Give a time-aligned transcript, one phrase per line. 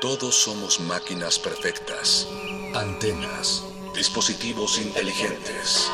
[0.00, 2.28] Todos somos máquinas perfectas,
[2.72, 3.64] antenas,
[3.96, 5.90] dispositivos inteligentes.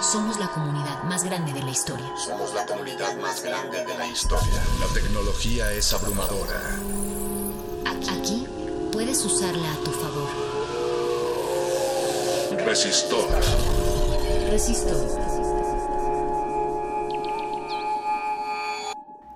[0.00, 2.06] Somos la comunidad más grande de la historia.
[2.16, 4.62] Somos la comunidad más grande de la historia.
[4.78, 6.78] La tecnología es abrumadora.
[7.84, 8.46] Aquí
[8.92, 10.28] puedes usarla a tu favor.
[12.64, 13.28] Resistor.
[14.52, 15.28] Resistor.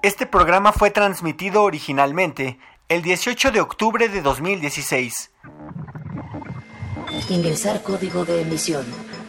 [0.03, 2.59] Este programa fue transmitido originalmente
[2.93, 5.31] el 18 de octubre de 2016.
[7.31, 8.85] Ingresar código de emisión.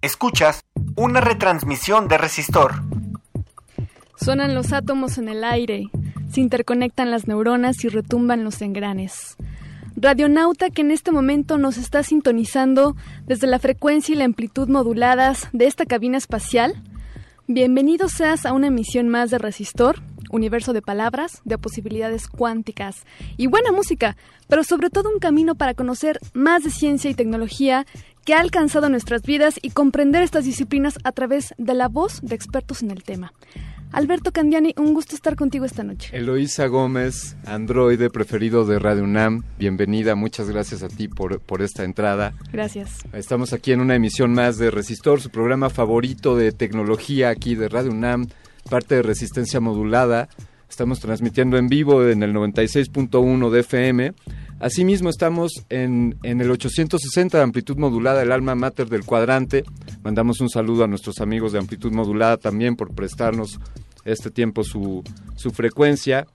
[0.00, 0.64] Escuchas
[0.96, 2.82] una retransmisión de Resistor.
[4.16, 5.90] Suenan los átomos en el aire,
[6.32, 9.36] se interconectan las neuronas y retumban los engranes.
[9.98, 15.48] Radionauta que en este momento nos está sintonizando desde la frecuencia y la amplitud moduladas
[15.54, 16.74] de esta cabina espacial.
[17.46, 23.06] Bienvenido seas a una emisión más de Resistor, universo de palabras, de posibilidades cuánticas
[23.38, 24.18] y buena música,
[24.48, 27.86] pero sobre todo un camino para conocer más de ciencia y tecnología
[28.26, 32.34] que ha alcanzado nuestras vidas y comprender estas disciplinas a través de la voz de
[32.34, 33.32] expertos en el tema.
[33.96, 36.14] Alberto Candiani, un gusto estar contigo esta noche.
[36.14, 41.82] Eloísa Gómez, androide preferido de Radio UNAM, bienvenida, muchas gracias a ti por, por esta
[41.82, 42.34] entrada.
[42.52, 42.98] Gracias.
[43.14, 47.70] Estamos aquí en una emisión más de Resistor, su programa favorito de tecnología aquí de
[47.70, 48.26] Radio UNAM,
[48.68, 50.28] parte de Resistencia Modulada.
[50.68, 54.12] Estamos transmitiendo en vivo en el 96.1 de FM.
[54.58, 59.64] Asimismo, estamos en, en, el 860 de amplitud modulada, el alma mater del cuadrante.
[60.02, 63.58] Mandamos un saludo a nuestros amigos de amplitud modulada también por prestarnos
[64.06, 65.04] este tiempo su,
[65.36, 66.26] su frecuencia.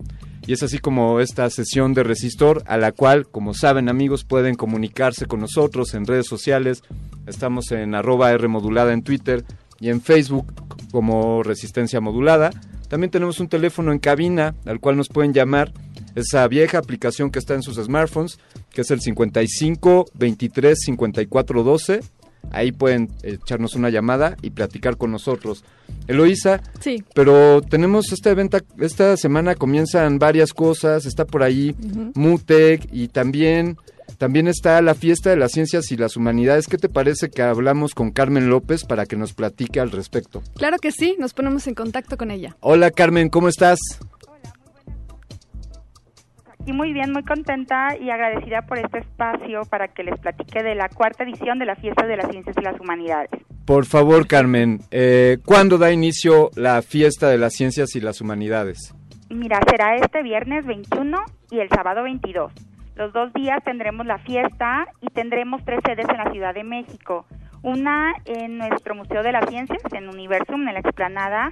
[0.46, 4.56] Y es así como esta sesión de Resistor, a la cual, como saben amigos, pueden
[4.56, 6.84] comunicarse con nosotros en redes sociales.
[7.26, 9.44] Estamos en arroba R en Twitter
[9.80, 10.54] y en Facebook
[10.92, 12.52] como Resistencia Modulada.
[12.88, 15.74] También tenemos un teléfono en cabina al cual nos pueden llamar
[16.16, 18.40] esa vieja aplicación que está en sus smartphones,
[18.72, 22.00] que es el 55 23 54 12.
[22.52, 25.64] Ahí pueden echarnos una llamada y platicar con nosotros.
[26.08, 27.04] Eloísa, sí.
[27.14, 32.12] pero tenemos esta evento, esta semana comienzan varias cosas, está por ahí uh -huh.
[32.16, 33.78] Mutec y también,
[34.18, 36.68] también está la fiesta de las ciencias y las humanidades.
[36.68, 40.42] ¿Qué te parece que hablamos con Carmen López para que nos platique al respecto?
[40.58, 42.58] Claro que sí, nos ponemos en contacto con ella.
[42.60, 43.80] Hola Carmen, ¿cómo estás?
[46.66, 50.76] Y muy bien, muy contenta y agradecida por este espacio para que les platique de
[50.76, 53.32] la cuarta edición de la Fiesta de las Ciencias y las Humanidades.
[53.66, 58.94] Por favor, Carmen, eh, ¿cuándo da inicio la Fiesta de las Ciencias y las Humanidades?
[59.30, 61.18] Mira, será este viernes 21
[61.52, 62.52] y el sábado 22.
[62.96, 67.26] Los dos días tendremos la fiesta y tendremos tres sedes en la Ciudad de México.
[67.64, 71.52] Una en nuestro Museo de las Ciencias, en Universum, en la explanada,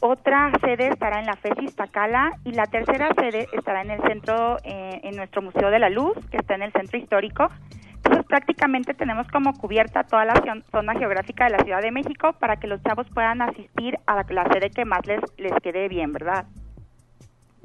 [0.00, 4.56] otra sede estará en la FES Iztacala y la tercera sede estará en el centro,
[4.64, 7.48] eh, en nuestro Museo de la Luz, que está en el centro histórico.
[7.96, 12.56] Entonces prácticamente tenemos como cubierta toda la zona geográfica de la Ciudad de México para
[12.56, 16.46] que los chavos puedan asistir a la sede que más les, les quede bien, ¿verdad?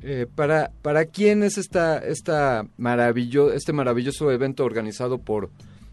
[0.01, 5.49] Eh, para, ¿Para quién es esta, esta maravillo, este maravilloso evento organizado por,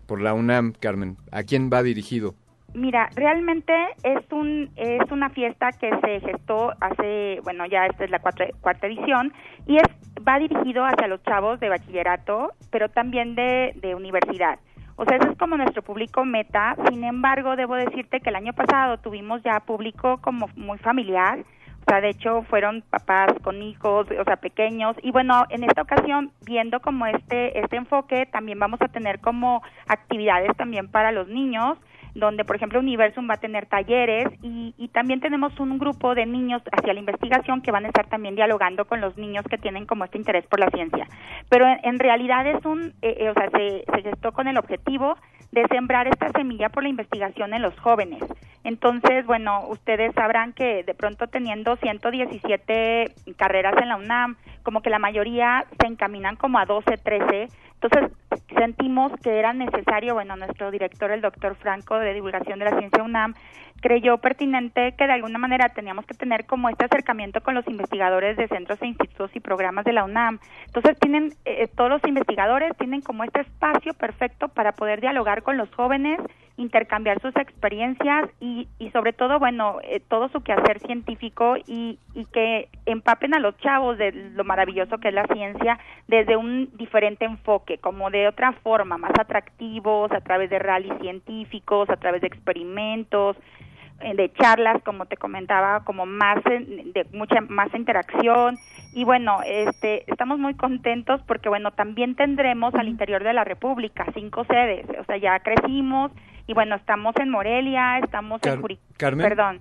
[0.07, 1.17] por la UNAM, Carmen?
[1.31, 2.35] ¿A quién va dirigido?
[2.75, 8.11] Mira, realmente es un es una fiesta que se gestó hace, bueno, ya esta es
[8.11, 9.33] la cuarta edición
[9.67, 9.85] y es
[10.27, 14.59] va dirigido hacia los chavos de bachillerato, pero también de, de universidad.
[14.97, 16.77] O sea, ese es como nuestro público meta.
[16.89, 21.41] Sin embargo, debo decirte que el año pasado tuvimos ya público como muy familiar.
[21.41, 24.95] O sea, de hecho fueron papás con hijos, o sea, pequeños.
[25.03, 29.63] Y bueno, en esta ocasión, viendo como este, este enfoque, también vamos a tener como
[29.89, 31.79] actividades también para los niños
[32.15, 36.27] donde por ejemplo Universum va a tener talleres y, y, también tenemos un grupo de
[36.27, 39.87] niños hacia la investigación que van a estar también dialogando con los niños que tienen
[39.87, 41.07] como este interés por la ciencia.
[41.49, 45.17] Pero en, realidad es un, eh, eh, o sea, se, se gestó con el objetivo
[45.53, 48.23] de sembrar esta semilla por la investigación en los jóvenes.
[48.65, 54.91] Entonces, bueno, ustedes sabrán que de pronto teniendo 117 carreras en la UNAM, como que
[54.91, 57.49] la mayoría se encaminan como a 12, 13,
[57.83, 58.13] entonces
[58.57, 63.03] sentimos que era necesario, bueno, nuestro director, el doctor Franco de Divulgación de la Ciencia
[63.03, 63.35] UNAM,
[63.83, 68.37] creyó pertinente que de alguna manera teníamos que tener como este acercamiento con los investigadores
[68.37, 70.39] de centros e institutos y programas de la UNAM.
[70.67, 75.57] Entonces tienen, eh, todos los investigadores tienen como este espacio perfecto para poder dialogar con
[75.57, 76.21] los jóvenes,
[76.57, 82.25] intercambiar sus experiencias y, y sobre todo, bueno, eh, todo su quehacer científico y, y
[82.27, 87.25] que empapen a los chavos de lo maravilloso que es la ciencia desde un diferente
[87.25, 92.29] enfoque, como de otra forma, más atractivos, a través de rallies científicos, a través de
[92.29, 93.72] experimentos, eh,
[94.15, 98.59] de charlas, como te comentaba, como más de mucha más interacción
[98.93, 104.07] y bueno, este estamos muy contentos porque bueno, también tendremos al interior de la República
[104.15, 106.13] cinco sedes, o sea, ya crecimos
[106.47, 108.63] y bueno, estamos en Morelia, estamos en
[108.97, 109.61] Carmen, Perdón.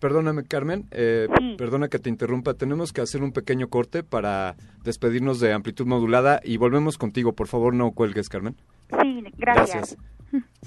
[0.00, 5.40] perdóname, Carmen, eh, perdona que te interrumpa, tenemos que hacer un pequeño corte para despedirnos
[5.40, 8.56] de amplitud modulada y volvemos contigo, por favor, no cuelgues, Carmen.
[9.00, 9.96] Sí, gracias.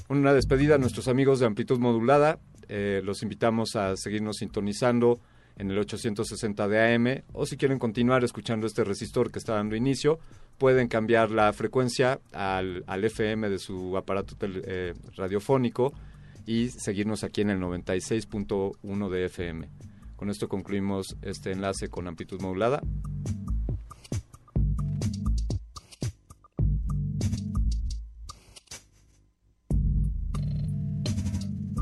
[0.07, 2.39] Una despedida a nuestros amigos de amplitud modulada.
[2.69, 5.19] Eh, los invitamos a seguirnos sintonizando
[5.57, 9.75] en el 860 de AM o si quieren continuar escuchando este resistor que está dando
[9.75, 10.19] inicio,
[10.57, 15.93] pueden cambiar la frecuencia al, al FM de su aparato eh, radiofónico
[16.45, 19.69] y seguirnos aquí en el 96.1 de FM.
[20.15, 22.81] Con esto concluimos este enlace con amplitud modulada.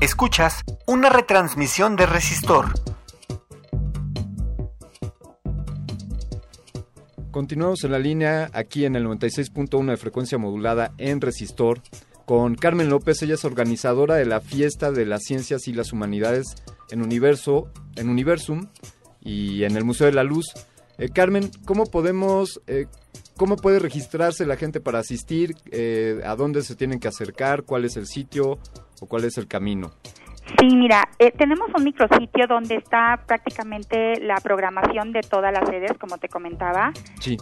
[0.00, 2.66] Escuchas una retransmisión de Resistor.
[7.32, 11.82] Continuamos en la línea aquí en el 96.1 de frecuencia modulada en Resistor
[12.26, 16.46] con Carmen López, ella es organizadora de la fiesta de las ciencias y las humanidades
[16.90, 18.68] en Universo, en Universum
[19.20, 20.46] y en el Museo de la Luz.
[20.98, 22.86] Eh, Carmen, ¿cómo podemos, eh,
[23.36, 25.56] cómo puede registrarse la gente para asistir?
[25.72, 27.64] Eh, ¿A dónde se tienen que acercar?
[27.64, 28.58] ¿Cuál es el sitio?
[29.00, 29.92] O cuál es el camino?
[30.58, 35.92] Sí, mira, eh, tenemos un micrositio donde está prácticamente la programación de todas las sedes,
[35.98, 36.92] como te comentaba,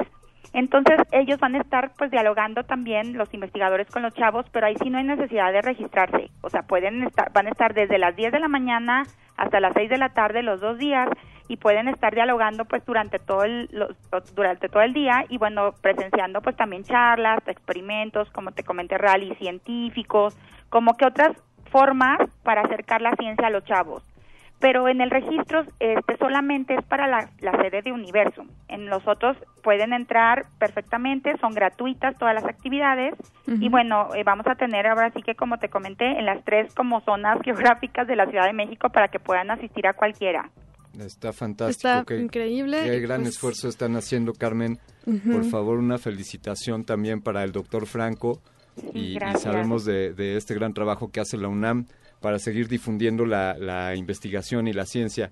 [0.54, 4.76] Entonces ellos van a estar pues dialogando también los investigadores con los chavos, pero ahí
[4.82, 6.30] sí no hay necesidad de registrarse.
[6.42, 9.04] O sea, pueden estar, van a estar desde las 10 de la mañana
[9.38, 11.10] hasta las 6 de la tarde los dos días
[11.48, 13.70] y pueden estar dialogando pues durante todo el
[14.36, 19.36] durante todo el día y bueno presenciando pues también charlas experimentos como te comenté rally
[19.36, 20.38] científicos
[20.70, 21.32] como que otras
[21.72, 24.04] formas para acercar la ciencia a los chavos
[24.64, 27.30] pero en el registro este solamente es para la,
[27.62, 28.46] sede de Universo.
[28.70, 33.14] En los otros pueden entrar perfectamente, son gratuitas todas las actividades
[33.46, 36.74] y bueno, eh, vamos a tener ahora sí que como te comenté en las tres
[36.74, 40.50] como zonas geográficas de la Ciudad de México para que puedan asistir a cualquiera.
[41.00, 41.90] Está fantástico.
[41.90, 42.84] Está increíble.
[42.84, 44.80] Qué gran pues esfuerzo están haciendo, Carmen.
[45.06, 48.42] Por favor, una felicitación también para el doctor Franco.
[48.94, 51.86] Y, sabemos de, de, este gran trabajo que hace la UNAM
[52.24, 55.30] para seguir difundiendo la, investigación y la ciencia.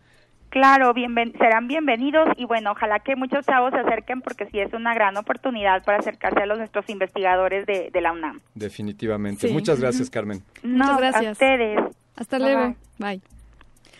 [0.49, 0.93] Claro,
[1.39, 5.15] serán bienvenidos y bueno, ojalá que muchos chavos se acerquen porque sí es una gran
[5.15, 8.41] oportunidad para acercarse a los nuestros investigadores de, la UNAM.
[8.53, 9.47] Definitivamente.
[9.53, 10.43] Muchas gracias, Carmen.
[10.63, 11.25] Muchas gracias.
[11.25, 11.79] A ustedes.
[12.17, 12.75] Hasta luego.
[12.99, 13.21] Bye.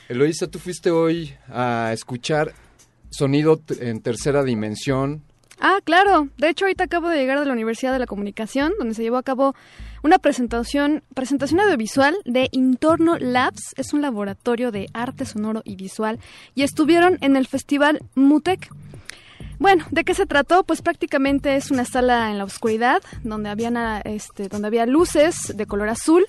[0.09, 2.53] Eloisa, tú fuiste hoy a escuchar
[3.09, 5.23] sonido en tercera dimensión.
[5.59, 6.29] Ah, claro.
[6.37, 9.17] De hecho, ahorita acabo de llegar de la Universidad de la Comunicación, donde se llevó
[9.17, 9.53] a cabo
[10.01, 16.19] una presentación, presentación audiovisual de Intorno Labs, es un laboratorio de arte sonoro y visual,
[16.55, 18.69] y estuvieron en el festival Mutec.
[19.59, 20.63] Bueno, ¿de qué se trató?
[20.63, 25.67] Pues prácticamente es una sala en la oscuridad donde habían este donde había luces de
[25.67, 26.25] color azul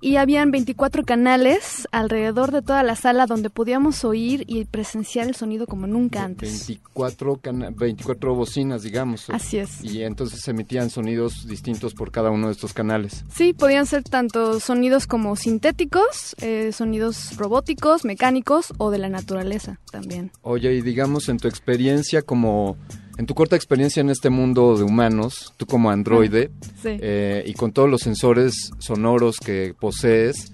[0.00, 5.34] y habían 24 canales alrededor de toda la sala donde podíamos oír y presenciar el
[5.34, 6.66] sonido como nunca antes.
[6.68, 7.40] 24,
[7.74, 9.30] 24 bocinas, digamos.
[9.30, 9.82] Así es.
[9.82, 13.24] Y entonces se emitían sonidos distintos por cada uno de estos canales.
[13.32, 19.80] Sí, podían ser tanto sonidos como sintéticos, eh, sonidos robóticos, mecánicos o de la naturaleza
[19.90, 20.30] también.
[20.42, 22.76] Oye, y digamos en tu experiencia como
[23.18, 26.50] en tu corta experiencia en este mundo de humanos, tú como androide,
[26.84, 30.52] eh, y con todos los sensores sonoros que posees,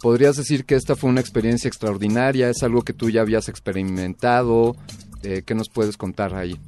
[0.00, 2.50] ¿podrías decir que esta fue una experiencia extraordinaria?
[2.50, 4.76] ¿Es algo que tú ya habías experimentado?
[5.22, 6.58] Eh, ¿Qué nos puedes contar ahí?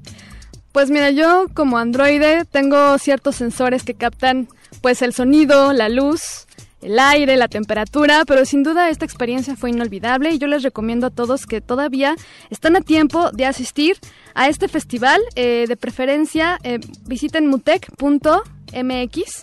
[0.73, 4.49] Pues mira, yo como androide tengo ciertos sensores que captan
[4.81, 6.47] pues el sonido, la luz,
[6.85, 11.07] el aire, la temperatura, pero sin duda esta experiencia fue inolvidable y yo les recomiendo
[11.07, 12.15] a todos que todavía
[12.51, 13.97] están a tiempo de asistir
[14.35, 15.21] a este festival.
[15.35, 18.35] Eh, de preferencia, eh, visiten mutec.mx.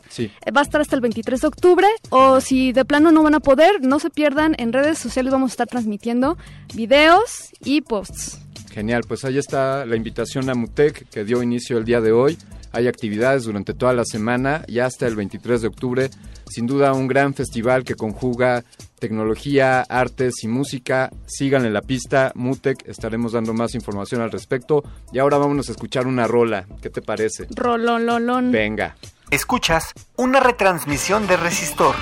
[0.09, 0.31] Sí.
[0.45, 3.35] Eh, va a estar hasta el 23 de octubre o si de plano no van
[3.35, 6.37] a poder, no se pierdan, en redes sociales vamos a estar transmitiendo
[6.75, 8.39] videos y posts.
[8.71, 12.37] Genial, pues ahí está la invitación a Mutec que dio inicio el día de hoy.
[12.71, 16.09] Hay actividades durante toda la semana y hasta el 23 de octubre
[16.51, 18.65] sin duda un gran festival que conjuga
[18.99, 21.09] tecnología, artes y música.
[21.25, 24.83] Síganle la pista, Mutec, estaremos dando más información al respecto.
[25.13, 26.67] Y ahora vámonos a escuchar una rola.
[26.81, 27.47] ¿Qué te parece?
[27.55, 28.51] Rolololón.
[28.51, 28.97] Venga.
[29.29, 31.95] Escuchas una retransmisión de Resistor.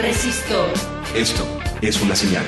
[0.00, 0.68] Resistor.
[1.16, 1.44] Esto
[1.82, 2.44] es una señal.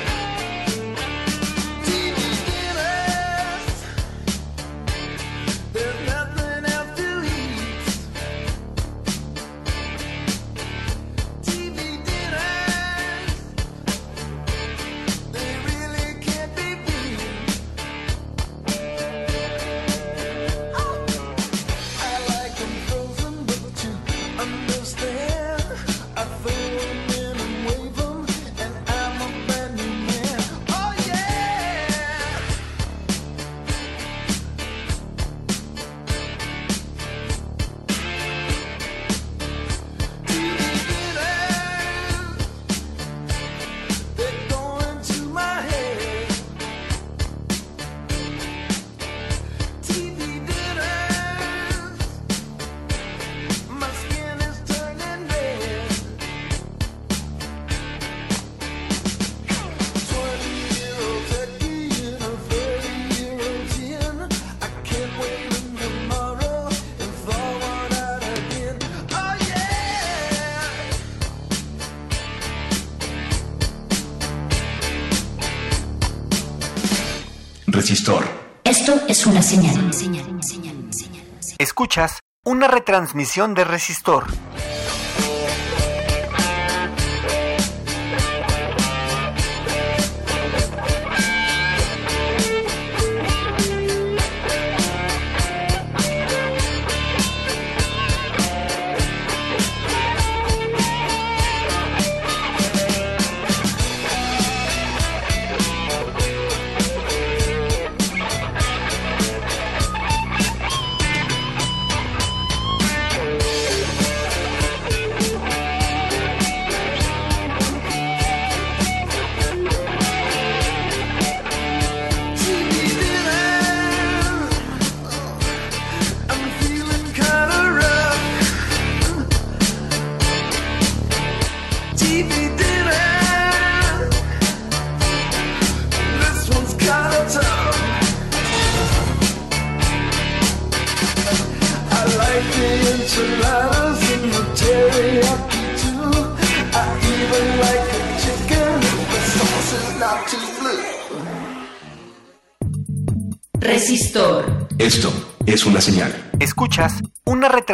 [82.44, 84.24] Una retransmisión de Resistor.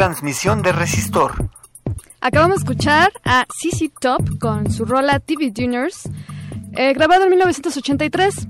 [0.03, 1.49] Una retransmisión de Resistor.
[2.19, 6.09] Acabamos de escuchar a CC Top con su rola TV Juniors,
[6.75, 8.47] eh, grabado en 1983.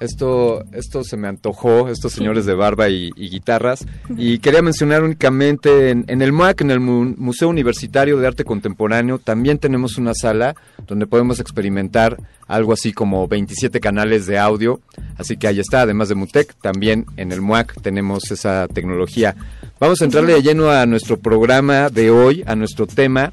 [0.00, 3.86] Esto, esto se me antojó, estos señores de barba y, y guitarras.
[4.16, 8.44] Y quería mencionar únicamente en, en el MUAC, en el Mu- Museo Universitario de Arte
[8.44, 10.56] Contemporáneo, también tenemos una sala
[10.88, 14.80] donde podemos experimentar algo así como 27 canales de audio.
[15.16, 19.36] Así que ahí está, además de Mutec, también en el MUAC tenemos esa tecnología.
[19.80, 23.32] Vamos a entrarle de lleno a nuestro programa de hoy, a nuestro tema,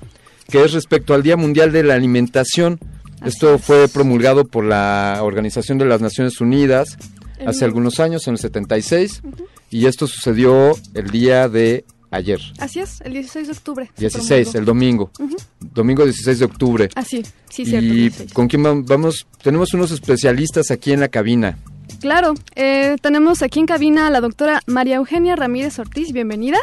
[0.50, 2.80] que es respecto al Día Mundial de la Alimentación.
[3.26, 6.98] Esto fue promulgado por la Organización de las Naciones Unidas
[7.46, 9.22] hace algunos años, en el 76,
[9.70, 13.90] y esto sucedió el día de ayer, Así es, el 16 de octubre.
[13.96, 15.12] se 16, el domingo,
[15.60, 16.90] domingo 16 de octubre.
[16.96, 17.78] Ah, sí, cierto.
[17.88, 18.34] y 16.
[18.34, 21.58] con quién vam- vamos, tenemos unos especialistas aquí en la cabina.
[22.00, 26.58] Claro, eh, tenemos aquí en cabina a la doctora María Eugenia Ramírez Ortiz, bienvenida,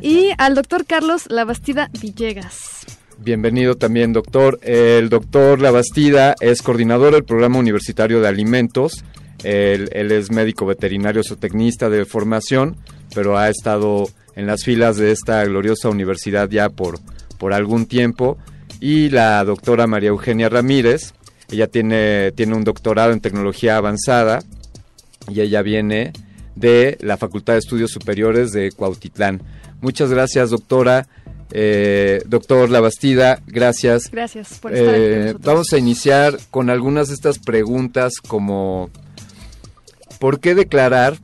[0.00, 2.86] y al doctor Carlos Labastida Villegas.
[3.18, 4.58] Bienvenido también, doctor.
[4.62, 9.04] El doctor Labastida es coordinador del Programa Universitario de Alimentos.
[9.44, 12.76] Él, él es médico veterinario zootecnista de formación,
[13.14, 16.98] pero ha estado en las filas de esta gloriosa universidad ya por,
[17.38, 18.38] por algún tiempo.
[18.80, 21.14] Y la doctora María Eugenia Ramírez,
[21.52, 24.42] ella tiene, tiene un doctorado en tecnología avanzada
[25.28, 26.12] y ella viene
[26.56, 29.42] de la Facultad de Estudios Superiores de Cuautitlán.
[29.80, 31.06] Muchas gracias, doctora.
[31.50, 34.10] Eh, doctor Labastida, gracias.
[34.10, 38.90] Gracias por estar aquí con Eh, vamos a iniciar con algunas de estas preguntas como
[40.18, 41.18] ¿por qué declarar?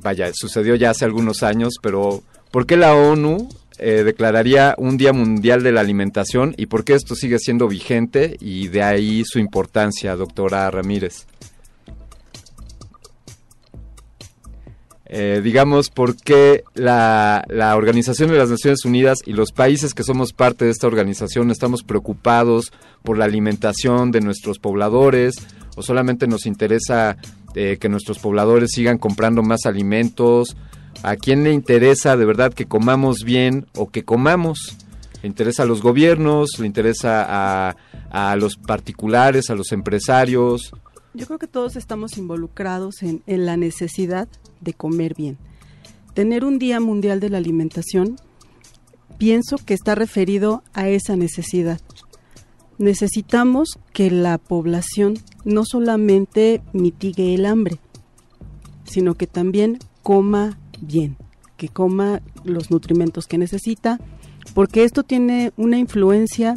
[0.00, 3.48] Vaya, sucedió ya hace algunos años, pero ¿por qué la ONU
[3.82, 8.36] eh, declararía un Día Mundial de la Alimentación y por qué esto sigue siendo vigente
[8.38, 11.26] y de ahí su importancia, doctora Ramírez?
[15.06, 20.04] Eh, digamos, por qué la, la Organización de las Naciones Unidas y los países que
[20.04, 25.34] somos parte de esta organización estamos preocupados por la alimentación de nuestros pobladores
[25.74, 27.16] o solamente nos interesa
[27.54, 30.56] eh, que nuestros pobladores sigan comprando más alimentos.
[31.02, 34.76] ¿A quién le interesa de verdad que comamos bien o que comamos?
[35.22, 36.58] ¿Le interesa a los gobiernos?
[36.58, 37.74] ¿Le interesa
[38.10, 40.72] a, los particulares, a los empresarios?
[41.14, 44.28] Yo creo que todos estamos involucrados en, en la necesidad
[44.60, 45.38] de comer bien.
[46.12, 48.16] Tener un Día Mundial de la Alimentación,
[49.16, 51.80] pienso que está referido a esa necesidad.
[52.76, 57.78] Necesitamos que la población no solamente mitigue el hambre,
[58.84, 61.16] sino que también coma bien,
[61.56, 63.98] que coma los nutrimentos que necesita,
[64.54, 66.54] porque esto tiene una influencia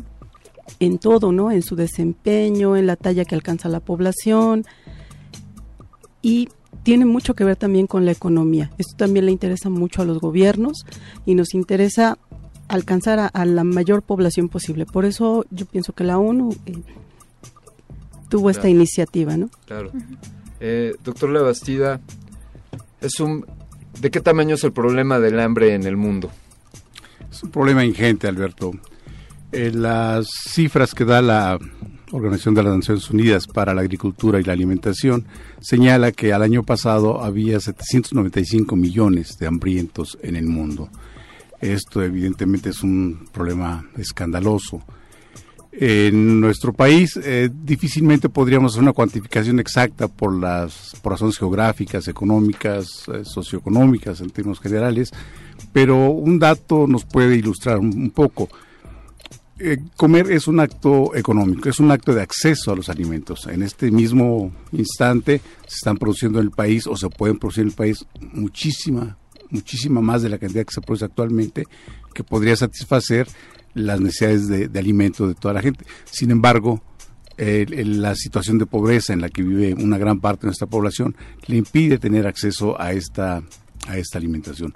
[0.80, 1.52] en todo, ¿no?
[1.52, 4.66] En su desempeño, en la talla que alcanza la población
[6.22, 6.50] y
[6.84, 8.72] tiene mucho que ver también con la economía.
[8.78, 10.86] Esto también le interesa mucho a los gobiernos
[11.26, 12.18] y nos interesa
[12.68, 14.86] alcanzar a, a la mayor población posible.
[14.86, 16.82] Por eso yo pienso que la ONU eh,
[18.30, 19.50] tuvo esta iniciativa, ¿no?
[19.66, 19.92] Claro.
[20.60, 22.02] Eh, doctor Labastida,
[23.00, 23.46] es un,
[24.00, 26.32] ¿de qué tamaño es el problema del hambre en el mundo?
[27.32, 28.72] Es un problema ingente, Alberto.
[29.52, 31.60] Eh, las cifras que da la
[32.12, 35.26] Organización de las Naciones Unidas para la Agricultura y la Alimentación
[35.60, 40.90] señala que al año pasado había 795 millones de hambrientos en el mundo.
[41.60, 44.84] Esto evidentemente es un problema escandaloso.
[45.76, 52.08] En nuestro país eh, difícilmente podríamos hacer una cuantificación exacta por las por razones geográficas,
[52.08, 55.12] económicas, eh, socioeconómicas en términos generales,
[55.72, 58.50] pero un dato nos puede ilustrar un, poco.
[59.58, 63.48] Eh, comer es un acto económico, es un acto de acceso a los alimentos.
[63.48, 67.70] En este mismo instante se están produciendo en el país o se pueden producir en
[67.70, 69.18] el país muchísima,
[69.50, 71.66] muchísima más de la cantidad que se produce actualmente
[72.14, 73.28] que podría satisfacer
[73.74, 75.86] las necesidades de, alimento de toda la gente.
[76.06, 76.82] Sin embargo,
[77.38, 81.16] la situación de pobreza en la que vive una gran parte de nuestra población
[81.48, 83.42] le impide tener acceso a esta,
[83.88, 84.76] a esta alimentación.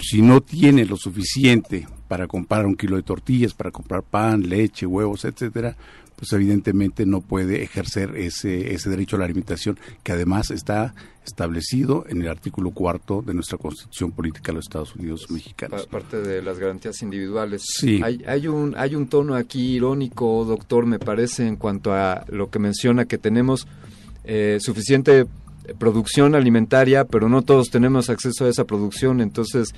[0.00, 4.86] Si no tiene lo suficiente para comprar un kilo de tortillas, para comprar pan, leche,
[4.86, 5.76] huevos, etcétera,
[6.16, 10.94] pues evidentemente no puede ejercer ese, ese derecho a la alimentación que además está
[11.26, 15.86] establecido en el artículo cuarto de nuestra Constitución Política de los Estados Unidos Mexicanos.
[15.86, 17.62] Pa- parte de las garantías individuales.
[17.66, 18.00] Sí.
[18.02, 22.50] Hay, hay, un, hay un tono aquí irónico, doctor, me parece, en cuanto a lo
[22.50, 23.66] que menciona que tenemos
[24.24, 25.26] eh, suficiente
[25.78, 29.74] producción alimentaria, pero no todos tenemos acceso a esa producción, entonces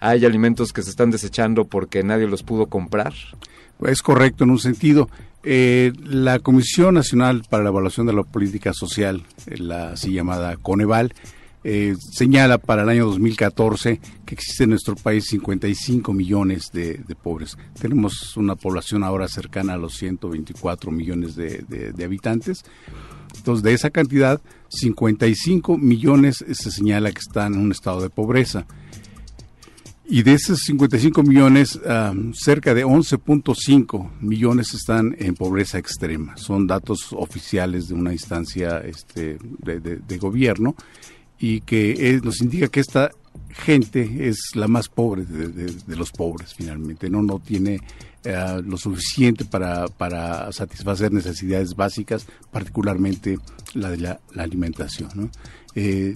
[0.00, 3.12] hay alimentos que se están desechando porque nadie los pudo comprar.
[3.84, 5.08] Es correcto en un sentido.
[5.42, 10.56] Eh, la Comisión Nacional para la Evaluación de la Política Social, eh, la así llamada
[10.56, 11.14] Coneval,
[11.62, 17.56] eh, señala para el año 2014 que existe en nuestro país 55 millones de, pobres.
[17.80, 22.64] Tenemos una población ahora cercana a los 124 millones de, de habitantes.
[23.36, 28.66] Entonces, de esa cantidad, 55 millones se señala que están en un estado de pobreza.
[30.08, 31.80] Y de esos 55 millones,
[32.34, 36.36] cerca de 11.5 millones están en pobreza extrema.
[36.36, 40.76] Son datos oficiales de una instancia este, de, gobierno
[41.40, 43.10] y que nos indica que esta
[43.50, 47.10] gente es la más pobre de, los pobres finalmente.
[47.10, 47.80] No, no tiene
[48.22, 53.38] eh, lo suficiente para, para satisfacer necesidades básicas, particularmente
[53.74, 55.10] la de la, alimentación.
[55.16, 55.30] ¿no?
[55.74, 56.14] Eh,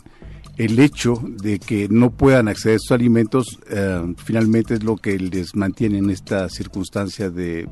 [0.57, 5.19] el hecho de que no puedan acceder a estos alimentos eh, finalmente es lo que
[5.19, 7.69] les mantiene en esta circunstancia de,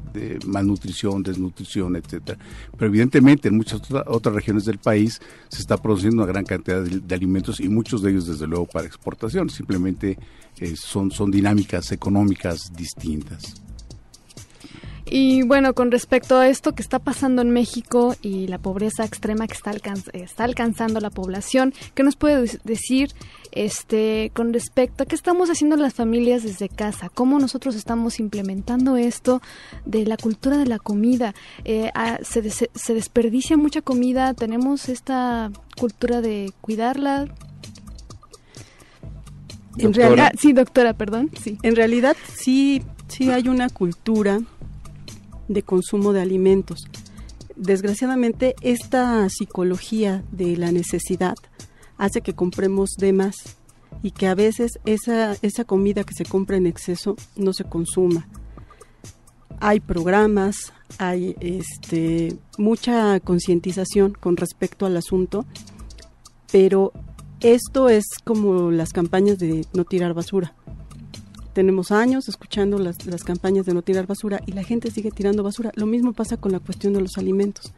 [0.46, 2.38] malnutrición, desnutrición, etcétera.
[2.76, 7.14] Pero evidentemente en muchas otras regiones del país se está produciendo una gran cantidad de,
[7.14, 9.50] alimentos y muchos de ellos desde luego para exportación.
[9.50, 10.18] Simplemente
[10.58, 13.67] eh, son, son dinámicas económicas distintas.
[15.10, 19.46] Y bueno, con respecto a esto que está pasando en México y la pobreza extrema
[19.46, 19.72] que está,
[20.12, 23.12] está alcanzando la población, ¿qué nos puede decir
[23.52, 27.08] este con respecto a qué estamos haciendo las familias desde casa?
[27.08, 29.40] ¿Cómo nosotros estamos implementando esto
[29.86, 31.34] de la cultura de la comida?
[31.64, 37.26] Eh, ah, se, se desperdicia mucha comida, tenemos esta cultura de cuidarla,
[39.78, 41.30] en realidad, sí, doctora, perdón.
[41.40, 41.56] Sí.
[41.62, 44.40] En realidad sí, sí hay una cultura
[45.48, 46.86] de consumo de alimentos.
[47.56, 51.34] Desgraciadamente, esta psicología de la necesidad
[51.96, 53.56] hace que compremos de más
[54.02, 58.28] y que a veces esa, esa comida que se compra en exceso no se consuma.
[59.60, 65.44] Hay programas, hay este, mucha concientización con respecto al asunto,
[66.52, 66.92] pero
[67.40, 70.54] esto es como las campañas de no tirar basura
[71.58, 75.72] tenemos años escuchando las, campañas de no tirar basura y la gente sigue tirando basura.
[75.74, 77.72] Lo mismo pasa con la cuestión de los alimentos.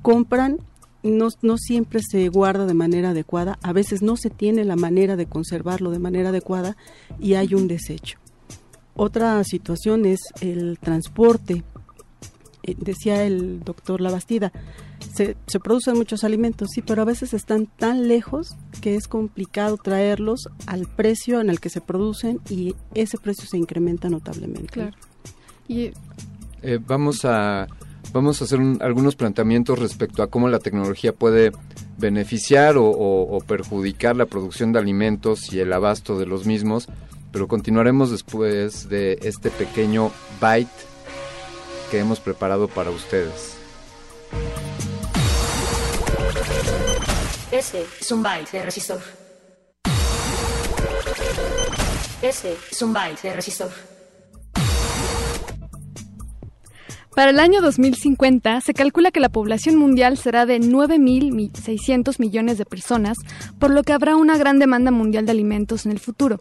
[0.00, 0.60] Compran,
[1.02, 5.16] no, no siempre se guarda de manera adecuada, a veces no se tiene la manera
[5.16, 6.78] de conservarlo de manera adecuada
[7.20, 8.16] y hay un desecho.
[8.96, 11.64] Otra situación es el transporte.
[12.62, 14.52] Eh, decía el doctor Labastida,
[15.14, 19.76] se, se, producen muchos alimentos, sí, pero a veces están tan lejos que es complicado
[19.76, 24.68] traerlos al precio en el que se producen y ese precio se incrementa notablemente.
[24.68, 24.96] Claro.
[25.68, 25.92] Y
[26.62, 27.66] eh, vamos a
[28.12, 31.52] vamos a hacer algunos planteamientos respecto a cómo la tecnología puede
[31.98, 36.88] beneficiar o, perjudicar la producción de alimentos y el abasto de los mismos,
[37.30, 40.10] pero continuaremos después de este pequeño
[40.40, 40.68] byte
[41.90, 43.56] que hemos preparado para ustedes.
[47.50, 48.12] Ese es
[53.34, 53.70] resistor.
[57.14, 62.64] Para el año 2050 se calcula que la población mundial será de 9.600 millones de
[62.64, 63.18] personas,
[63.58, 66.40] por lo que habrá una gran demanda mundial de alimentos en el futuro.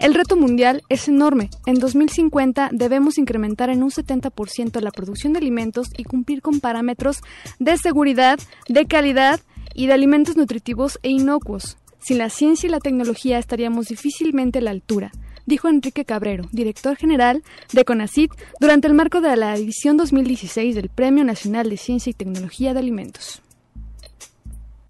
[0.00, 1.50] El reto mundial es enorme.
[1.66, 7.18] En 2050 debemos incrementar en un 70% la producción de alimentos y cumplir con parámetros
[7.58, 9.40] de seguridad, de calidad
[9.74, 11.76] y de alimentos nutritivos e inocuos.
[11.98, 15.12] Sin la ciencia y la tecnología estaríamos difícilmente a la altura,
[15.44, 17.42] dijo Enrique Cabrero, director general
[17.74, 22.14] de CONACIT, durante el marco de la edición 2016 del Premio Nacional de Ciencia y
[22.14, 23.42] Tecnología de Alimentos.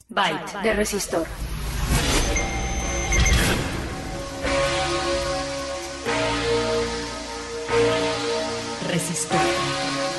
[0.09, 1.27] Byte de resistor.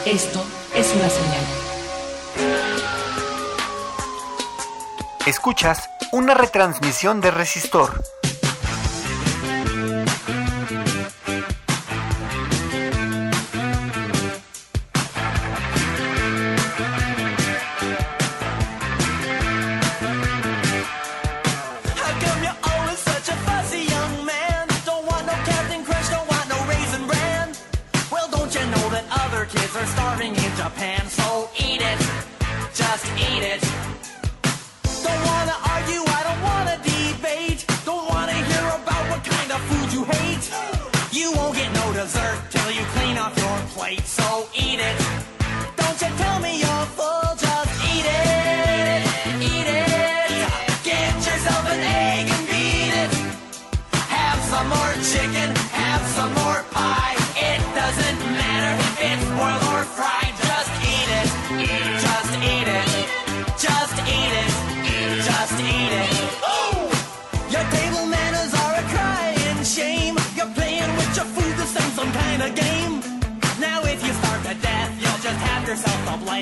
[0.06, 0.44] Esto
[0.76, 1.46] es una señal.
[5.26, 8.04] Escuchas una retransmisión de Resistor.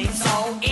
[0.05, 0.68] So.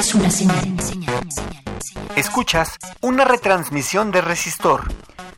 [0.00, 0.78] Es una señal.
[2.16, 4.90] Escuchas una retransmisión de Resistor.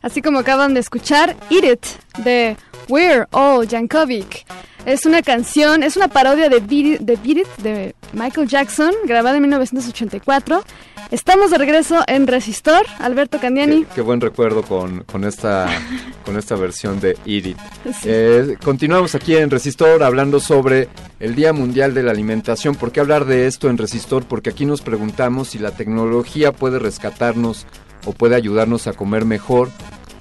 [0.02, 1.86] Así como acaban de escuchar Eat It
[2.18, 2.56] de
[2.88, 4.46] We're All Yankovic.
[4.84, 8.92] Es una canción, es una parodia de Beat It, de, Beat It, de Michael Jackson,
[9.06, 10.64] grabada en 1984.
[11.12, 13.84] Estamos de regreso en Resistor, Alberto Candiani.
[13.84, 15.68] Qué, qué buen recuerdo con, con, esta,
[16.24, 17.58] con esta versión de Eat It.
[18.04, 20.88] Eh, continuamos aquí en Resistor hablando sobre
[21.20, 22.74] el Día Mundial de la Alimentación.
[22.74, 24.24] ¿Por qué hablar de esto en Resistor?
[24.24, 27.66] Porque aquí nos preguntamos si la tecnología puede rescatarnos
[28.04, 29.68] o puede ayudarnos a comer mejor.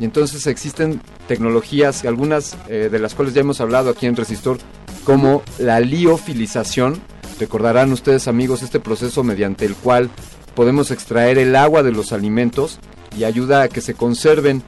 [0.01, 4.57] Y entonces existen tecnologías, algunas eh, de las cuales ya hemos hablado aquí en Resistor,
[5.03, 6.99] como la liofilización.
[7.39, 10.09] Recordarán ustedes amigos este proceso mediante el cual
[10.55, 12.79] podemos extraer el agua de los alimentos
[13.15, 14.63] y ayuda a que se conserven.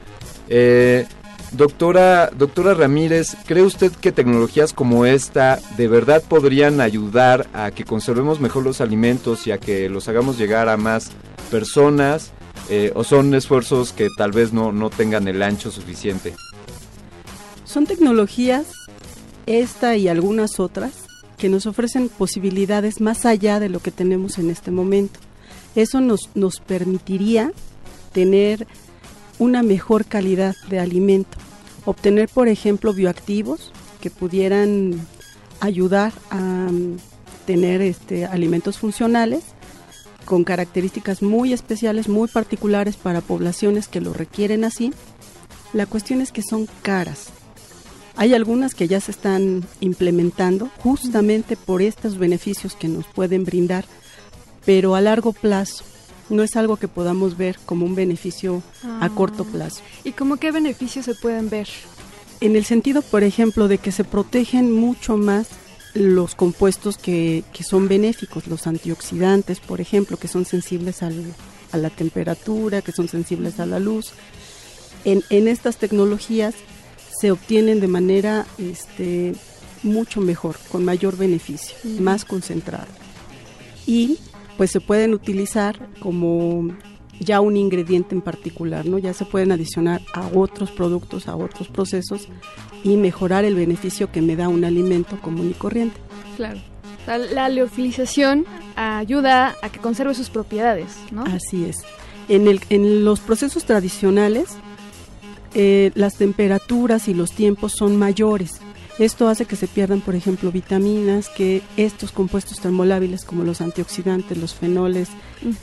[0.48, 1.04] Eh,
[1.50, 7.82] doctora, doctora Ramírez, ¿cree usted que tecnologías como esta de verdad podrían ayudar a que
[7.82, 11.10] conservemos mejor los alimentos y a que los hagamos llegar a más
[11.50, 12.30] personas?
[12.70, 16.34] Eh, ¿O son esfuerzos que tal vez no, no tengan el ancho suficiente?
[17.64, 18.66] Son tecnologías,
[19.46, 20.92] esta y algunas otras,
[21.36, 25.20] que nos ofrecen posibilidades más allá de lo que tenemos en este momento.
[25.74, 27.52] Eso nos, nos permitiría
[28.12, 28.66] tener
[29.38, 31.36] una mejor calidad de alimento,
[31.84, 35.06] obtener, por ejemplo, bioactivos que pudieran
[35.60, 36.96] ayudar a um,
[37.46, 39.42] tener este, alimentos funcionales
[40.24, 44.92] con características muy especiales, muy particulares para poblaciones que lo requieren así.
[45.72, 47.28] La cuestión es que son caras.
[48.16, 53.84] Hay algunas que ya se están implementando justamente por estos beneficios que nos pueden brindar,
[54.64, 55.84] pero a largo plazo.
[56.30, 58.62] No es algo que podamos ver como un beneficio
[59.00, 59.82] a corto plazo.
[60.04, 61.68] ¿Y cómo qué beneficios se pueden ver?
[62.40, 65.48] En el sentido, por ejemplo, de que se protegen mucho más
[65.94, 71.14] los compuestos que, que son benéficos, los antioxidantes, por ejemplo, que son sensibles al,
[71.72, 74.12] a la temperatura, que son sensibles a la luz.
[75.04, 76.54] En, en estas tecnologías
[77.20, 79.34] se obtienen de manera este,
[79.82, 82.88] mucho mejor, con mayor beneficio, más concentrado.
[83.86, 84.18] Y
[84.56, 86.68] pues se pueden utilizar como
[87.20, 88.98] ya un ingrediente en particular, ¿no?
[88.98, 92.28] Ya se pueden adicionar a otros productos, a otros procesos
[92.84, 95.96] y mejorar el beneficio que me da un alimento común y corriente.
[96.36, 96.60] Claro.
[97.06, 101.24] La, la liofilización ayuda a que conserve sus propiedades, ¿no?
[101.24, 101.78] Así es.
[102.28, 104.50] En, el, en los procesos tradicionales,
[105.54, 108.60] eh, las temperaturas y los tiempos son mayores.
[108.98, 114.38] Esto hace que se pierdan, por ejemplo, vitaminas, que estos compuestos termolábiles como los antioxidantes,
[114.38, 115.08] los fenoles,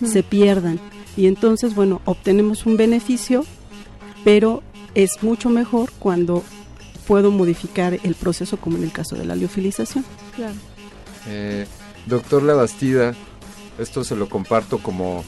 [0.06, 0.80] se pierdan.
[1.16, 3.46] Y entonces, bueno, obtenemos un beneficio,
[4.24, 4.64] pero
[4.96, 6.44] es mucho mejor cuando
[7.08, 10.06] puedo modificar el proceso, como en el caso de la liofilización.
[10.36, 10.56] Claro.
[11.28, 11.66] Eh,
[12.06, 13.14] doctor Labastida,
[13.78, 15.24] esto se lo comparto como,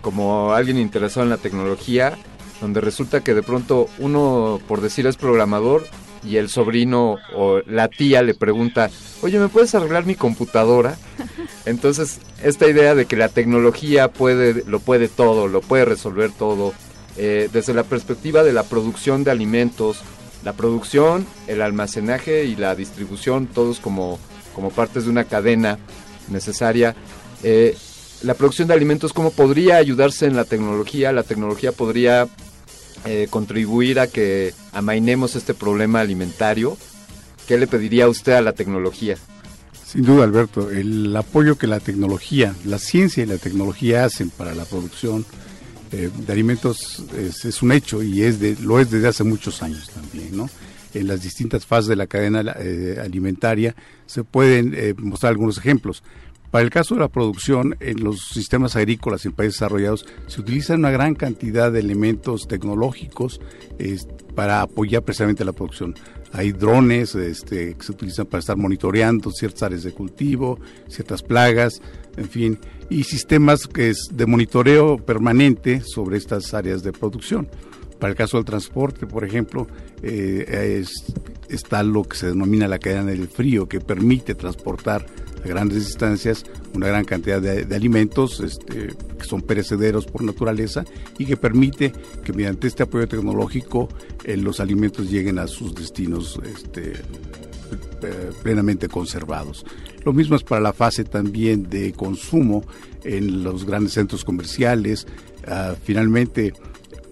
[0.00, 2.16] como alguien interesado en la tecnología,
[2.60, 5.86] donde resulta que de pronto uno, por decir, es programador
[6.24, 8.90] y el sobrino o la tía le pregunta,
[9.22, 10.96] oye, ¿me puedes arreglar mi computadora?
[11.66, 16.72] Entonces, esta idea de que la tecnología puede, lo puede todo, lo puede resolver todo,
[17.16, 20.00] eh, desde la perspectiva de la producción de alimentos,
[20.48, 24.18] la producción, el almacenaje y la distribución, todos como,
[24.54, 25.78] como partes de una cadena
[26.30, 26.96] necesaria.
[27.42, 27.76] Eh,
[28.22, 31.12] la producción de alimentos, ¿cómo podría ayudarse en la tecnología?
[31.12, 32.28] La tecnología podría
[33.04, 36.78] eh, contribuir a que amainemos este problema alimentario.
[37.46, 39.18] ¿Qué le pediría usted a la tecnología?
[39.84, 44.54] Sin duda, Alberto, el apoyo que la tecnología, la ciencia y la tecnología hacen para
[44.54, 45.26] la producción
[45.90, 49.88] eh, de alimentos es, un hecho y es de, lo es desde hace muchos años
[49.88, 50.50] también, ¿no?
[50.92, 53.74] En las distintas fases de la cadena eh, alimentaria
[54.06, 56.02] se pueden eh, mostrar algunos ejemplos.
[56.50, 60.80] Para el caso de la producción, en los sistemas agrícolas en países desarrollados se utilizan
[60.80, 63.40] una gran cantidad de elementos tecnológicos
[64.34, 65.94] para apoyar precisamente la producción.
[66.32, 71.82] Hay drones este, que se utilizan para estar monitoreando ciertas áreas de cultivo, ciertas plagas,
[72.16, 72.58] en fin,
[72.90, 77.48] y sistemas que es de monitoreo permanente sobre estas áreas de producción.
[77.98, 79.66] Para el caso del transporte, por ejemplo,
[80.02, 81.12] eh, es,
[81.48, 85.04] está lo que se denomina la cadena del frío, que permite transportar
[85.44, 90.84] a grandes distancias una gran cantidad de, de alimentos este, que son perecederos por naturaleza
[91.18, 91.92] y que permite
[92.24, 93.88] que mediante este apoyo tecnológico
[94.24, 96.94] eh, los alimentos lleguen a sus destinos este,
[98.42, 99.64] plenamente conservados.
[100.04, 102.64] Lo mismo es para la fase también de consumo
[103.04, 105.06] en los grandes centros comerciales.
[105.46, 106.52] Uh, finalmente,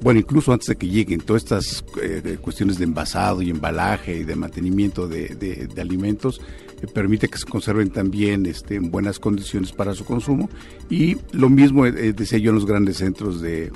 [0.00, 4.24] bueno, incluso antes de que lleguen todas estas eh, cuestiones de envasado y embalaje y
[4.24, 6.40] de mantenimiento de, alimentos,
[6.82, 10.48] eh, permite que se conserven también este, en buenas condiciones para su consumo.
[10.90, 13.72] Y lo mismo eh, decía yo en los grandes centros de,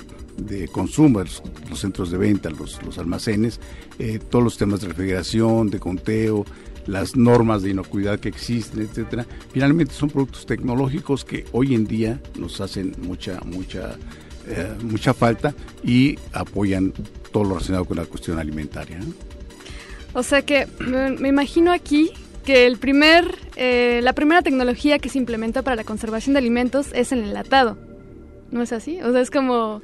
[0.71, 1.41] consumo, los,
[1.79, 3.59] centros de venta, los, almacenes,
[3.99, 6.45] eh, todos los temas de refrigeración, de conteo,
[6.85, 9.25] las normas de inocuidad que existen, etcétera.
[9.51, 13.97] Finalmente son productos tecnológicos que hoy en día nos hacen mucha, mucha
[14.47, 16.93] eh, mucha falta y apoyan
[17.31, 18.99] todo lo relacionado con la cuestión alimentaria.
[20.13, 22.11] O sea que me, me, imagino aquí
[22.43, 26.87] que el primer, eh, la primera tecnología que se implementa para la conservación de alimentos
[26.93, 27.77] es el enlatado.
[28.49, 28.99] ¿No es así?
[29.01, 29.81] O sea, es como...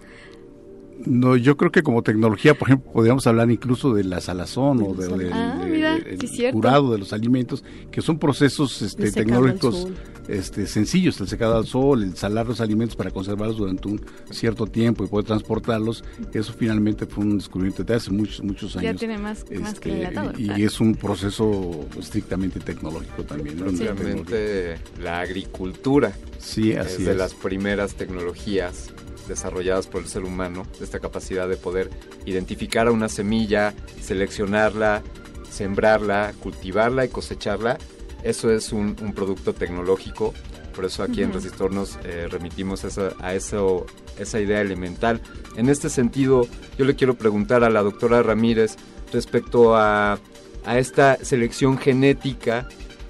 [1.06, 4.94] No, yo creo que como tecnología, por ejemplo, podríamos hablar incluso de la salazón o
[4.94, 8.82] de, de, ah, de, mira, de sí, el curado de los alimentos, que son procesos
[8.82, 9.88] este, tecnológicos
[10.28, 14.66] este, sencillos, el secado al sol, el salar los alimentos para conservarlos durante un cierto
[14.66, 18.94] tiempo y poder transportarlos, eso finalmente fue un descubrimiento de hace muchos muchos años.
[18.94, 20.64] Ya tiene más, este, más que el enlatado, Y claro.
[20.66, 23.60] es un proceso estrictamente tecnológico también.
[23.60, 23.68] ¿no?
[23.68, 27.18] Obviamente la agricultura sí, así es de es.
[27.18, 28.92] las primeras tecnologías
[29.28, 31.90] desarrolladas por el ser humano, esta capacidad de poder
[32.26, 35.04] identificar a una semilla, seleccionarla,
[35.50, 37.78] sembrarla, cultivarla y cosecharla,
[38.24, 40.34] eso es un, un producto tecnológico.
[40.76, 41.28] Por eso aquí uh -huh.
[41.30, 43.86] en Resistor nos eh, remitimos esa, a eso,
[44.20, 45.22] esa idea elemental.
[45.56, 48.76] En este sentido, yo le quiero preguntar a la doctora Ramírez
[49.12, 50.20] respecto a,
[50.66, 52.68] a esta selección genética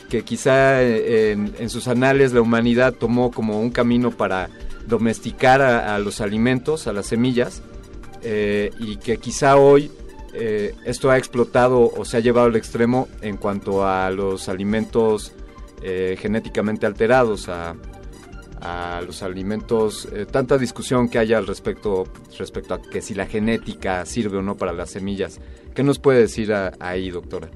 [0.10, 4.50] que quizá en, en, sus anales la humanidad tomó como un camino para
[4.88, 7.62] domesticar a, los alimentos, a las semillas,
[8.24, 9.92] eh, y que quizá hoy
[10.34, 15.34] eh, esto ha explotado o se ha llevado al extremo en cuanto a los alimentos
[15.84, 17.76] eh, genéticamente alterados, a,
[19.06, 22.06] los alimentos, tanta discusión que hay al respecto,
[22.38, 25.40] respecto a que si la genética sirve o no para las semillas.
[25.74, 27.50] ¿Qué nos puede decir ahí, doctora?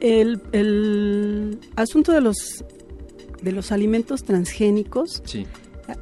[0.00, 2.64] El, el asunto de los
[3.44, 5.46] de los alimentos transgénicos, sí.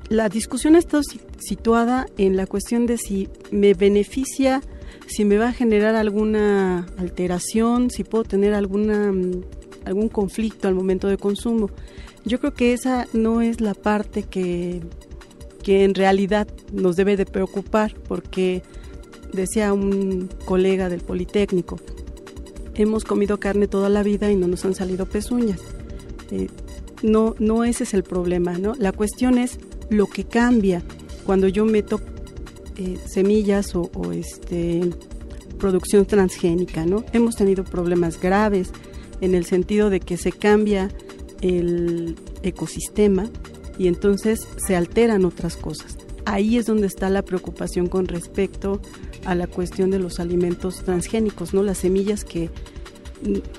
[0.08, 1.00] la discusión está
[1.38, 4.62] situada en la cuestión de si me beneficia,
[5.06, 9.12] si me va a generar alguna alteración, si puedo tener alguna
[9.84, 11.70] algún conflicto al momento de consumo.
[12.24, 14.80] Yo creo que esa no es la parte que,
[15.62, 18.62] que en realidad nos debe de preocupar, porque
[19.32, 21.80] decía un colega del Politécnico,
[22.74, 25.60] hemos comido carne toda la vida y no nos han salido pezuñas.
[26.30, 26.48] Eh,
[27.02, 28.74] no, no ese es el problema, ¿no?
[28.78, 29.58] La cuestión es
[29.90, 30.82] lo que cambia
[31.24, 32.00] cuando yo meto
[32.76, 34.80] eh, semillas o, o, este
[35.58, 37.04] producción transgénica, ¿no?
[37.12, 38.72] Hemos tenido problemas graves
[39.20, 40.88] en el sentido de que se cambia
[41.40, 43.30] el ecosistema
[43.78, 45.96] y entonces se alteran otras cosas.
[46.24, 48.80] Ahí es donde está la preocupación con respecto
[49.24, 51.62] a la cuestión de los alimentos transgénicos, ¿no?
[51.62, 52.50] Las semillas que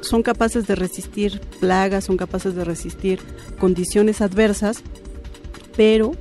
[0.01, 3.19] son capaces de resistir plagas, son capaces de resistir
[3.59, 4.83] condiciones adversas,
[5.75, 6.13] pero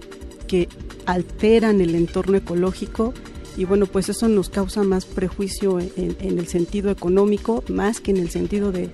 [0.46, 0.68] que
[1.06, 3.12] alteran el entorno ecológico
[3.56, 8.10] y bueno, pues eso nos causa más prejuicio en, en el sentido económico, más que
[8.10, 8.90] en el sentido de,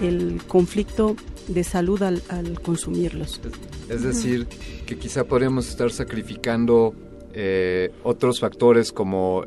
[0.00, 1.16] el conflicto
[1.48, 3.40] de salud al, al consumirlos.
[3.88, 4.46] Es decir,
[4.86, 6.94] que quizá podríamos estar sacrificando
[7.34, 9.44] eh, otros factores como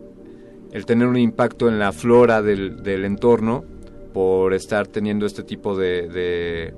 [0.71, 3.65] el tener un impacto en la flora del, del entorno
[4.13, 6.73] por estar teniendo este tipo de,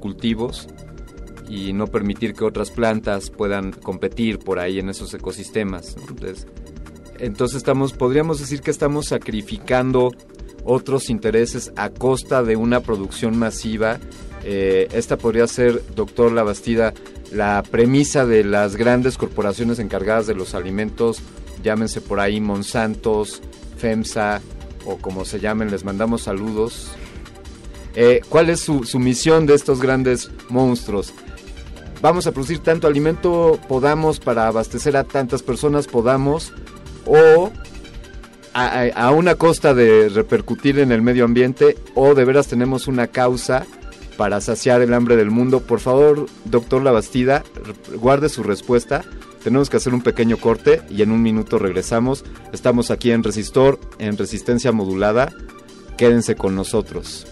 [0.00, 0.68] cultivos
[1.48, 5.96] y no permitir que otras plantas puedan competir por ahí en esos ecosistemas.
[6.08, 6.46] Entonces,
[7.18, 10.10] entonces estamos, podríamos decir que estamos sacrificando
[10.64, 13.98] otros intereses a costa de una producción masiva.
[14.44, 16.94] Eh, esta podría ser, doctor Labastida,
[17.32, 21.20] la premisa de las grandes corporaciones encargadas de los alimentos,
[21.62, 23.42] llámense por ahí Monsantos,
[23.76, 24.40] FEMSA
[24.86, 26.88] o como se llamen, les mandamos saludos.
[27.94, 31.12] Eh, ¿Cuál es su, su misión de estos grandes monstruos?
[32.02, 36.52] Vamos a producir tanto alimento podamos para abastecer a tantas personas podamos
[37.06, 37.50] o
[38.52, 43.06] a, a- una costa de repercutir en el medio ambiente o de veras tenemos una
[43.06, 43.64] causa
[44.16, 45.60] para saciar el hambre del mundo.
[45.60, 47.42] Por favor, doctor Labastida,
[47.96, 49.04] guarde su respuesta.
[49.44, 52.24] Tenemos que hacer un pequeño corte y en un minuto regresamos.
[52.54, 55.30] Estamos aquí en Resistor, en resistencia modulada.
[55.98, 57.26] Quédense con nosotros.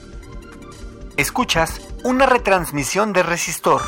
[1.17, 3.81] Escuchas una retransmisión de Resistor.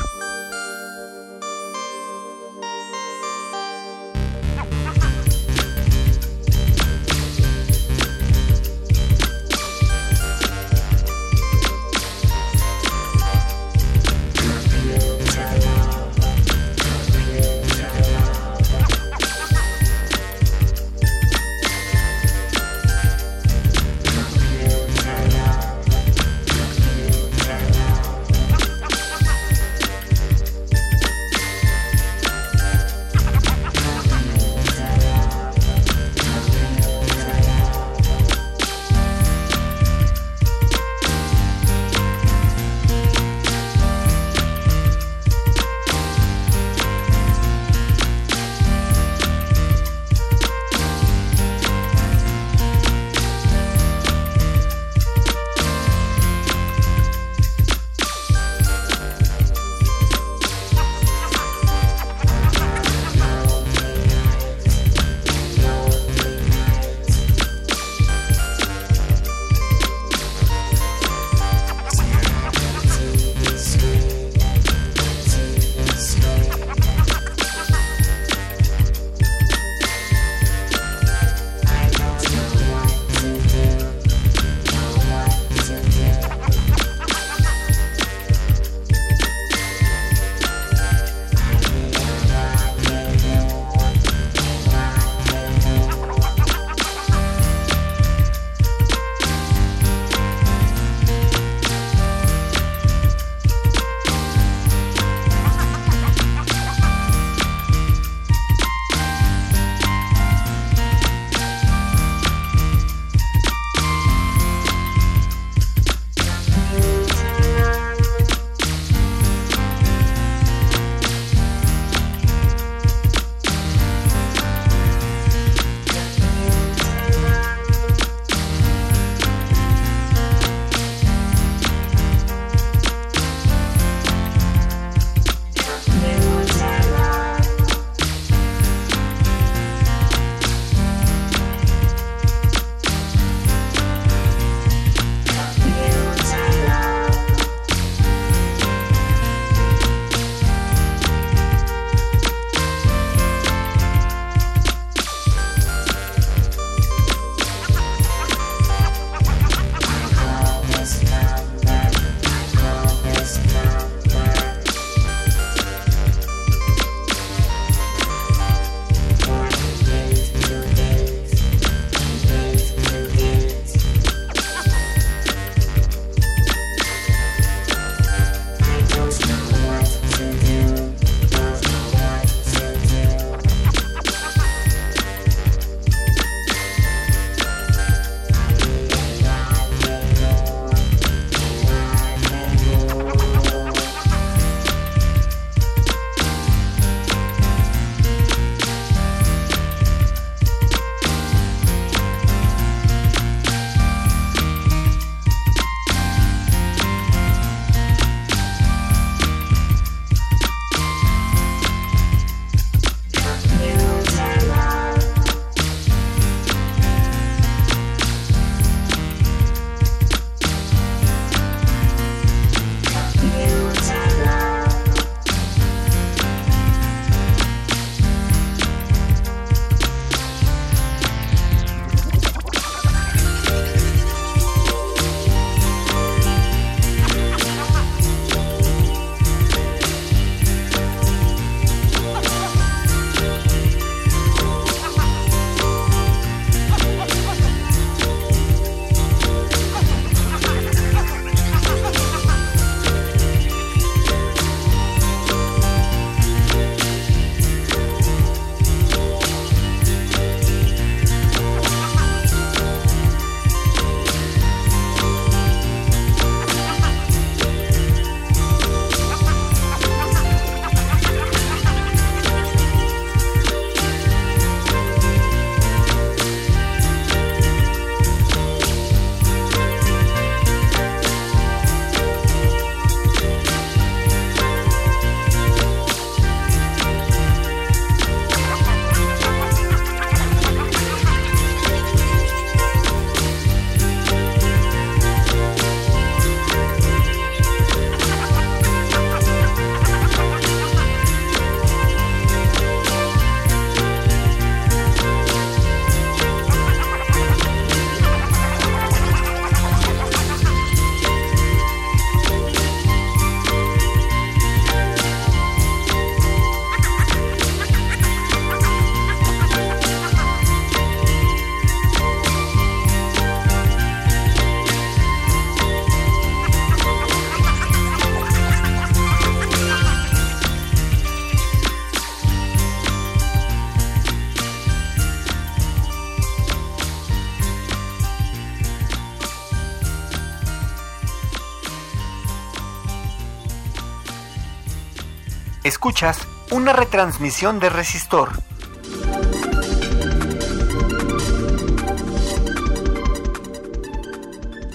[345.85, 348.29] Escuchas una retransmisión de Resistor.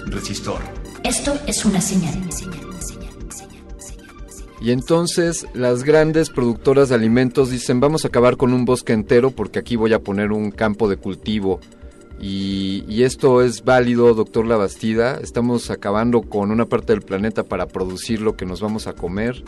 [0.06, 0.60] Resistor.
[1.02, 2.14] Esto es una señal.
[4.60, 9.32] Y entonces las grandes productoras de alimentos dicen vamos a acabar con un bosque entero
[9.32, 11.58] porque aquí voy a poner un campo de cultivo.
[12.20, 15.18] Y, y esto es válido, doctor Labastida.
[15.20, 19.42] Estamos acabando con una parte del planeta para producir lo que nos vamos a comer.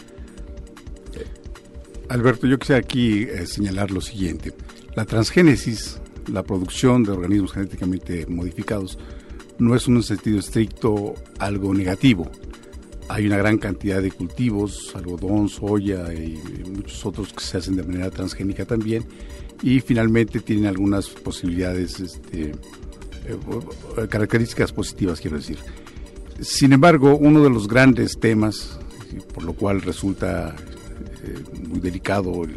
[2.13, 4.53] Alberto, yo quisiera aquí eh, señalar lo siguiente.
[4.95, 5.99] La transgénesis,
[6.31, 8.99] la producción de organismos genéticamente modificados,
[9.59, 12.31] no es en un sentido estricto algo negativo.
[13.09, 16.39] Hay una gran cantidad de cultivos, algodón, soya y
[16.71, 19.07] muchos otros que se hacen de manera transgénica también
[19.63, 25.57] y finalmente tienen algunas posibilidades, este, eh, características positivas quiero decir.
[26.41, 28.79] Sin embargo, uno de los grandes temas,
[29.33, 30.72] por lo cual resulta eh,
[31.69, 32.51] muy delicado el-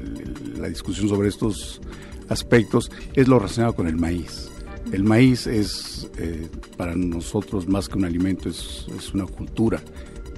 [0.53, 1.81] el- la discusión sobre estos
[2.29, 4.49] aspectos, es lo relacionado con el maíz.
[4.91, 6.47] El maíz es eh,
[6.77, 9.81] para nosotros más que un alimento, es, es una cultura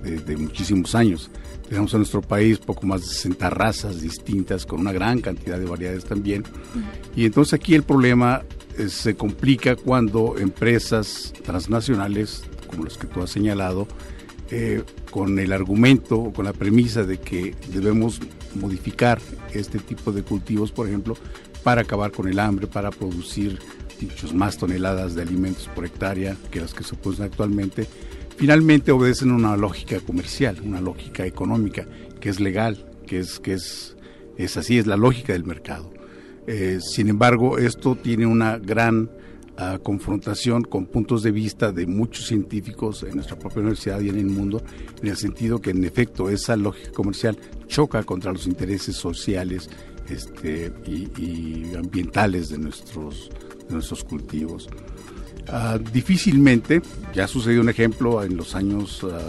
[0.03, 1.29] de, de muchísimos años.
[1.67, 5.65] Tenemos en nuestro país poco más de 60 razas distintas, con una gran cantidad de
[5.65, 6.43] variedades también.
[7.15, 8.43] Y entonces aquí el problema
[8.77, 13.87] eh, se complica cuando empresas transnacionales, como las que tú has señalado,
[14.51, 18.21] eh, con el argumento, con la premisa de que debemos
[18.55, 19.19] modificar
[19.53, 21.17] este tipo de cultivos, por ejemplo,
[21.63, 23.59] para acabar con el hambre, para producir
[24.01, 27.87] muchas más toneladas de alimentos por hectárea que las que se producen actualmente,
[28.37, 31.85] finalmente obedecen a una lógica comercial, una lógica económica,
[32.19, 33.97] que es legal, que es, que es,
[34.37, 35.91] es así, es la lógica del mercado.
[36.45, 39.09] Eh, sin embargo, esto tiene una gran
[39.57, 44.17] ah, confrontación con puntos de vista de muchos científicos en nuestra propia universidad y en
[44.17, 44.61] el mundo,
[45.01, 47.37] en el sentido que en efecto esa lógica comercial
[47.67, 49.69] choca contra los intereses sociales
[50.09, 53.29] este, y, ambientales de nuestros,
[53.69, 54.69] nuestros cultivos.
[55.49, 56.81] Ah, difícilmente,
[57.13, 59.19] ya sucedió un ejemplo en los años ah,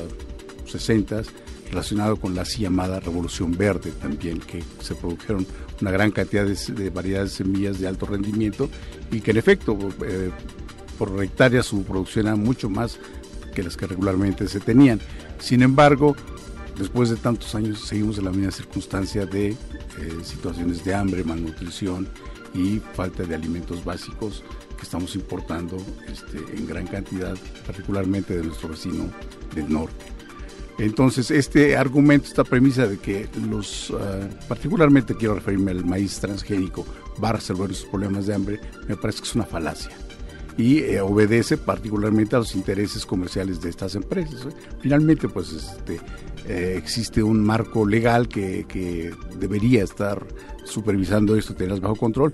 [0.67, 1.23] 60
[1.71, 5.47] relacionado con la así llamada Revolución Verde también, que se produjeron
[5.81, 8.69] una gran cantidad de, de variedades de semillas de alto rendimiento
[9.11, 10.31] y que en efecto eh,
[10.99, 12.99] por hectárea su producción era mucho más
[13.55, 15.01] que las que regularmente se tenían.
[15.39, 16.17] Sin embargo,
[16.79, 19.57] después de tantos años seguimos en la misma circunstancia de eh,
[20.23, 22.09] situaciones de hambre, malnutrición
[22.55, 24.43] y falta de alimentos básicos
[24.77, 25.77] que estamos importando
[26.07, 29.11] este, en gran cantidad, particularmente de nuestro vecino
[29.55, 30.18] del norte.
[30.79, 33.97] Entonces, este argumento, esta premisa de que los, uh,
[34.47, 36.87] particularmente quiero referirme al maíz transgénico,
[37.23, 39.91] va a resolver los problemas de hambre, me parece que es una falacia.
[40.57, 44.47] Y eh, obedece particularmente a los intereses comerciales de estas empresas.
[44.47, 44.57] ¿eh?
[44.81, 46.01] Finalmente, pues este,
[46.77, 50.27] existe un marco legal que, que, debería estar
[50.65, 52.33] supervisando esto, tenerlas bajo control.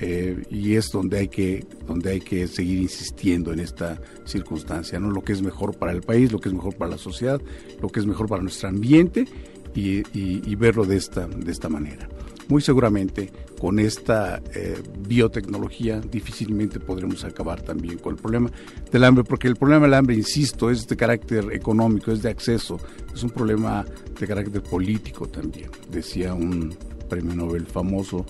[0.00, 5.10] Eh, y es donde hay que donde hay que seguir insistiendo en esta circunstancia no
[5.10, 7.38] lo que es mejor para el país lo que es mejor para la sociedad
[7.82, 9.26] lo que es mejor para nuestro ambiente
[9.74, 12.08] y, verlo de esta de esta manera.
[12.48, 13.30] Muy seguramente
[13.60, 18.50] con esta eh, biotecnología difícilmente podremos acabar también con el problema
[18.90, 22.80] del hambre, porque el problema del hambre, insisto, es de carácter económico, es de acceso,
[23.14, 23.84] es un problema
[24.18, 26.74] de carácter político también, decía un
[27.08, 28.26] premio Nobel famoso,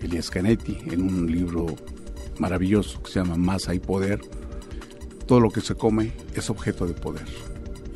[0.00, 1.66] Elias Canetti, en un libro
[2.38, 4.20] maravilloso que se llama Más hay poder,
[5.26, 7.26] todo lo que se come es objeto de poder.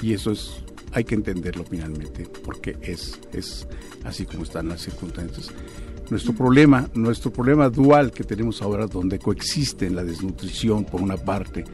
[0.01, 3.67] Y eso es, hay que entenderlo finalmente, porque es, es
[4.05, 5.51] así como están las circunstancias.
[6.11, 11.65] Nuestro problema, nuestro problema dual que tenemos ahora, donde coexisten la desnutrición por una parte,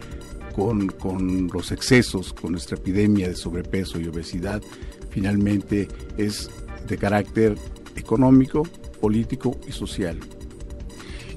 [0.57, 4.63] con, con los excesos, con nuestra epidemia de sobrepeso y obesidad,
[5.11, 6.51] finalmente es
[6.89, 7.57] de carácter
[7.97, 8.65] económico,
[9.05, 10.19] político y social.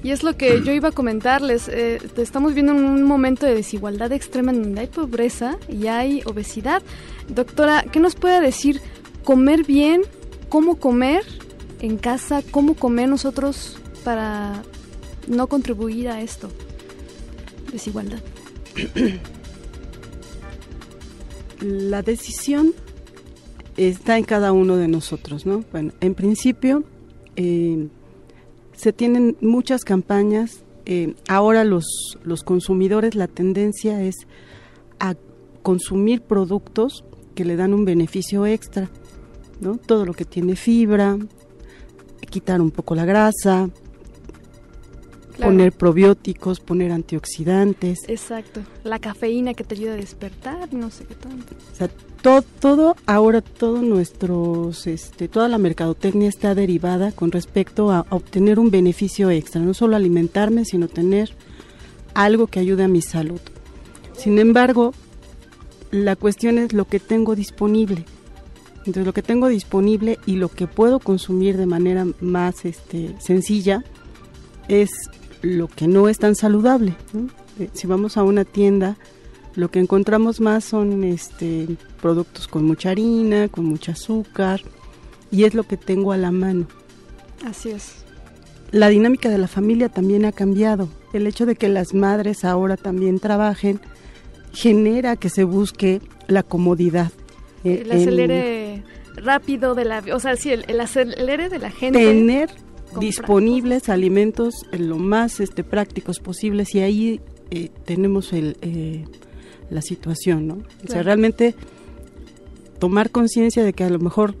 [0.02, 1.68] Y es lo que yo iba a comentarles.
[1.68, 6.82] Eh, estamos viendo un momento de desigualdad extrema en donde hay pobreza y hay obesidad.
[7.28, 8.80] Doctora, ¿qué nos puede decir?
[9.22, 10.00] Comer bien,
[10.48, 11.24] cómo comer
[11.80, 14.62] en casa, cómo comer nosotros para
[15.26, 16.48] no contribuir a esto.
[17.70, 18.20] Desigualdad.
[21.60, 22.72] La decisión
[23.76, 25.64] está en cada uno de nosotros, ¿no?
[25.70, 26.82] Bueno, en principio
[27.38, 27.86] eh,
[28.74, 30.64] se tienen muchas campañas.
[30.86, 31.86] Eh, ahora los,
[32.24, 34.26] los consumidores, la tendencia es
[34.98, 35.14] a
[35.62, 37.04] consumir productos
[37.36, 38.90] que le dan un beneficio extra,
[39.60, 39.76] ¿no?
[39.76, 41.16] Todo lo que tiene fibra,
[42.28, 43.70] quitar un poco la grasa,
[45.38, 45.52] Claro.
[45.52, 48.00] poner probióticos, poner antioxidantes.
[48.08, 48.60] Exacto.
[48.82, 51.54] La cafeína que te ayuda a despertar, no sé qué tanto.
[51.72, 51.88] O sea,
[52.22, 58.16] todo, todo ahora, todo nuestros, este, toda la mercadotecnia está derivada con respecto a, a
[58.16, 61.30] obtener un beneficio extra, no solo alimentarme, sino tener
[62.14, 63.40] algo que ayude a mi salud.
[64.16, 64.92] Sin embargo,
[65.92, 68.04] la cuestión es lo que tengo disponible.
[68.78, 73.84] Entonces, lo que tengo disponible y lo que puedo consumir de manera más este, sencilla
[74.66, 74.90] es
[75.42, 76.94] lo que no es tan saludable.
[77.12, 77.28] ¿no?
[77.58, 78.96] Eh, Si vamos a una tienda,
[79.54, 81.66] lo que encontramos más son este,
[82.00, 84.60] productos con mucha harina, con mucho azúcar,
[85.30, 86.66] y es lo que tengo a la mano.
[87.44, 88.04] Así es.
[88.70, 90.88] La dinámica de la familia también ha cambiado.
[91.12, 93.80] El hecho de que las madres ahora también trabajen
[94.52, 97.10] genera que se busque la comodidad.
[97.64, 98.82] Eh, El en acelere
[99.16, 100.02] rápido de la...
[100.14, 101.98] O sea, sí, el, el acelere de la gente.
[101.98, 102.50] tener
[103.00, 107.20] disponibles alimentos eh, lo más este, prácticos posibles y ahí
[107.50, 109.04] eh, tenemos el, eh,
[109.70, 110.58] la situación, ¿no?
[110.84, 111.54] O sea, realmente
[112.78, 114.34] tomar conciencia de que a lo mejor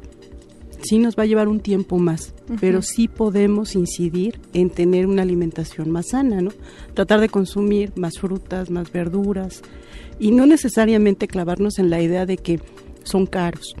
[0.82, 5.22] sí nos va a llevar un tiempo más, pero sí podemos incidir en tener una
[5.22, 6.50] alimentación más sana, ¿no?
[6.94, 9.62] Tratar de consumir más frutas, más verduras
[10.20, 12.60] y no necesariamente clavarnos en la idea de que
[13.02, 13.74] son caros,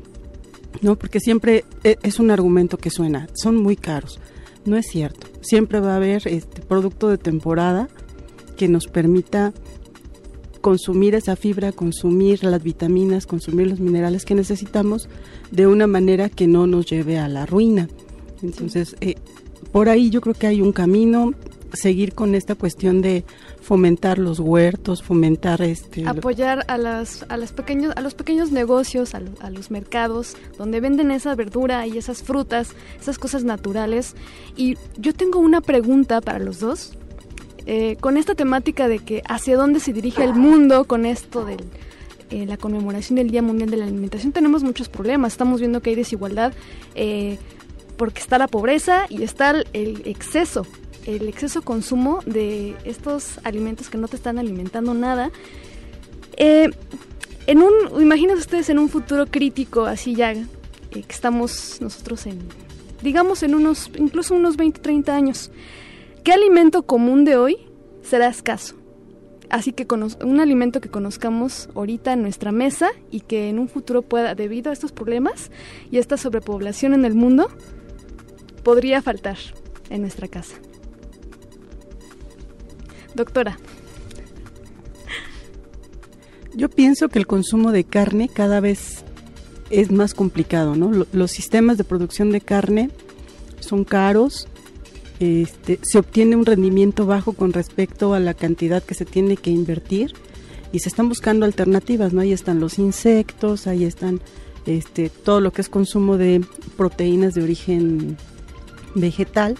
[0.82, 0.96] ¿no?
[0.96, 4.20] Porque siempre e- es un argumento que suena, son muy caros.
[4.68, 5.26] No es cierto.
[5.40, 7.88] Siempre va a haber este producto de temporada
[8.58, 9.54] que nos permita
[10.60, 15.08] consumir esa fibra, consumir las vitaminas, consumir los minerales que necesitamos
[15.50, 17.88] de una manera que no nos lleve a la ruina.
[18.42, 19.14] Entonces, eh,
[19.72, 21.32] por ahí yo creo que hay un camino,
[21.72, 23.24] seguir con esta cuestión de
[23.60, 26.06] fomentar los huertos, fomentar este...
[26.06, 30.80] apoyar a las a las pequeños a los pequeños negocios a, a los mercados donde
[30.80, 34.14] venden esa verdura y esas frutas esas cosas naturales.
[34.56, 36.92] Y yo tengo una pregunta para los dos
[37.70, 41.58] Eh, con esta temática de que hacia dónde se dirige el mundo con esto de
[42.46, 44.32] la conmemoración del Día Mundial de la Alimentación.
[44.32, 46.54] Tenemos muchos problemas estamos viendo que hay desigualdad
[46.94, 47.36] eh,
[47.98, 50.64] porque está la pobreza y está el exceso
[51.08, 55.30] el exceso consumo de estos alimentos que no te están alimentando nada.
[56.36, 56.68] Eh,
[57.46, 60.44] en un, imagínense ustedes en un futuro crítico, así ya, eh,
[60.90, 62.40] que estamos nosotros en,
[63.02, 65.50] digamos en unos, incluso unos 20, 30 años,
[66.24, 67.56] ¿qué alimento común de hoy
[68.02, 68.74] será escaso?
[69.48, 69.86] Así que
[70.22, 74.68] un alimento que conozcamos ahorita en nuestra mesa y que en un futuro pueda, debido
[74.68, 75.50] a estos problemas
[75.90, 77.48] y esta sobrepoblación en el mundo,
[78.62, 79.38] podría faltar
[79.88, 80.56] en nuestra casa.
[83.18, 83.58] Doctora.
[86.54, 89.04] Yo pienso que el consumo de carne cada vez
[89.70, 90.90] es más complicado, ¿no?
[90.90, 92.90] Lo- Los sistemas de producción de carne
[93.60, 94.48] son caros,
[95.20, 99.50] este, se obtiene un rendimiento bajo con respecto a la cantidad que se tiene que
[99.50, 100.14] invertir
[100.72, 102.20] y se están buscando alternativas, ¿no?
[102.20, 104.20] Ahí están los insectos, ahí están
[104.64, 106.44] este, todo lo que es consumo de
[106.76, 108.16] proteínas de origen
[108.94, 109.56] vegetal.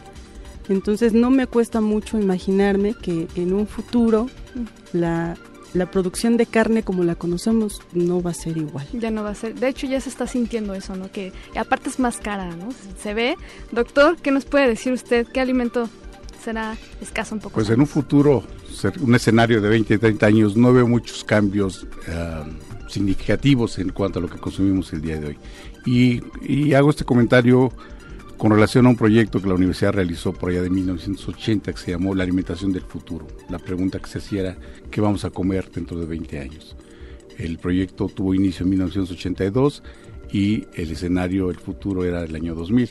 [0.69, 4.29] Entonces no me cuesta mucho imaginarme que en un futuro
[4.93, 5.37] la,
[5.75, 8.87] la producción de carne como la conocemos no va a ser igual.
[8.93, 9.55] Ya no va a ser.
[9.55, 11.11] De hecho, ya se está sintiendo eso, ¿no?
[11.11, 12.69] Que aparte es más cara, ¿no?
[13.03, 13.37] Se ve.
[13.73, 15.27] Doctor, ¿qué nos puede decir usted?
[15.33, 15.89] ¿Qué alimento
[16.43, 17.55] será escaso un poco?
[17.55, 18.45] Pues en un futuro,
[19.01, 22.45] un escenario de 20, 30 años, no veo muchos cambios ah,
[22.89, 25.39] significativos en cuanto a lo que consumimos el día de hoy.
[25.85, 27.73] Y, y hago este comentario
[28.39, 31.91] con relación a un proyecto que la universidad realizó por allá de 1980 que se
[31.91, 33.27] llamó La alimentación del futuro.
[33.51, 34.57] La pregunta que se hacía era,
[34.91, 36.77] ¿qué vamos a comer dentro de 20 años?
[37.37, 39.83] El proyecto tuvo inicio en 1982
[40.33, 42.91] y el escenario, el futuro era el año 2000.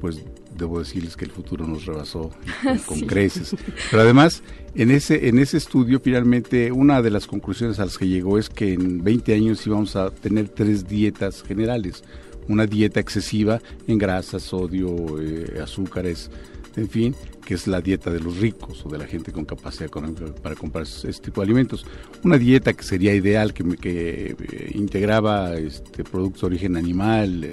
[0.00, 0.24] Pues
[0.56, 2.30] debo decirles que el futuro nos rebasó
[2.62, 3.06] con, con Sí.
[3.06, 3.56] creces.
[3.90, 4.42] Pero además,
[4.76, 8.48] en ese, en ese estudio, finalmente, una de las conclusiones a las que llegó es
[8.48, 12.04] que en 20 años íbamos a tener tres dietas generales.
[12.48, 16.30] Una dieta excesiva en grasas, sodio, eh, azúcares,
[16.76, 19.86] en fin, que es la dieta de los ricos o de la gente con capacidad
[19.86, 21.86] económica para comprar ese tipo de alimentos.
[22.24, 27.44] Una dieta que sería ideal, que, que eh, integraba este, productos de origen animal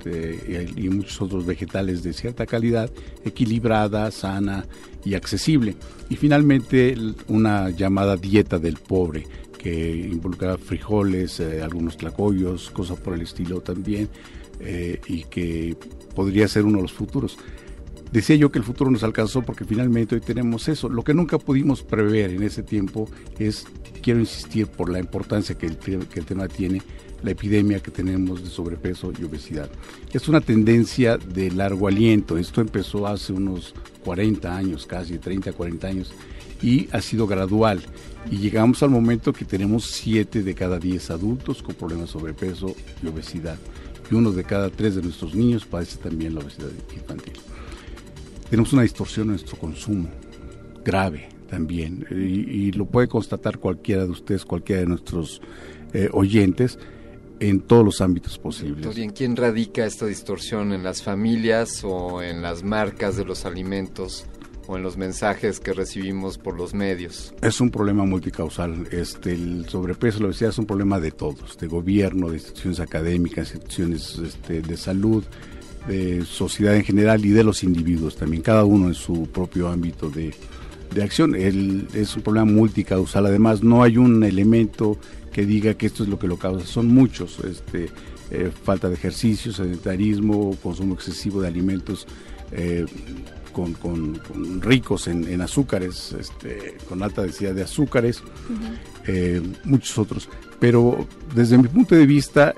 [0.00, 2.90] este, y, muchos otros vegetales de cierta calidad,
[3.24, 4.64] equilibrada, sana
[5.04, 5.76] y accesible.
[6.08, 6.94] Y finalmente
[7.28, 9.26] una llamada dieta del pobre
[9.60, 14.08] que involucraba frijoles, eh, algunos tlacoyos, cosas por el estilo también,
[14.58, 15.76] eh, y que
[16.14, 17.36] podría ser uno de los futuros.
[18.10, 20.88] Decía yo que el futuro nos alcanzó porque finalmente hoy tenemos eso.
[20.88, 23.06] Lo que nunca pudimos prever en ese tiempo
[23.38, 23.66] es,
[24.02, 26.80] quiero insistir por la importancia que el, que el tema tiene,
[27.22, 29.68] la epidemia que tenemos de sobrepeso y obesidad.
[30.10, 32.38] Es una tendencia de largo aliento.
[32.38, 36.12] Esto empezó hace unos 40 años, casi 30, 40 años,
[36.62, 37.82] y ha sido gradual.
[38.28, 42.74] Y llegamos al momento que tenemos 7 de cada 10 adultos con problemas de sobrepeso
[43.02, 43.58] y obesidad.
[44.10, 47.34] Y uno de cada 3 de nuestros niños padece también la obesidad infantil.
[48.50, 50.08] Tenemos una distorsión en nuestro consumo,
[50.84, 55.40] grave también, y, lo puede constatar cualquiera de ustedes, cualquiera de nuestros
[55.92, 56.78] eh, oyentes,
[57.40, 58.96] en todos los ámbitos posibles.
[58.96, 60.72] ¿y en quién radica esta distorsión?
[60.72, 64.26] ¿En las familias o en las marcas de los alimentos
[64.70, 67.34] o en los mensajes que recibimos por los medios?
[67.42, 68.86] Es un problema multicausal.
[68.92, 73.52] Este, el sobrepeso, lo decía, es un problema de todos, de gobierno, de instituciones académicas,
[73.52, 75.24] instituciones este, de salud,
[75.88, 80.08] de sociedad en general y de los individuos también, cada uno en su propio ámbito
[80.08, 80.32] de,
[80.94, 81.34] de acción.
[81.34, 83.26] Es un problema multicausal.
[83.26, 84.98] Además, no hay un elemento
[85.32, 86.64] que diga que esto es lo que lo causa.
[86.64, 87.40] Son muchos.
[87.40, 87.88] Este,
[88.30, 92.06] eh, falta de ejercicio, sedentarismo, consumo excesivo de alimentos
[92.52, 92.86] eh,
[93.52, 98.22] con, con- con ricos en, en azúcares, este, con alta densidad de azúcares,
[99.06, 100.28] eh, muchos otros.
[100.58, 102.54] Pero desde mi punto de vista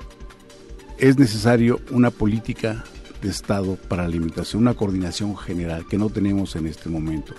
[0.97, 2.83] es necesario una política
[3.21, 7.33] de Estado para la alimentación, una coordinación general que no tenemos en este momento.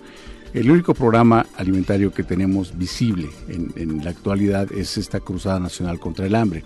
[0.55, 5.99] El único programa alimentario que tenemos visible en, en la actualidad es esta Cruzada Nacional
[5.99, 6.65] contra el Hambre,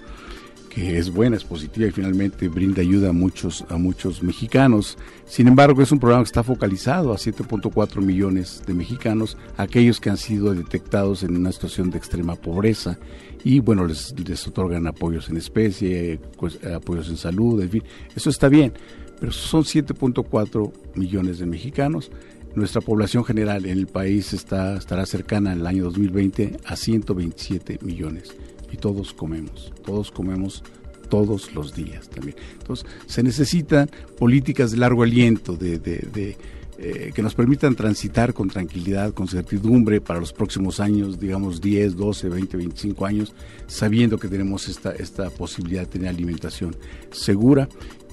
[0.87, 4.99] es buena, es positiva y finalmente brinda ayuda a muchos, a muchos mexicanos.
[5.27, 10.11] Sin embargo, es un programa que está focalizado a 7.4 millones de mexicanos, aquellos que
[10.11, 12.99] han sido detectados en una situación de extrema pobreza
[13.45, 17.83] y bueno, les, les otorgan apoyos en especie, pues, apoyos en salud, en fin,
[18.15, 18.73] eso está bien,
[19.21, 22.11] pero son 7.4 millones de mexicanos.
[22.55, 27.79] Nuestra población general en el país está, estará cercana en el año 2020 a 127
[27.83, 28.35] millones
[28.73, 30.63] y todos comemos, todos comemos
[31.09, 32.37] todos los días también.
[32.59, 36.37] Entonces, se necesitan políticas de largo aliento, de, de-
[36.81, 41.97] eh, que nos permitan transitar con tranquilidad, con certidumbre para los próximos años, digamos 10,
[41.97, 43.33] 12, 20, 25 años,
[43.67, 46.77] sabiendo que tenemos esta, esta posibilidad de tener alimentación
[47.11, 47.69] segura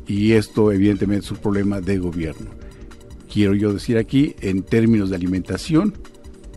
[0.07, 2.49] y esto evidentemente es un problema de gobierno.
[3.31, 5.93] Quiero yo decir aquí, en términos de alimentación,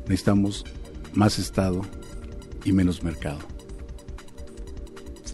[0.08, 0.64] necesitamos
[1.12, 1.82] más Estado
[2.64, 3.40] y menos mercado.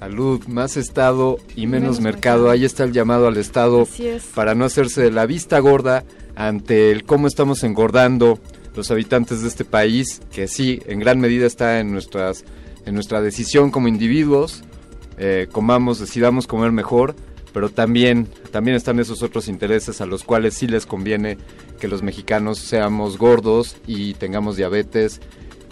[0.09, 2.37] Salud, más Estado y menos, Menos mercado.
[2.43, 2.51] mercado.
[2.51, 4.23] Ahí está el llamado al Estado es.
[4.35, 6.05] para no hacerse de la vista gorda
[6.37, 8.39] ante el cómo estamos engordando
[8.77, 12.45] los habitantes de este país, que sí, en gran medida está en nuestras
[12.85, 14.63] en nuestra decisión como individuos,
[15.17, 17.17] eh, comamos, decidamos comer mejor,
[17.55, 21.39] pero también también están esos otros intereses a los cuales sí les conviene
[21.81, 25.23] que los mexicanos seamos gordos y tengamos diabetes,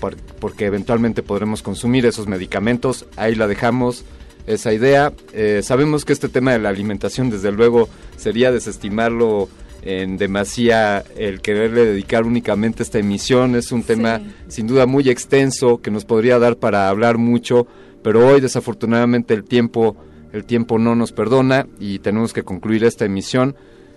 [0.00, 3.04] por- porque eventualmente podremos consumir esos medicamentos.
[3.16, 4.06] Ahí la dejamos
[4.46, 5.12] esa idea.
[5.32, 9.48] Eh, sabemos que este tema de la alimentación, desde luego, sería desestimarlo
[9.82, 13.56] en demasía el quererle dedicar únicamente esta emisión.
[13.56, 17.66] Es un tema sin duda muy extenso que nos podría dar para hablar mucho,
[18.02, 19.96] pero hoy desafortunadamente el tiempo,
[20.32, 23.56] el tiempo no nos perdona y tenemos que concluir esta emisión.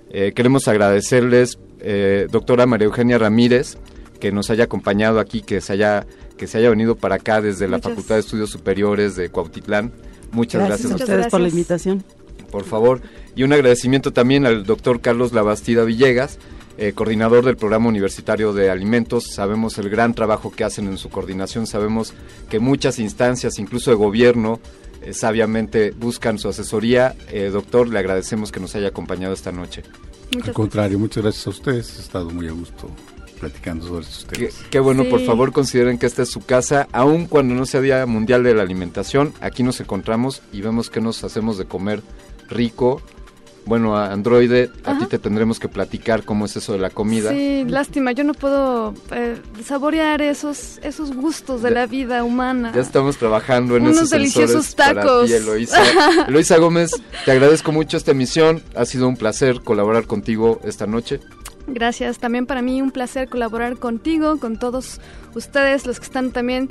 [0.10, 3.78] Eh, queremos agradecerles, eh, doctora María Eugenia Ramírez,
[4.20, 7.68] que nos haya acompañado aquí, que se haya, que se haya venido para acá desde
[7.68, 9.92] la Facultad de Estudios Superiores de Cuautitlán.
[10.36, 12.04] Muchas gracias, a ustedes por la invitación.
[12.52, 13.02] por favor.
[13.36, 16.38] Y un agradecimiento también al doctor Carlos Labastida Villegas,
[16.78, 19.32] eh, coordinador del Programa Universitario de Alimentos.
[19.32, 22.14] Sabemos el gran trabajo que hacen en su coordinación, sabemos
[22.50, 24.60] que muchas instancias, incluso de gobierno,
[25.02, 27.16] eh, sabiamente buscan su asesoría.
[27.30, 29.84] Eh, doctor, le agradecemos que nos haya acompañado esta noche.
[30.44, 31.98] Al contrario, muchas gracias a ustedes.
[31.98, 32.90] He estado muy a gusto
[33.36, 34.56] platicando sobre estos Qué, temas.
[34.70, 38.06] qué bueno, por favor consideren que esta es su casa, aun cuando no sea Día
[38.06, 42.02] Mundial de la Alimentación, aquí nos encontramos y vemos que nos hacemos de comer
[42.50, 43.02] rico.
[43.68, 47.32] Bueno, a Androide, a ti te tendremos que platicar cómo es eso de la comida.
[47.32, 52.72] Sí, lástima, yo no puedo eh, saborear esos esos gustos de la vida humana.
[52.76, 55.26] Ya estamos trabajando en Unos esos deliciosos para tacos.
[55.26, 55.82] ti, Eloísa.
[56.28, 56.92] Eloísa Gómez,
[57.26, 58.62] te agradezco mucho esta emisión.
[58.76, 61.20] Ha sido un placer colaborar contigo esta noche.
[61.68, 65.00] Gracias, también para mí un placer colaborar contigo, con todos
[65.34, 66.70] ustedes, los que están también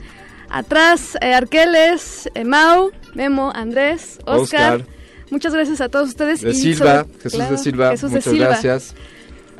[0.48, 4.76] atrás, eh, Arqueles, eh, Mau, Memo, Andrés, Oscar.
[4.80, 4.86] Oscar.
[5.30, 6.42] Muchas gracias a todos ustedes.
[6.42, 8.46] De y Silva, sobre- Jesús claro, de Silva, Jesús de muchas Silva.
[8.48, 8.94] gracias.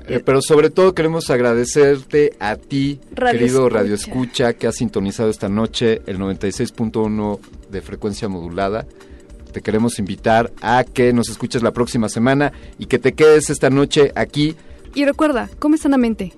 [0.07, 3.78] Eh, pero sobre todo queremos agradecerte a ti, Radio querido Escucha.
[3.80, 8.87] Radio Escucha, que has sintonizado esta noche el 96.1 de frecuencia modulada.
[9.53, 13.70] Te queremos invitar a que nos escuches la próxima semana y que te quedes esta
[13.70, 14.55] noche aquí.
[14.95, 16.32] Y recuerda, come sanamente.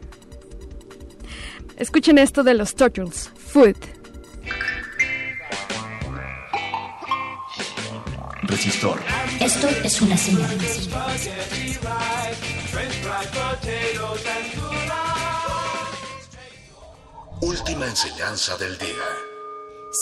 [1.76, 3.30] Escuchen esto de los Turtles.
[3.36, 3.76] Food.
[8.56, 8.98] resistor.
[9.40, 10.58] Esto es una señal.
[17.40, 18.88] Última enseñanza del día.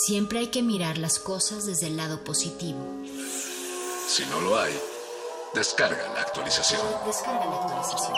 [0.05, 2.79] Siempre hay que mirar las cosas desde el lado positivo.
[4.07, 4.73] Si no lo hay,
[5.55, 6.81] descarga la actualización.
[7.05, 8.13] Descarga la actualización.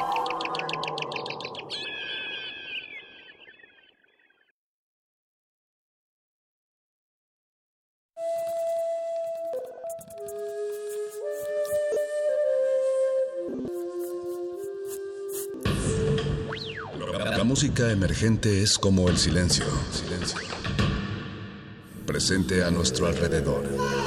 [17.38, 19.66] La música emergente es como el silencio.
[19.92, 20.40] Silencio.
[22.06, 24.07] Presente a nuestro alrededor.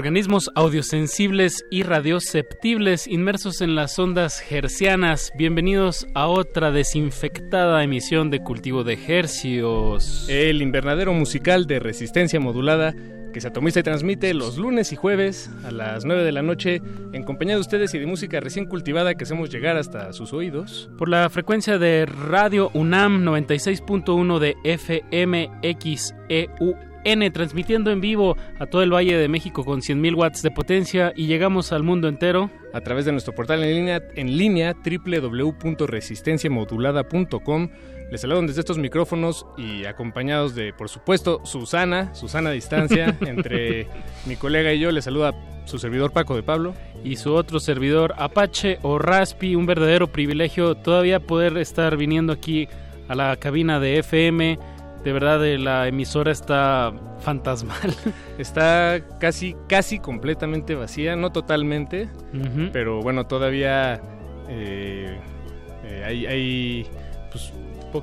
[0.00, 5.30] Organismos audiosensibles y radioceptibles inmersos en las ondas hercianas.
[5.36, 10.24] Bienvenidos a otra desinfectada emisión de Cultivo de Hercios.
[10.26, 12.94] El invernadero musical de resistencia modulada
[13.34, 16.80] que se atomiza y transmite los lunes y jueves a las 9 de la noche
[17.12, 20.88] en compañía de ustedes y de música recién cultivada que hacemos llegar hasta sus oídos.
[20.96, 26.10] Por la frecuencia de Radio UNAM 96.1 de FMXEU
[27.04, 31.14] N transmitiendo en vivo a todo el Valle de México con 100.000 watts de potencia
[31.16, 37.68] y llegamos al mundo entero a través de nuestro portal en línea, en línea www.resistenciamodulada.com.
[38.10, 43.86] Les saludan desde estos micrófonos y acompañados de, por supuesto, Susana, Susana a distancia, entre
[44.26, 44.90] mi colega y yo.
[44.90, 45.32] Les saluda
[45.64, 46.74] su servidor Paco de Pablo.
[47.04, 52.68] Y su otro servidor Apache o Raspi, un verdadero privilegio todavía poder estar viniendo aquí
[53.08, 54.58] a la cabina de FM
[55.04, 57.94] de verdad la emisora está fantasmal.
[58.38, 62.08] Está casi, casi completamente vacía, no totalmente,
[62.72, 64.00] pero bueno, todavía
[64.48, 65.20] eh,
[65.84, 66.86] eh, hay, hay
[67.30, 67.52] pues,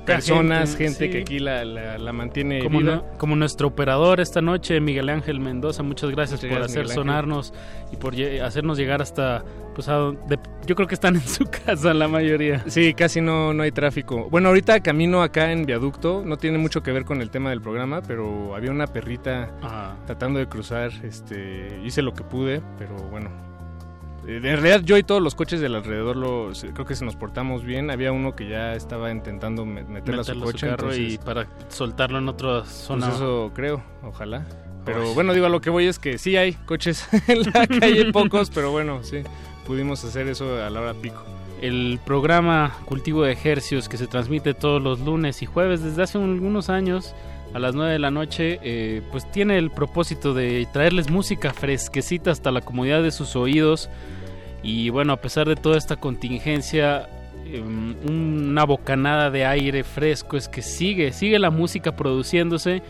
[0.04, 3.04] personas, gente, que aquí la, la, mantiene como, viva.
[3.18, 7.52] como nuestro operador esta noche, Miguel Ángel Mendoza, muchas gracias por hacer sonarnos
[7.92, 9.44] y por hacernos llegar hasta,
[9.78, 10.12] pues a
[10.66, 12.64] yo creo que están en su casa la mayoría.
[12.66, 14.28] Sí, casi no, no hay tráfico.
[14.28, 17.60] Bueno, ahorita camino acá en viaducto, no tiene mucho que ver con el tema del
[17.60, 19.52] programa, pero había una perrita
[20.04, 23.30] tratando de cruzar, este, hice lo que pude, pero bueno,
[24.26, 27.14] eh, en realidad yo y todos los coches del alrededor lo, creo que se nos
[27.14, 27.92] portamos bien.
[27.92, 30.74] Había uno que ya estaba intentando meterlo a su coche.
[30.96, 33.06] y para soltarlo en otra zona.
[33.06, 34.44] Pues eso creo, ojalá.
[34.84, 38.10] Pero bueno, digo, a lo que voy es que sí hay coches en la calle,
[38.12, 39.22] pocos, pero bueno, sí,
[39.68, 41.22] pudimos hacer eso a la hora pico.
[41.60, 46.16] El programa Cultivo de Ejercios que se transmite todos los lunes y jueves desde hace
[46.16, 47.14] algunos años
[47.52, 52.30] a las 9 de la noche, eh, pues tiene el propósito de traerles música fresquecita
[52.30, 53.90] hasta la comodidad de sus oídos
[54.62, 57.06] y bueno, a pesar de toda esta contingencia,
[57.44, 62.82] em, una bocanada de aire fresco es que sigue, sigue la música produciéndose.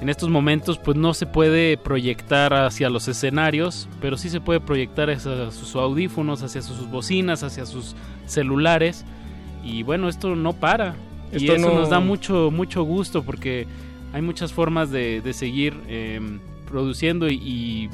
[0.00, 4.60] En estos momentos pues no se puede proyectar hacia los escenarios, pero sí se puede
[4.60, 9.04] proyectar hacia sus audífonos, hacia sus bocinas, hacia sus celulares.
[9.64, 10.94] Y bueno, esto no para.
[11.32, 13.66] y eso nos da mucho, mucho gusto porque
[14.12, 17.88] hay muchas formas de, seguir em, produciendo y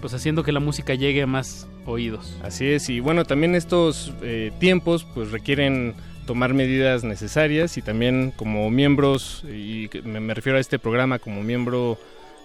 [0.00, 2.36] pues haciendo que la música llegue a más oídos.
[2.42, 5.94] Así es, y bueno, también estos eh, tiempos pues requieren
[6.30, 11.98] tomar medidas necesarias y también como miembros, y me, refiero a este programa como miembro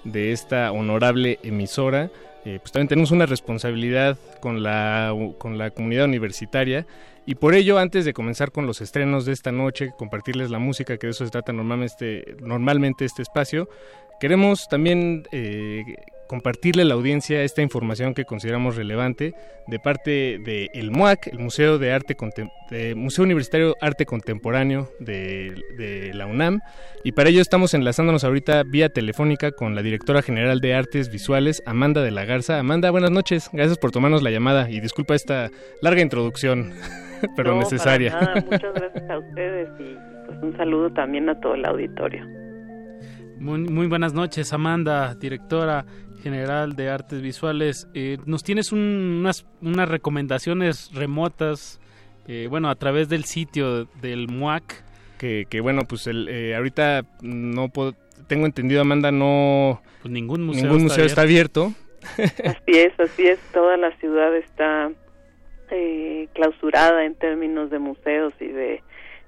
[0.03, 2.09] de esta honorable emisora,
[2.45, 6.88] eh, pues también tenemos una responsabilidad con la, con la comunidad universitaria.
[7.27, 10.97] Y por ello, antes de comenzar con los estrenos de esta noche, compartirles la música,
[10.97, 13.69] que de eso se trata normalmente, normalmente este espacio,
[14.19, 15.83] queremos también eh,
[16.28, 19.34] compartirle a la audiencia esta información que consideramos relevante
[19.67, 22.15] de parte del el MUAC, el Museo de Arte
[22.95, 26.61] Museo Universitario Arte Contemporáneo de, la UNAM,
[27.03, 31.61] y para ello estamos enlazándonos ahorita vía telefónica con la directora general de Artes Visuales,
[31.65, 32.59] Amanda de la Garza.
[32.59, 35.49] Amanda, buenas noches, gracias por tomarnos la llamada y disculpa esta
[35.82, 36.73] larga introducción,
[37.36, 38.17] pero necesaria.
[38.45, 39.95] Muchas gracias a ustedes y
[40.26, 42.26] pues un saludo también a todo el auditorio.
[43.38, 45.86] Muy, muy, buenas noches, Amanda, directora
[46.26, 47.88] general de artes visuales.
[47.93, 51.80] Eh, nos tienes unas, unas recomendaciones remotas,
[52.28, 54.84] eh, bueno, a través del sitio del MUAC.
[55.19, 57.93] Que, que bueno, pues el, eh, ahorita no puedo,
[58.28, 59.84] tengo entendido, Amanda, no...
[60.01, 61.73] Pues ningún museo, ningún museo está abierto.
[62.17, 64.91] Así es, así es, toda la ciudad está
[66.34, 68.84] clausurada en términos de museos y de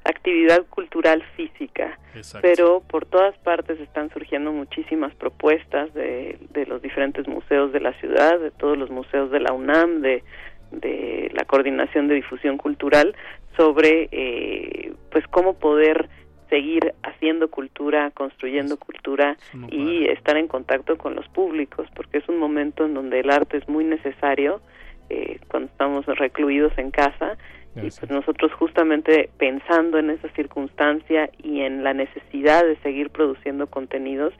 [0.09, 1.99] actividad cultural física,
[2.41, 7.93] pero por todas partes están surgiendo muchísimas propuestas de, de, los diferentes museos de la
[7.99, 10.23] ciudad, de todos los museos de la UNAM, de,
[10.71, 13.15] de la coordinación de difusión cultural
[13.55, 16.09] sobre eh, pues cómo poder
[16.49, 19.37] seguir haciendo cultura, construyendo cultura
[19.69, 23.57] y estar en contacto con los públicos, porque es un momento en donde el arte
[23.57, 24.61] es muy necesario
[25.09, 27.37] eh, cuando estamos recluidos en casa
[27.77, 33.67] y pues nosotros justamente pensando en esa circunstancia y en la necesidad de seguir produciendo
[33.67, 34.33] contenidos,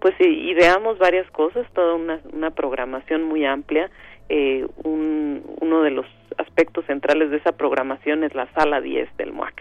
[0.00, 3.90] pues ideamos varias cosas, toda una, una programación muy amplia.
[4.28, 6.06] Eh, un, uno de los
[6.38, 9.54] aspectos centrales de esa programación es la sala 10 del MUAC.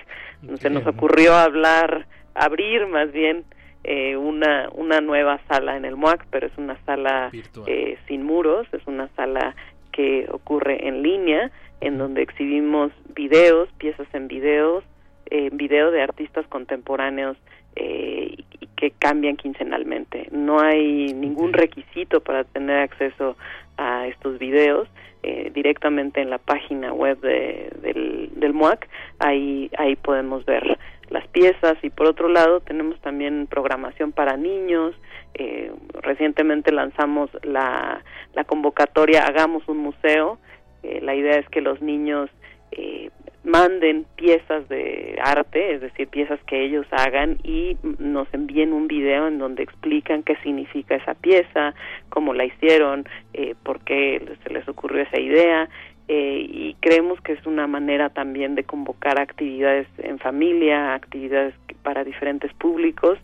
[0.55, 3.43] Se nos ocurrió hablar, abrir más bien
[3.83, 7.31] eh, una, una nueva sala en el MUAC, pero es una sala
[7.67, 9.55] eh, sin muros, es una sala
[9.91, 11.51] que ocurre en línea
[11.83, 14.85] en donde exhibimos videos, piezas en videos,
[15.29, 17.37] eh, video de artistas contemporáneos
[17.75, 20.27] eh, y que cambian quincenalmente.
[20.31, 23.35] No hay ningún requisito para tener acceso
[23.77, 24.87] a estos videos
[25.23, 28.87] eh, directamente en la página web de, del, del MUAC.
[29.19, 30.77] Ahí, ahí podemos ver
[31.09, 34.95] las piezas y por otro lado tenemos también programación para niños.
[35.33, 35.71] Eh,
[36.01, 38.03] recientemente lanzamos la,
[38.33, 40.39] la convocatoria Hagamos un museo.
[40.83, 42.29] Eh, la idea es que los niños
[42.71, 43.09] eh,
[43.43, 49.27] manden piezas de arte, es decir, piezas que ellos hagan y nos envíen un video
[49.27, 51.73] en donde explican qué significa esa pieza,
[52.09, 55.69] cómo la hicieron, eh, por qué se les ocurrió esa idea.
[56.09, 62.03] Eh, y creemos que es una manera también de convocar actividades en familia, actividades para
[62.03, 63.17] diferentes públicos,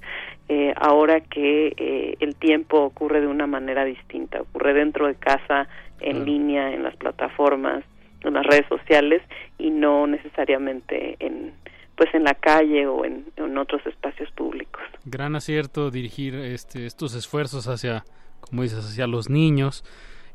[0.48, 5.68] eh, ahora que eh, el tiempo ocurre de una manera distinta, ocurre dentro de casa,
[6.02, 7.84] en línea, en las plataformas,
[8.24, 9.22] en las redes sociales
[9.58, 11.54] y no necesariamente en
[12.00, 14.82] pues en la calle o en, en otros espacios públicos.
[15.04, 18.06] Gran acierto dirigir este, estos esfuerzos hacia,
[18.40, 19.84] como dices, hacia los niños.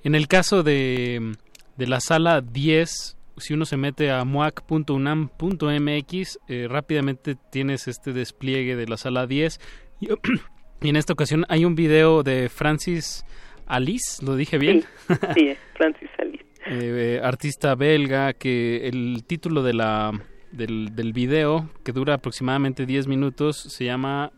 [0.03, 1.33] En el caso de,
[1.79, 8.77] de la sala 10, si uno se mete a muac.unam.mx, eh, rápidamente tienes este despliegue
[8.77, 9.59] de la sala 10.
[10.01, 10.09] Y,
[10.83, 13.25] y en esta ocasión hay un video de Francis
[13.67, 14.85] Alice, ¿lo dije bien?
[15.09, 16.45] Sí, sí Francis Alice.
[16.67, 20.13] Eh, artista belga que el título de la
[20.51, 24.33] del, del video que dura aproximadamente 10 minutos se llama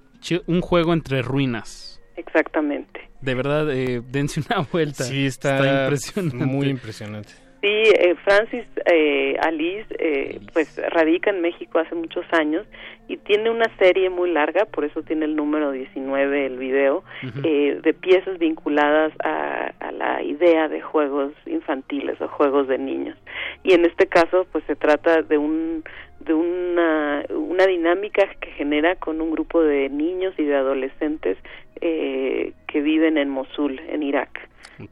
[0.48, 2.02] Un juego entre ruinas.
[2.16, 3.08] Exactamente.
[3.20, 5.04] De verdad, eh, dense una vuelta.
[5.04, 6.46] Sí, está impresionante.
[6.46, 7.32] muy impresionante.
[7.62, 12.66] Sí, eh, Francis eh, Alice, eh, pues radica en México hace muchos años
[13.08, 17.02] y tiene una serie muy larga, por eso tiene el número 19 el video,
[17.44, 23.16] eh, de piezas vinculadas a, a la idea de juegos infantiles o juegos de niños.
[23.62, 25.84] Y en este caso, pues se trata de un
[26.20, 31.38] de una, una dinámica que genera con un grupo de niños y de adolescentes
[31.80, 34.48] eh, que viven en Mosul, en Irak,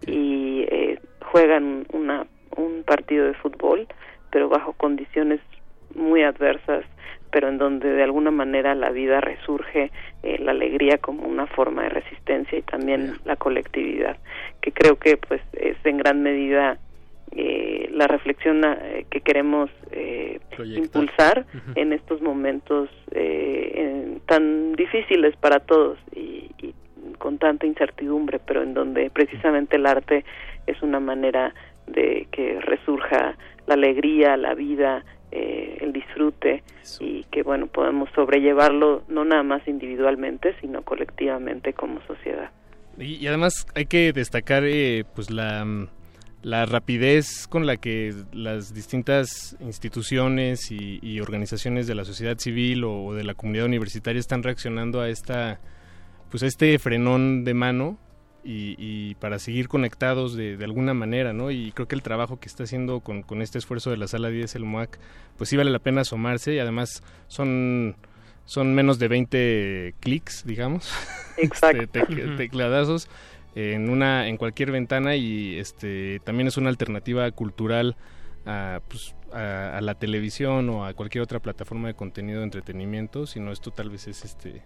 [0.07, 3.87] y eh, juegan una, un partido de fútbol,
[4.31, 5.41] pero bajo condiciones
[5.95, 6.85] muy adversas,
[7.31, 9.91] pero en donde de alguna manera la vida resurge,
[10.23, 14.17] eh, la alegría como una forma de resistencia y también la colectividad,
[14.61, 16.79] que creo que pues es en gran medida
[17.37, 20.39] eh, la reflexión eh, que queremos eh,
[20.79, 26.75] impulsar en estos momentos eh, en- tan difíciles para todos y, y
[27.19, 30.25] con tanta incertidumbre, pero en donde precisamente el arte
[30.67, 31.53] es una manera
[31.87, 33.37] de que resurja
[33.67, 36.63] la alegría, la vida, eh, el disfrute
[37.01, 42.51] y que bueno podemos sobrellevarlo no nada más individualmente sino colectivamente como sociedad.
[42.99, 45.67] Y, y además hay que destacar eh, pues la,
[46.45, 52.85] la rapidez con la que las distintas instituciones y, y organizaciones de la sociedad civil
[52.85, 55.59] o, de la comunidad universitaria están reaccionando a esta
[56.31, 57.99] pues a este frenón de mano
[58.45, 61.51] y, y para seguir conectados de, de alguna manera, ¿no?
[61.51, 64.29] Y creo que el trabajo que está haciendo con, con este esfuerzo de la sala
[64.29, 64.99] 10, el MOAC,
[65.39, 67.97] pues sí vale la pena asomarse y además son,
[68.45, 70.93] son menos de 20 clics, digamos.
[71.39, 71.81] Exacto.
[71.83, 73.09] Este, tec- tecladazos
[73.55, 77.97] en una en cualquier ventana y este también es una alternativa cultural
[78.47, 83.27] a, pues, a, a la televisión o a cualquier otra plataforma de contenido de entretenimiento
[83.27, 84.63] sino esto tal vez es este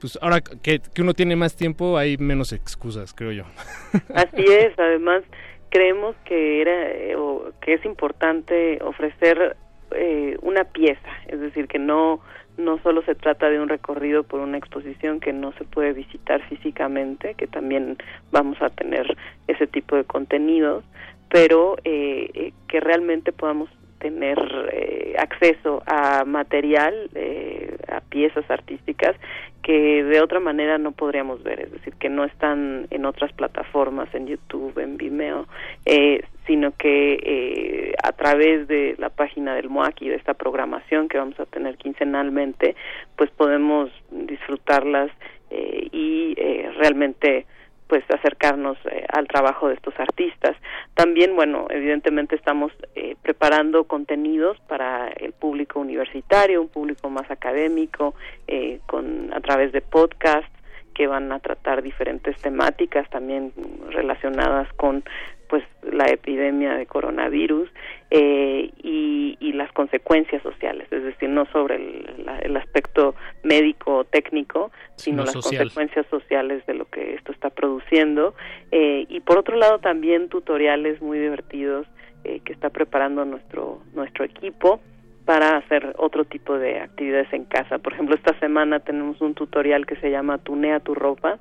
[0.00, 3.44] pues ahora que, que uno tiene más tiempo hay menos excusas creo yo.
[4.14, 5.22] Así es, además
[5.70, 9.56] creemos que era eh, o que es importante ofrecer
[9.94, 12.20] eh, una pieza, es decir, que no
[12.56, 16.46] no solo se trata de un recorrido por una exposición que no se puede visitar
[16.48, 17.96] físicamente, que también
[18.30, 19.16] vamos a tener
[19.48, 20.84] ese tipo de contenidos,
[21.30, 23.70] pero eh, eh, que realmente podamos
[24.00, 24.38] tener
[24.72, 29.14] eh, acceso a material, eh, a piezas artísticas
[29.62, 34.12] que de otra manera no podríamos ver, es decir, que no están en otras plataformas,
[34.14, 35.46] en YouTube, en Vimeo,
[35.84, 41.08] eh, sino que eh, a través de la página del MOAC y de esta programación
[41.08, 42.74] que vamos a tener quincenalmente,
[43.16, 45.10] pues podemos disfrutarlas
[45.50, 47.46] eh, y eh, realmente
[47.90, 50.56] pues acercarnos eh, al trabajo de estos artistas.
[50.94, 58.14] También, bueno, evidentemente estamos eh, preparando contenidos para el público universitario, un público más académico,
[58.46, 60.52] eh, con a través de podcasts
[60.94, 63.52] que van a tratar diferentes temáticas también
[63.90, 65.02] relacionadas con
[65.48, 67.68] pues la epidemia de coronavirus
[68.10, 73.14] eh, y, y las consecuencias sociales, es decir, no sobre el, la- el aspecto
[73.44, 75.60] médico o técnico, sino las social.
[75.68, 78.34] consecuencias sociales de lo que esto está produciendo.
[78.72, 81.86] Eh, y por otro lado también tutoriales muy divertidos
[82.24, 84.80] eh, que está preparando nuestro, nuestro equipo
[85.24, 87.78] para hacer otro tipo de actividades en casa.
[87.78, 91.38] Por ejemplo, esta semana tenemos un tutorial que se llama Tunea tu ropa,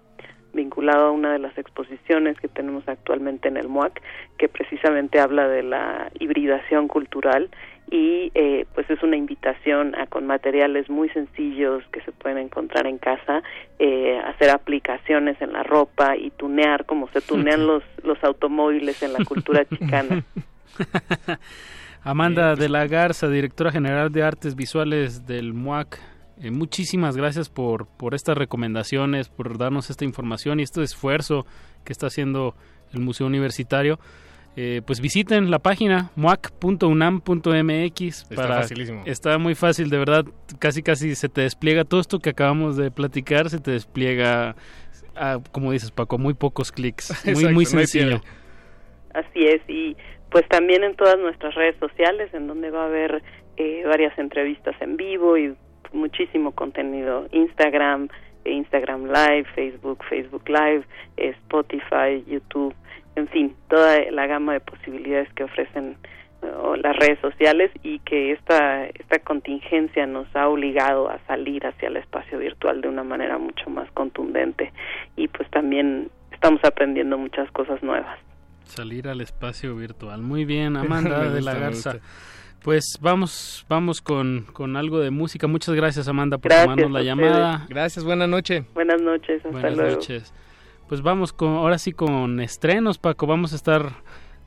[0.54, 4.02] vinculado a una de las exposiciones que tenemos actualmente en el MUAC,
[4.38, 7.50] que precisamente habla de la hibridación cultural
[7.92, 12.86] y eh, pues es una invitación a con materiales muy sencillos que se pueden encontrar
[12.86, 13.42] en casa
[13.80, 19.14] eh, hacer aplicaciones en la ropa y tunear como se tunean los los automóviles en
[19.14, 20.24] la cultura chicana
[22.04, 26.00] Amanda de la Garza, directora general de artes visuales del MUAC.
[26.42, 31.46] Eh, muchísimas gracias por, por estas recomendaciones, por darnos esta información y este esfuerzo
[31.84, 32.56] que está haciendo
[32.94, 34.00] el Museo Universitario.
[34.56, 38.02] Eh, pues visiten la página muac.unam.mx.
[38.30, 39.04] Está facilísimo.
[39.06, 40.26] Está muy fácil, de verdad.
[40.60, 44.56] Casi, casi se te despliega todo esto que acabamos de platicar, se te despliega,
[45.16, 47.10] ah, como dices Paco, muy pocos clics.
[47.26, 48.22] Muy, Exacto, muy sencillo.
[49.14, 49.96] Así es, y
[50.32, 53.24] pues también en todas nuestras redes sociales, en donde va a haber
[53.58, 55.56] eh, varias entrevistas en vivo y
[55.94, 58.10] muchísimo contenido, Instagram,
[58.46, 60.84] Instagram Live, Facebook, Facebook Live,
[61.18, 62.74] eh, Spotify, YouTube,
[63.16, 65.98] en fin, toda la gama de posibilidades que ofrecen
[66.42, 66.48] eh,
[66.82, 71.98] las redes sociales y que esta, esta contingencia nos ha obligado a salir hacia el
[71.98, 74.72] espacio virtual de una manera mucho más contundente
[75.16, 78.18] y pues también estamos aprendiendo muchas cosas nuevas.
[78.64, 80.22] Salir al espacio virtual.
[80.22, 82.00] Muy bien, Amanda de la Garza.
[82.64, 85.48] Pues vamos, vamos con, con algo de música.
[85.48, 87.66] Muchas gracias, Amanda, por Gracias tomarnos la llamada.
[87.70, 88.66] Gracias, buena noche.
[88.74, 89.96] Buenas noches, hasta Buenas luego.
[89.96, 90.34] noches.
[90.90, 93.28] Pues vamos con, ahora sí con estrenos, Paco.
[93.28, 93.94] Vamos a estar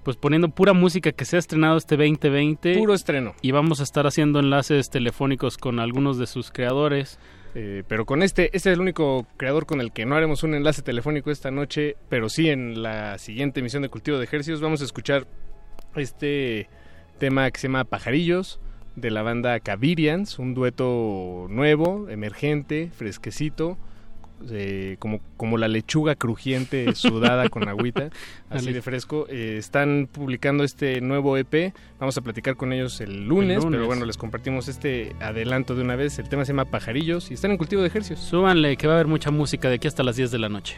[0.03, 2.77] pues poniendo pura música que se ha estrenado este 2020.
[2.77, 3.35] Puro estreno.
[3.41, 7.19] Y vamos a estar haciendo enlaces telefónicos con algunos de sus creadores.
[7.55, 10.55] Eh, pero con este, este es el único creador con el que no haremos un
[10.55, 14.81] enlace telefónico esta noche, pero sí en la siguiente emisión de Cultivo de Ejercicios vamos
[14.81, 15.27] a escuchar
[15.95, 16.69] este
[17.23, 18.59] tema que se llama Pajarillos
[18.97, 23.79] de la banda Cavirians, un dueto nuevo, emergente, fresquecito,
[24.51, 28.11] eh, como, como la lechuga crujiente sudada con agüita,
[28.51, 28.73] así Ale.
[28.73, 29.27] de fresco.
[29.29, 33.77] Eh, están publicando este nuevo EP, vamos a platicar con ellos el lunes, El lunes.
[33.79, 36.19] pero bueno, les compartimos este adelanto de una vez.
[36.19, 38.19] El tema se llama Pajarillos y están en cultivo de ejercicios.
[38.19, 40.77] Súbanle que va a haber mucha música de aquí hasta las 10 de la noche.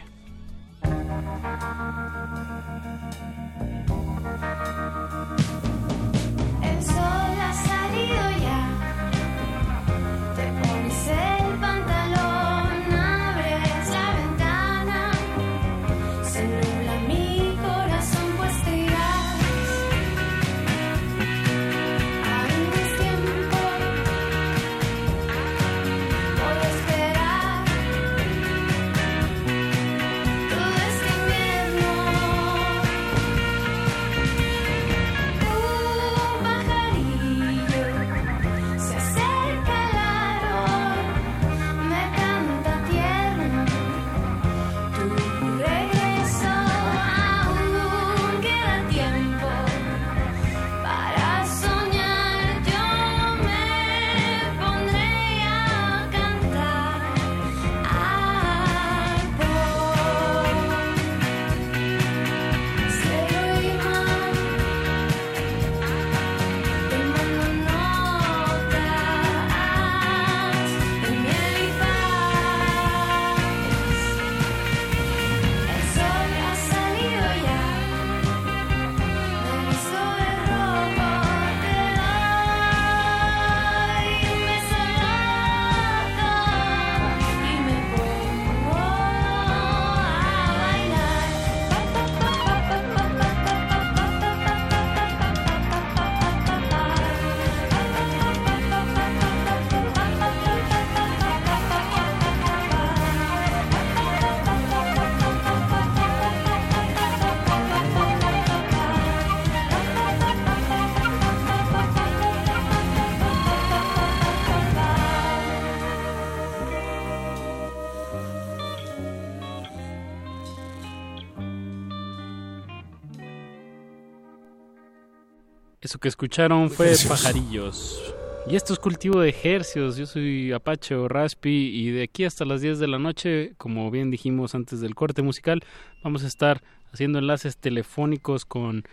[125.95, 126.93] Eso que escucharon fue.
[127.07, 128.13] Pajarillos.
[128.49, 129.95] Y esto es cultivo de ejercios.
[129.95, 133.89] Yo soy Apache o Raspi y de aquí hasta las 10 de la noche, como
[133.91, 135.63] bien dijimos antes del corte musical,
[136.03, 136.61] vamos a estar
[136.91, 138.83] haciendo enlaces telefónicos con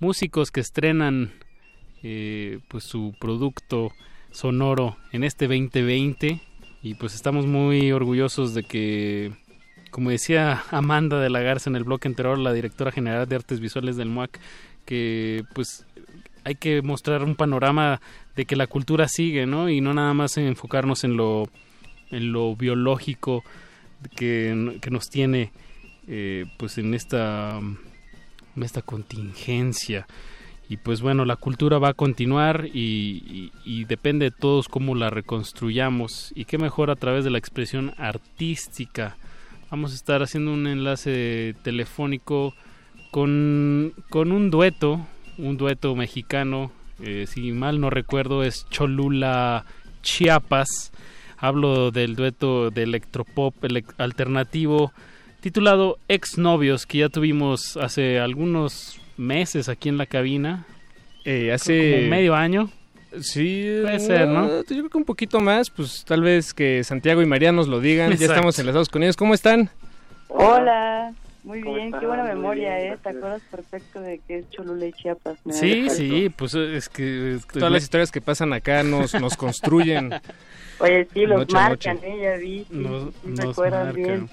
[0.00, 1.32] músicos que estrenan
[2.02, 3.92] eh, pues su producto
[4.30, 6.42] sonoro en este 2020
[6.82, 9.32] y pues estamos muy orgullosos de que
[9.90, 13.60] como decía Amanda de la Garza en el bloque anterior, la directora general de artes
[13.60, 14.40] visuales del MUAC,
[14.84, 15.86] que pues
[16.44, 18.00] hay que mostrar un panorama
[18.36, 19.68] de que la cultura sigue, ¿no?
[19.68, 21.48] Y no nada más enfocarnos en lo,
[22.10, 23.42] en lo biológico
[24.16, 25.50] que, que nos tiene
[26.06, 30.06] eh, pues en esta, en esta contingencia.
[30.68, 34.94] Y pues bueno, la cultura va a continuar y, y- y depende de todos cómo
[34.94, 36.32] la reconstruyamos.
[36.34, 39.16] Y qué mejor a través de la expresión artística.
[39.70, 42.54] Vamos a estar haciendo un enlace telefónico
[43.10, 45.06] con, con un dueto,
[45.38, 46.70] un dueto mexicano,
[47.02, 49.64] eh, si mal no recuerdo es Cholula
[50.02, 50.92] Chiapas.
[51.38, 54.92] Hablo del dueto de electropop elec- alternativo
[55.40, 60.64] titulado Exnovios, que ya tuvimos hace algunos meses aquí en la cabina.
[61.24, 62.70] Eh, hace Como medio año.
[63.20, 64.48] Sí, Puede ser, ¿no?
[64.48, 67.78] Yo creo que un poquito más, pues tal vez que Santiago y María nos lo
[67.80, 68.12] digan.
[68.16, 69.16] Ya estamos enlazados con ellos.
[69.16, 69.70] ¿Cómo están?
[70.28, 71.12] Hola,
[71.44, 72.98] muy ¿Cómo bien, qué buena memoria, bien, ¿eh?
[73.02, 75.38] ¿Te acuerdas perfecto de que es Cholula y Chiapas?
[75.44, 77.38] Me Sí, sí, pues es que...
[77.52, 80.10] Todas las historias que pasan acá nos, nos construyen.
[80.80, 82.08] Oye, sí, los Noche marcan, noche.
[82.12, 82.22] ¿eh?
[82.22, 83.94] Ya vi, sí, Nos- sí, nos marcan.
[83.94, 84.28] bien.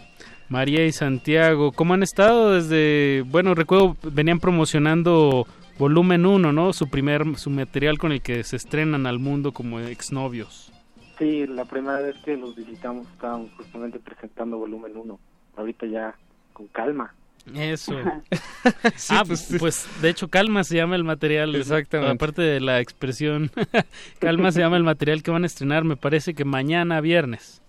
[0.50, 5.46] María y Santiago, ¿cómo han estado desde, bueno, recuerdo, venían promocionando
[5.78, 6.74] volumen 1, ¿no?
[6.74, 10.72] Su primer, su material con el que se estrenan al mundo como exnovios.
[11.18, 15.20] Sí, la primera vez que los visitamos estaban justamente presentando volumen 1.
[15.56, 16.16] Ahorita ya
[16.62, 17.14] con calma.
[17.56, 17.98] Eso.
[19.10, 21.56] ah, pues, pues, de hecho Calma se llama el material.
[21.56, 22.14] Exactamente.
[22.14, 23.50] Aparte de la expresión,
[24.20, 27.62] Calma se llama el material que van a estrenar, me parece que mañana viernes.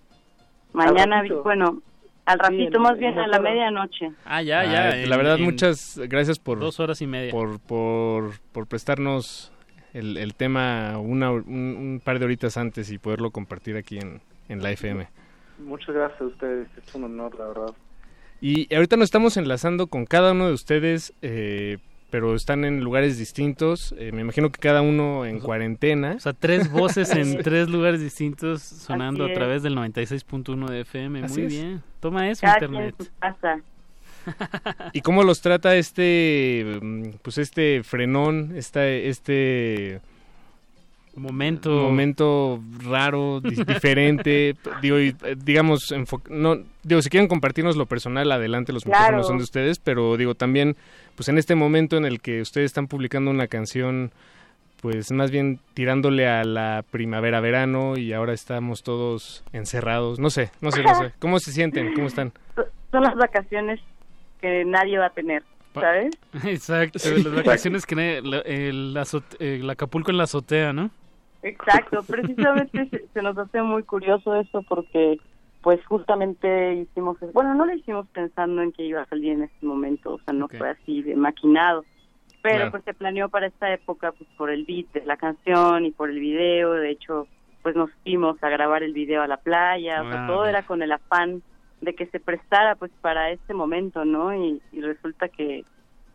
[0.73, 1.81] Mañana, bueno,
[2.25, 4.11] al ratito, más bien en a la medianoche.
[4.25, 4.83] Ah, ya, ya.
[4.89, 7.31] Ah, en- la verdad, muchas gracias por Dos horas y media.
[7.31, 9.51] por, por, por prestarnos
[9.93, 14.21] el, el tema una, un, un par de horitas antes y poderlo compartir aquí en,
[14.49, 15.07] en la FM.
[15.59, 17.73] Muchas gracias a ustedes, es un honor, la verdad.
[18.43, 21.77] Y ahorita nos estamos enlazando con cada uno de ustedes, eh,
[22.09, 23.95] pero están en lugares distintos.
[23.97, 26.15] Eh, me imagino que cada uno en cuarentena.
[26.17, 31.23] O sea, tres voces en tres lugares distintos sonando a través del 96.1 de FM.
[31.23, 31.53] Así Muy es.
[31.53, 31.83] bien.
[32.01, 32.95] Toma eso, Cada Internet.
[34.91, 40.01] ¿Y cómo los trata este, mm, pues este frenón, esta, este
[41.15, 42.59] momento momento
[42.89, 44.55] raro, di- diferente?
[44.81, 48.99] digo, y, eh, digamos, enfo- no, digo, si quieren compartirnos lo personal, adelante, los Claro.
[48.99, 50.75] micrófonos son de ustedes, pero digo también,
[51.15, 54.11] pues en este momento en el que ustedes están publicando una canción,
[54.81, 60.71] pues más bien tirándole a la primavera-verano y ahora estamos todos encerrados, no sé, no
[60.71, 61.11] sé, no sé.
[61.19, 61.93] ¿Cómo se sienten?
[61.93, 62.33] ¿Cómo están?
[62.91, 63.79] Son las vacaciones
[64.41, 65.41] que nadie va a tener,
[65.81, 66.15] ¿sabes?
[66.45, 70.89] Exacto, las vacaciones que el, azote- el Acapulco en la azotea, ¿no?
[71.41, 75.17] Exacto, precisamente se, se nos hace muy curioso eso porque
[75.61, 79.65] pues justamente hicimos, bueno, no lo hicimos pensando en que iba a salir en este
[79.65, 81.85] momento, o sea, no fue así de maquinado,
[82.41, 82.71] pero Claro.
[82.71, 86.09] pues se planeó para esta época pues por el beat de la canción y por
[86.09, 87.27] el video, de hecho
[87.61, 90.81] pues nos fuimos a grabar el video a la playa, o sea, todo era con
[90.81, 91.41] el afán
[91.83, 94.33] de que se prestara pues para este momento, ¿no?
[94.35, 95.63] Y, y resulta que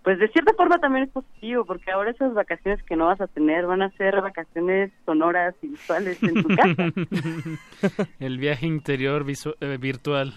[0.03, 3.27] pues de cierta forma también es positivo porque ahora esas vacaciones que no vas a
[3.27, 6.93] tener van a ser vacaciones sonoras y visuales en tu casa.
[8.20, 9.27] el viaje interior
[9.61, 10.32] eh, virtual.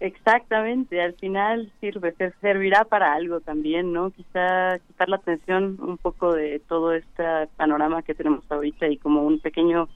[0.00, 4.10] Exactamente, al final sirve, ser- servirá para algo también, ¿no?
[4.10, 7.24] Quizá quitar la atención un poco de todo este
[7.56, 9.88] panorama que tenemos ahorita y como un pequeño,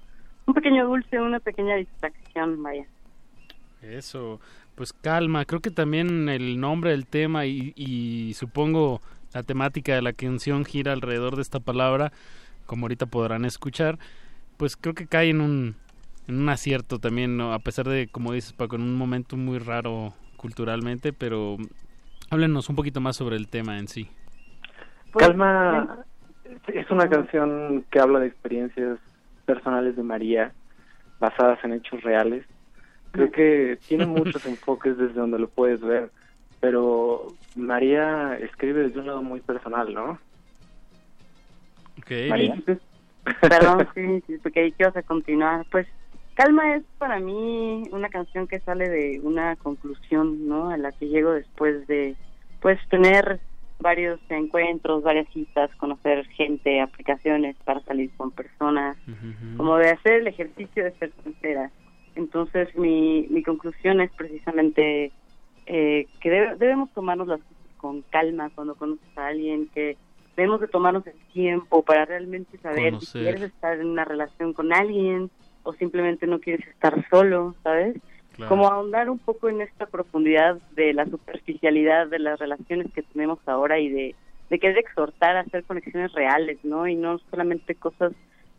[0.47, 2.87] un pequeño dulce, una pequeña distracción, vaya.
[3.83, 4.41] Eso,
[4.75, 9.01] pues calma, creo que también el nombre del tema y, y supongo
[9.35, 12.13] la temática de la canción gira alrededor de esta palabra,
[12.67, 13.99] como ahorita podrán escuchar,
[14.57, 15.77] pues creo que cae en un,
[16.29, 17.53] en un acierto también, ¿no?
[17.53, 21.57] a pesar de, como dices Paco, en un momento muy raro culturalmente, pero
[22.31, 24.09] háblenos un poquito más sobre el tema en sí.
[25.13, 26.05] Pues, Calma
[26.69, 28.99] es una canción que habla de experiencias
[29.45, 30.53] personales de María
[31.19, 32.45] basadas en hechos reales.
[33.13, 36.11] Creo que tiene muchos enfoques desde donde lo puedes ver,
[36.61, 40.19] pero María escribe desde un lado muy personal, ¿no?
[42.29, 42.57] María.
[43.41, 45.67] Perdón, sí, sí, porque ahí que vas a continuar.
[45.71, 45.87] Pues
[46.35, 50.71] Calma es para mí una canción que sale de una conclusión, ¿no?
[50.71, 52.17] A la que llego después de,
[52.63, 53.41] pues, tener
[53.79, 58.97] varios encuentros, varias citas, conocer gente, aplicaciones para salir con personas,
[59.57, 61.71] como de hacer el ejercicio de ser sincera.
[62.21, 65.11] Entonces mi, mi conclusión es precisamente
[65.67, 69.97] eh, que debe- debemos tomarnos las cosas con calma cuando conoces a alguien, que
[70.37, 74.73] debemos de tomarnos el tiempo para realmente saber si quieres estar en una relación con
[74.73, 75.31] alguien
[75.63, 77.97] o simplemente no quieres estar solo, ¿sabes?
[78.37, 78.49] Claro.
[78.49, 83.39] Como ahondar un poco en esta profundidad de la superficialidad de las relaciones que tenemos
[83.47, 84.15] ahora y de
[84.51, 86.89] de querer exhortar a hacer conexiones reales, ¿no?
[86.89, 88.13] Y no solamente cosas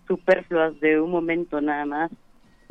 [0.08, 2.10] superfluas de un momento nada más.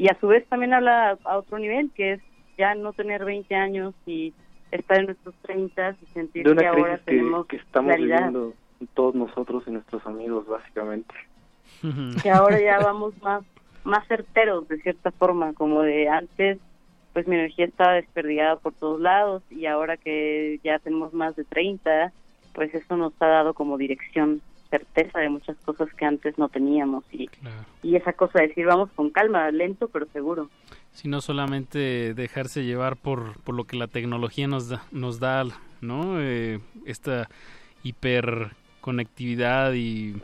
[0.01, 2.21] Y a su vez también habla a otro nivel, que es
[2.57, 4.33] ya no tener 20 años y
[4.71, 8.17] estar en nuestros 30 y sentir De una que ahora que, tenemos que estamos claridad.
[8.17, 8.55] viviendo
[8.95, 11.15] todos nosotros y nuestros amigos, básicamente.
[12.23, 13.43] que ahora ya vamos más
[13.85, 16.59] más certeros de cierta forma como de antes
[17.13, 21.45] pues mi energía estaba desperdigada por todos lados y ahora que ya tenemos más de
[21.45, 22.13] 30
[22.55, 24.41] pues eso nos ha dado como dirección
[24.71, 27.29] certeza de muchas cosas que antes no teníamos y,
[27.83, 30.49] y esa cosa de decir vamos con calma lento pero seguro
[30.93, 35.45] sino solamente dejarse llevar por, por lo que la tecnología nos da, nos da
[35.81, 36.21] ¿no?
[36.21, 37.29] Eh, esta
[37.83, 40.17] hiperconectividad y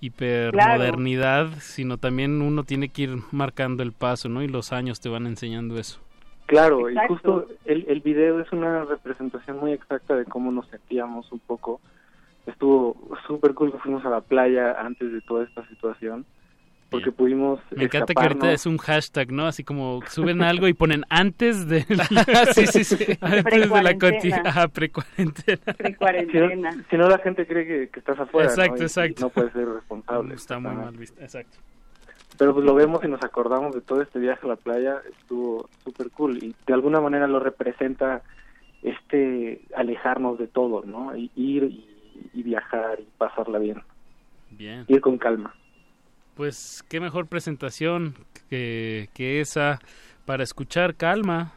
[0.00, 4.42] hipermodernidad, sino también uno tiene que ir marcando el paso, ¿no?
[4.42, 6.00] Y los años te van enseñando eso.
[6.46, 11.32] Claro, y justo el, el video es una representación muy exacta de cómo nos sentíamos
[11.32, 11.80] un poco.
[12.46, 12.96] Estuvo
[13.26, 16.26] súper cool que fuimos a la playa antes de toda esta situación,
[16.90, 19.46] porque pudimos Me encanta que ahorita es un hashtag, ¿no?
[19.46, 21.80] Así como suben algo y ponen antes de
[22.54, 23.18] sí, sí, sí.
[23.20, 24.30] antes de la conti
[24.72, 25.72] Pre-cuarentena.
[25.72, 25.72] pre-cuarentena.
[25.72, 28.48] Si no, pre-cuarentena si no, la gente cree que, que estás afuera.
[28.48, 29.22] Exacto, y exacto.
[29.22, 30.34] no puedes ser responsable.
[30.34, 31.58] Está muy mal visto, exacto.
[32.36, 35.68] Pero pues lo vemos y nos acordamos de todo este viaje a la playa, estuvo
[35.84, 38.22] súper cool y de alguna manera lo representa
[38.82, 41.16] este alejarnos de todo, ¿no?
[41.16, 41.93] Y ir y,
[42.32, 43.82] y viajar y pasarla bien,
[44.50, 44.84] Bien.
[44.88, 45.54] ir con calma.
[46.34, 48.14] Pues qué mejor presentación
[48.50, 49.78] que, que esa
[50.24, 51.52] para escuchar calma.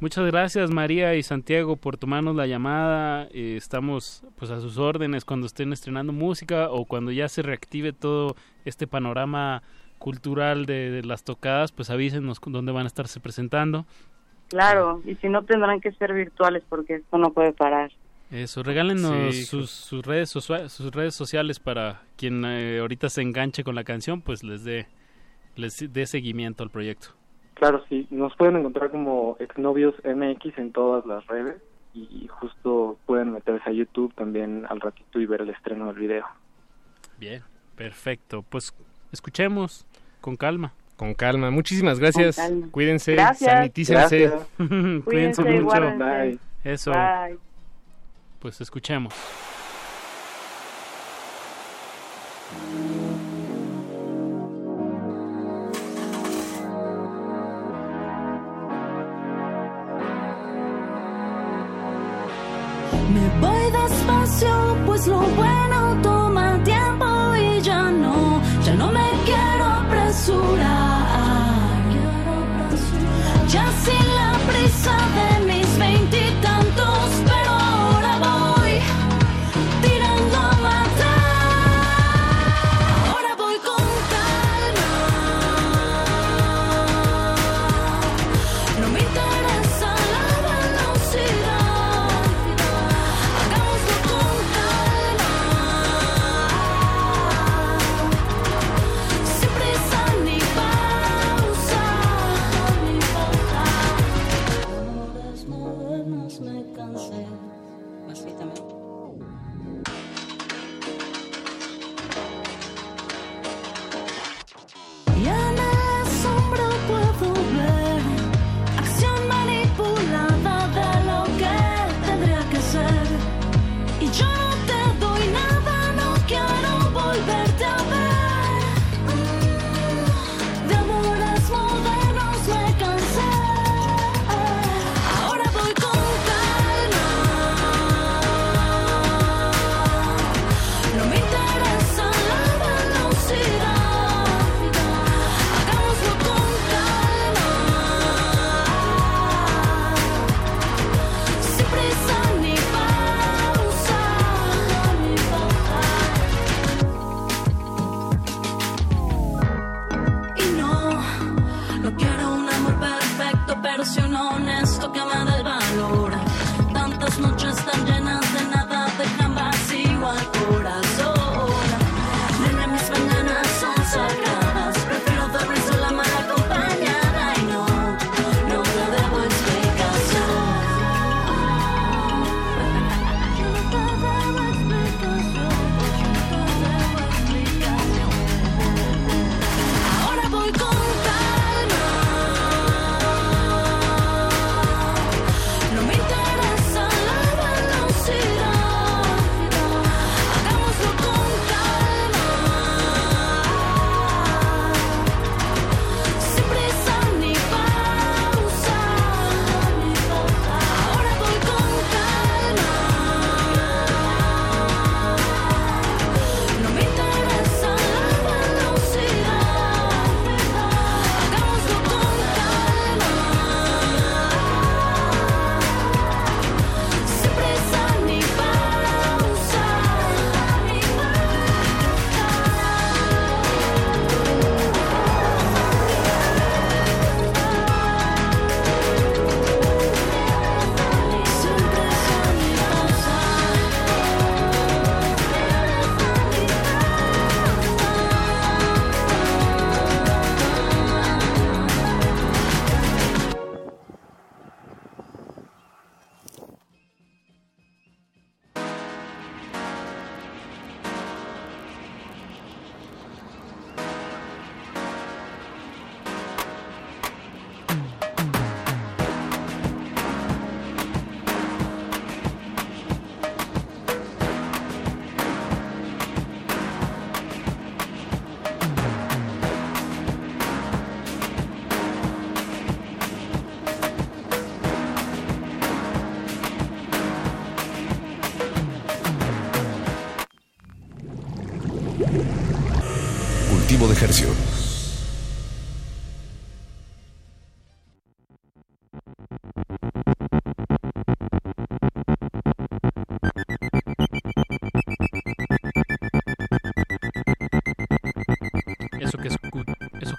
[0.00, 3.26] Muchas gracias María y Santiago por tomarnos la llamada.
[3.32, 7.92] Eh, estamos pues a sus órdenes cuando estén estrenando música o cuando ya se reactive
[7.92, 8.34] todo
[8.64, 9.62] este panorama
[9.98, 13.84] cultural de, de las tocadas, pues avísenos con dónde van a estarse presentando.
[14.48, 17.90] claro y si no tendrán que ser virtuales porque esto no puede parar
[18.30, 23.22] Eso, regálenos Sí, sus, sus redes socia- sus redes sociales para quien eh, ahorita se
[23.22, 24.86] enganche con la canción, pues les dé
[25.56, 27.08] les dé seguimiento al proyecto.
[27.54, 31.56] Claro, sí, nos pueden encontrar como exnovios MX en todas las redes
[31.92, 36.24] y justo pueden meterse a YouTube también al ratito y ver el estreno del video.
[37.18, 37.42] Bien,
[37.74, 38.42] perfecto.
[38.48, 38.72] Pues
[39.12, 39.84] escuchemos
[40.20, 40.72] con calma.
[40.96, 41.50] Con calma.
[41.50, 42.36] Muchísimas gracias.
[42.36, 42.68] Calma.
[42.70, 43.50] Cuídense, Gracias.
[43.52, 44.18] sanitícense.
[44.20, 44.46] Gracias.
[44.56, 45.98] Cuídense Cuídense, mucho.
[45.98, 46.38] Bye.
[46.62, 47.49] Eso, Bye.
[48.40, 49.14] Pues escuchemos.
[63.12, 65.79] Me voy despacio, pues lo bueno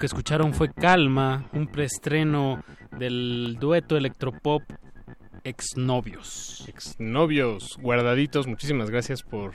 [0.01, 2.63] que escucharon fue Calma, un preestreno
[2.97, 4.63] del dueto electropop
[5.43, 6.65] Exnovios.
[6.67, 9.53] Exnovios, guardaditos, muchísimas gracias por...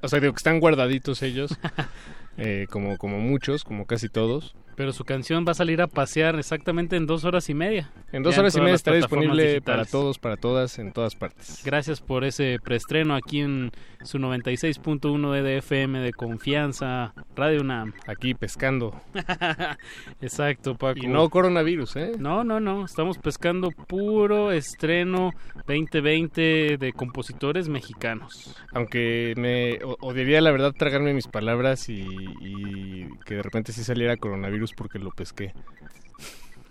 [0.00, 1.58] o sea, digo que están guardaditos ellos,
[2.36, 4.54] eh, como, como muchos, como casi todos.
[4.80, 7.90] Pero su canción va a salir a pasear exactamente en dos horas y media.
[8.12, 11.60] En dos Ya horas y media estará disponible para todos, para todas, en todas partes.
[11.66, 13.72] Gracias por ese preestreno aquí en
[14.04, 17.92] su 96.1 de DFM de confianza, Radio UNAM.
[18.06, 18.98] Aquí pescando.
[20.22, 20.98] Exacto, Paco.
[21.02, 22.12] Y no coronavirus, ¿eh?
[22.18, 22.86] No, no, no.
[22.86, 25.32] Estamos pescando puro estreno
[25.66, 28.56] 2020 de compositores mexicanos.
[28.72, 32.06] Aunque me odiaría la verdad tragarme mis palabras y,
[32.40, 35.52] y que de repente sí saliera coronavirus porque lo pesqué.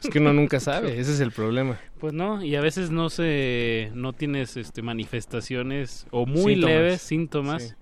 [0.01, 1.77] Es que uno nunca sabe, ese es el problema.
[1.99, 6.69] Pues no, y a veces no se no tienes este manifestaciones o muy Síntomas.
[6.75, 7.75] leves síntomas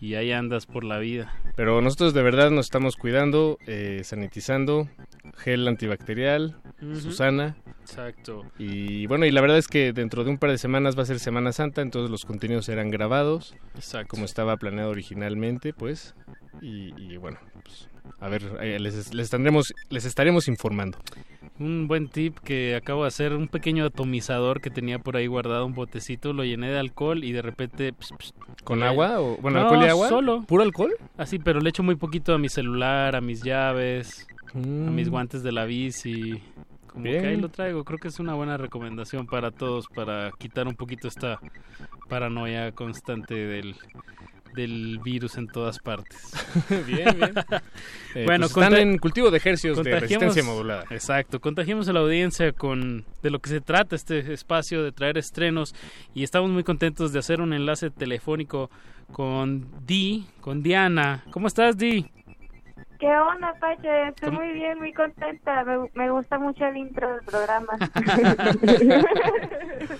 [0.00, 1.32] y ahí andas por la vida.
[1.54, 4.88] Pero nosotros de verdad nos estamos cuidando, eh, sanitizando,
[5.36, 6.56] gel antibacterial.
[7.00, 7.54] Susana.
[7.82, 8.44] Exacto.
[8.58, 11.06] Y bueno, y la verdad es que dentro de un par de semanas va a
[11.06, 14.08] ser Semana Santa, entonces los contenidos serán grabados, Exacto.
[14.08, 16.16] como estaba planeado originalmente, pues.
[16.60, 17.88] Y, y bueno, pues,
[18.20, 20.98] a ver, eh, les, les, tendremos, les estaremos informando.
[21.58, 25.66] Un buen tip que acabo de hacer, un pequeño atomizador que tenía por ahí guardado
[25.66, 27.94] un botecito, lo llené de alcohol y de repente...
[28.64, 30.08] ¿Con agua o- bueno, No, alcohol y agua?
[30.08, 30.42] solo.
[30.44, 30.92] ¿Puro alcohol?
[31.16, 34.94] Así, pero le echo muy poquito a mi celular, a mis llaves, a Mm.
[34.94, 36.42] mis guantes de la bici.
[36.88, 40.68] Como que ahí lo traigo, creo que es una buena recomendación para todos para quitar
[40.68, 41.40] un poquito esta
[42.08, 43.74] paranoia constante del,
[44.54, 46.18] del virus en todas partes.
[46.86, 47.32] bien, bien.
[48.14, 50.84] Eh, bueno, pues están en cultivo de ejercicios de resistencia modulada.
[50.90, 55.16] Exacto, contagiemos a la audiencia con de lo que se trata este espacio de traer
[55.16, 55.74] estrenos
[56.12, 58.70] y estamos muy contentos de hacer un enlace telefónico
[59.12, 61.24] con Di, con Diana.
[61.30, 62.06] ¿Cómo estás, Di?
[63.02, 64.08] ¿Qué onda, Pache?
[64.10, 64.40] Estoy ¿Cómo?
[64.42, 65.64] muy bien, muy contenta.
[65.64, 67.72] Me, me gusta mucho el intro del programa.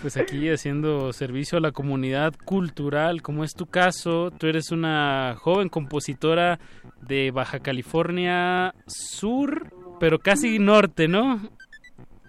[0.01, 5.35] Pues aquí haciendo servicio a la comunidad cultural, como es tu caso, tú eres una
[5.39, 6.61] joven compositora
[7.01, 9.67] de Baja California Sur,
[9.99, 11.41] pero casi norte, ¿no?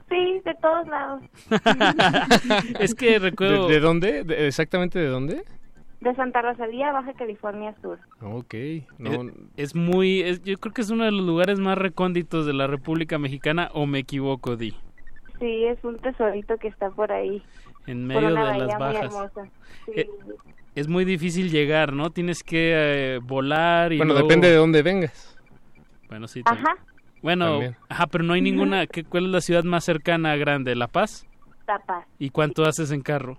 [0.10, 1.22] sí, de todos lados.
[2.80, 3.68] es que recuerdo...
[3.68, 4.24] ¿De, de dónde?
[4.24, 5.44] ¿De- ¿Exactamente de dónde?
[6.04, 7.98] De Santa Rosalía, Baja California Sur.
[8.22, 8.54] Ok,
[9.00, 12.52] no, es muy, es- yo creo que es uno de los lugares más recónditos de
[12.54, 14.76] la República Mexicana, o me equivoco, Di,
[15.40, 17.42] Sí, es un tesorito que está por ahí.
[17.88, 19.04] en por medio una de las muy bajas.
[19.04, 19.48] hermosa.
[19.86, 19.92] Sí.
[19.96, 20.10] Eh,
[20.76, 22.10] Es muy difícil llegar, ¿no?
[22.10, 25.38] Tienes que eh, volar y bueno, luego- depende de dónde vengas.
[26.10, 26.42] Bueno, sí.
[26.46, 26.76] Ajá,
[27.22, 27.76] Bueno, También.
[27.90, 28.88] ajá, pero no hay ninguna.
[28.88, 30.76] ¿qué, ¿Cuál es la ciudad más cercana grande?
[30.76, 31.26] ¿La Paz?
[31.68, 32.06] La Paz.
[32.20, 33.38] ¿Y cuánto haces en carro?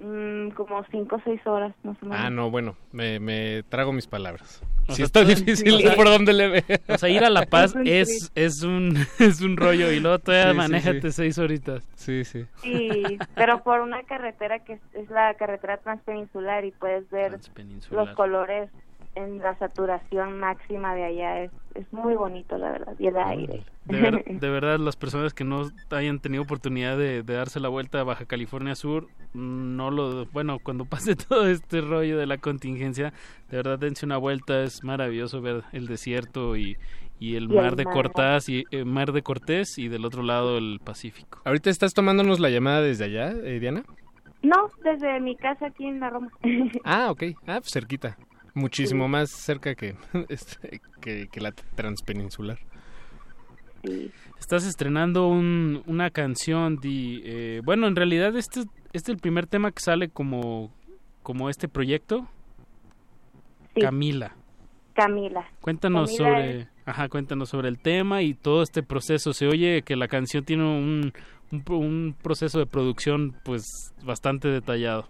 [0.00, 2.20] Mm, como cinco o seis horas, más o menos.
[2.24, 4.62] Ah, no, bueno, me, me trago mis palabras.
[4.86, 6.64] O Si sea, está difícil sea, por dónde le ve.
[6.88, 10.18] O sea, ir a La Paz Es un es, un, es un rollo y luego
[10.20, 11.12] todavía Sí, sí, manéjate sí.
[11.12, 11.86] seis horitas.
[11.96, 12.46] Sí, sí.
[12.62, 18.06] Sí, pero por una carretera que es, es la carretera transpeninsular y puedes ver Transpeninsular.
[18.06, 18.70] los colores
[19.18, 21.42] en la saturación máxima de allá.
[21.44, 22.94] Es, es muy bonito, la verdad.
[22.98, 23.62] Y el aire.
[23.84, 27.68] De, ver- de verdad, las personas que no hayan tenido oportunidad de, de darse la
[27.68, 30.26] vuelta a Baja California Sur, no lo.
[30.26, 33.12] Bueno, cuando pase todo este rollo de la contingencia,
[33.50, 34.62] de verdad dense una vuelta.
[34.62, 36.76] Es maravilloso ver el desierto y,
[37.20, 37.94] y el Y el mar de mar.
[37.94, 41.40] Cortés y eh, mar de Cortés y del otro lado el Pacífico.
[41.44, 43.82] ¿Ahorita estás tomándonos la llamada desde allá, eh, Diana?
[44.40, 46.30] No, desde mi casa aquí en la Roma.
[46.84, 47.24] Ah, ok.
[47.46, 48.16] Ah, pues cerquita.
[48.58, 49.94] Muchísimo más cerca que,
[50.28, 52.58] este, que, que la transpeninsular.
[54.38, 56.78] Estás estrenando un- una canción
[57.24, 60.72] eh, bueno, en realidad este, este es el primer tema que sale como,
[61.22, 62.26] como este proyecto.
[63.74, 63.80] Sí.
[63.80, 64.34] Camila.
[64.94, 65.48] Camila.
[65.60, 69.32] Cuéntanos Camila sobre, ajá, cuéntanos sobre el tema y todo este proceso.
[69.32, 71.12] Se oye que la canción tiene un,
[71.52, 73.62] un, un proceso de producción pues
[74.04, 75.08] bastante detallado.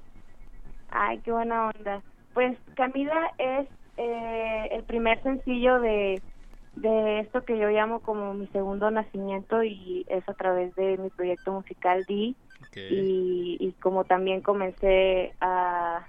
[0.91, 2.03] Ay, qué buena onda.
[2.39, 3.67] Pues Camila es
[3.97, 6.23] eh, el primer sencillo de,
[6.77, 11.11] de esto que yo llamo como mi segundo nacimiento y es a través de mi
[11.11, 12.37] proyecto musical D.
[12.77, 16.07] Y, y como también comencé a,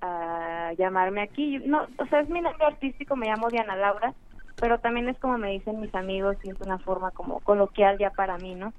[0.00, 4.14] a llamarme aquí, no, o sea, es mi nombre artístico, me llamo Diana Laura,
[4.60, 8.10] pero también es como me dicen mis amigos y es una forma como coloquial ya
[8.10, 8.72] para mí, ¿no?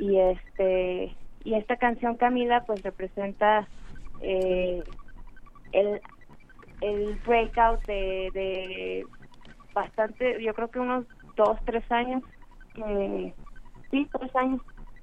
[0.00, 1.14] Y este
[1.44, 3.68] y esta canción Camila pues representa
[4.22, 4.82] eh,
[5.70, 6.00] el
[6.82, 9.06] el breakout de, de
[9.72, 11.06] bastante, yo creo que unos
[11.36, 12.22] dos, tres años,
[12.74, 13.34] que
[13.90, 14.60] sí, tres años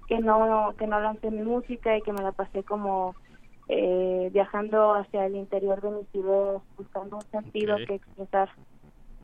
[0.07, 3.15] que no que no lancé mi música y que me la pasé como
[3.67, 8.49] eh, viajando hacia el interior de mis ideas, buscando un sentido que expresar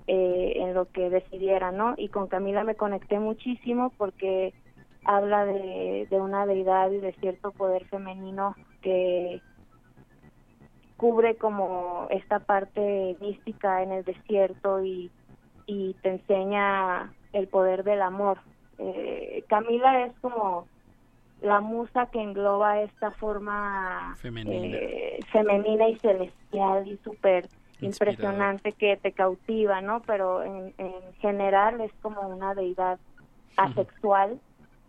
[0.08, 1.96] eh, en lo que decidiera, ¿no?
[1.98, 4.54] Y con Camila me conecté muchísimo porque
[5.04, 9.42] habla de, de una deidad y de cierto poder femenino que
[10.98, 15.12] cubre como esta parte mística en el desierto y,
[15.66, 18.40] y te enseña el poder del amor.
[18.78, 20.68] Eh, Camila es como
[21.42, 24.78] la musa que engloba esta forma Femenina.
[24.78, 27.48] eh, femenina y celestial y súper
[27.82, 30.02] impresionante que te cautiva, ¿no?
[30.02, 33.00] Pero en, en general es como una deidad
[33.58, 34.40] asexual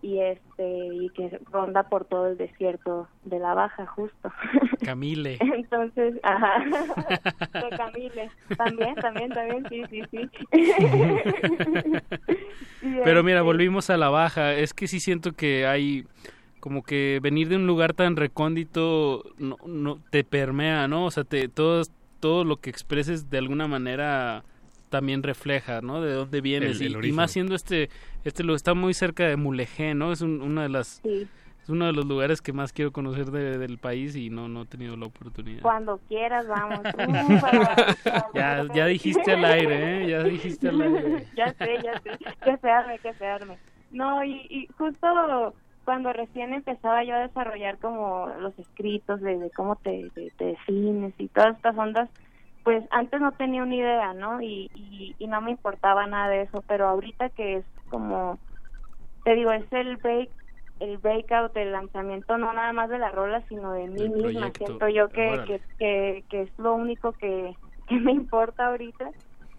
[0.02, 4.31] y este y que ronda por todo el desierto de la Baja justo.
[4.85, 5.39] Camile.
[5.40, 6.64] Entonces, ajá,
[7.52, 10.31] de Camile, también, también, también, sí, sí, sí.
[13.05, 14.55] Pero mira, este, volvimos a la baja.
[14.55, 16.05] Es que sí siento que hay
[16.60, 21.06] como que venir de un lugar tan recóndito no, no te permea, ¿no?
[21.06, 21.82] O sea, te, todo,
[22.20, 24.44] todo lo que expreses de alguna manera
[24.88, 26.00] también refleja, ¿no?
[26.00, 26.80] De dónde vienes.
[26.80, 27.90] El- el y- y, más siendo este,
[28.24, 30.12] este lo está muy cerca de Mulegé, ¿no?
[30.12, 31.00] Es un- una de las...
[31.04, 34.62] Es uno de los lugares que más quiero conocer de- del país y no, no
[34.62, 35.62] he tenido la oportunidad.
[35.62, 36.78] Cuando quieras, vamos.
[36.96, 40.08] Uh, Ya, ya dijiste al aire, ¿eh?
[40.08, 41.26] Ya dijiste al aire.
[41.36, 42.10] ya sé, ya sé,
[42.44, 43.58] que se arme, que se arme.
[43.90, 45.54] No, y, y justo
[45.84, 50.44] cuando recién empezaba yo a desarrollar como los escritos de, de cómo te, te, te
[50.44, 52.08] defines y todas estas ondas,
[52.66, 54.43] pues antes no tenía una idea, ¿no?
[54.43, 58.40] Y, y, y no me importaba nada de eso, pero ahorita que es como,
[59.24, 60.30] te digo, es el break
[60.80, 64.20] el breakout, el lanzamiento no nada más de la rola, sino de mí misma.
[64.22, 64.66] proyecto.
[64.66, 67.56] Siento yo que, que, que, que es lo único que,
[67.88, 69.12] que me importa ahorita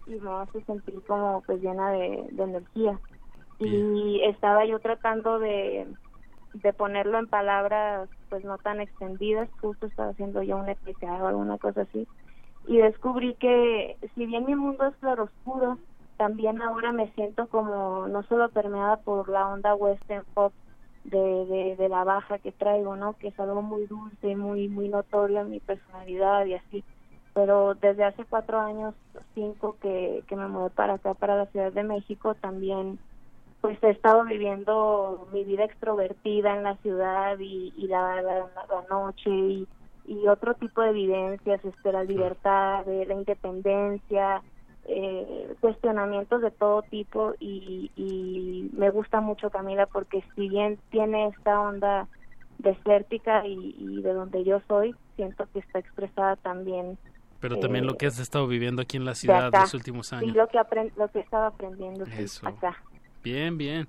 [0.06, 3.00] y me hace sentir como pues llena de, de energía.
[3.58, 5.88] Y estaba yo tratando de,
[6.52, 11.26] de ponerlo en palabras pues no tan extendidas, justo estaba haciendo yo un EPK o
[11.28, 12.06] alguna cosa así.
[12.68, 15.78] Y descubrí que si bien mi mundo es claroscuro,
[16.18, 20.52] también ahora me siento como no solo permeada por la onda western pop
[21.04, 23.14] de, de, la baja que traigo, ¿no?
[23.14, 26.84] Que es algo muy dulce, muy muy notorio en mi personalidad y así.
[27.32, 28.94] Pero desde hace cuatro años,
[29.34, 32.98] cinco que, que me mudé para acá, para la Ciudad de México, también
[33.62, 38.82] pues he estado viviendo mi vida extrovertida en la ciudad y, y la, la, la
[38.90, 39.68] noche y,
[40.08, 44.42] y otro tipo de vivencias, este, la libertad, eh, la independencia,
[44.86, 51.28] eh, cuestionamientos de todo tipo y, y me gusta mucho Camila porque si bien tiene
[51.28, 52.08] esta onda
[52.58, 56.96] desértica y, y de donde yo soy, siento que está expresada también
[57.38, 60.12] Pero también eh, lo que has estado viviendo aquí en la de ciudad los últimos
[60.14, 60.34] años.
[60.34, 60.58] lo que,
[60.96, 62.48] lo que he estado aprendiendo Eso.
[62.48, 62.82] acá.
[63.22, 63.86] Bien, bien.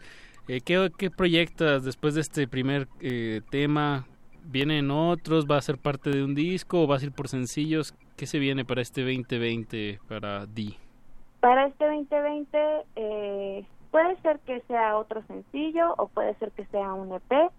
[0.50, 4.06] Eh, ¿qué, ¿Qué proyectas después de este primer eh, tema?
[4.52, 5.46] ¿Vienen otros?
[5.46, 7.94] ¿Va a ser parte de un disco o vas a ir por sencillos?
[8.18, 10.76] ¿Qué se viene para este 2020 para Di?
[11.40, 12.58] Para este 2020
[12.96, 17.52] eh, puede ser que sea otro sencillo o puede ser que sea un EP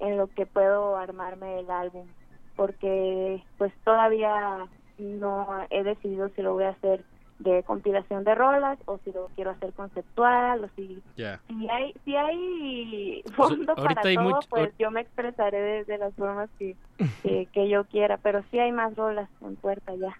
[0.00, 2.08] en lo que puedo armarme el álbum
[2.56, 4.66] porque pues todavía
[4.98, 7.04] no he decidido si lo voy a hacer
[7.42, 11.22] de compilación de rolas o si lo quiero hacer conceptual o si si
[11.68, 16.50] hay si hay fondo para hay todo pues yo me expresaré de, de las formas
[16.58, 16.76] que,
[17.22, 20.16] que que yo quiera pero sí hay más rolas en puerta ya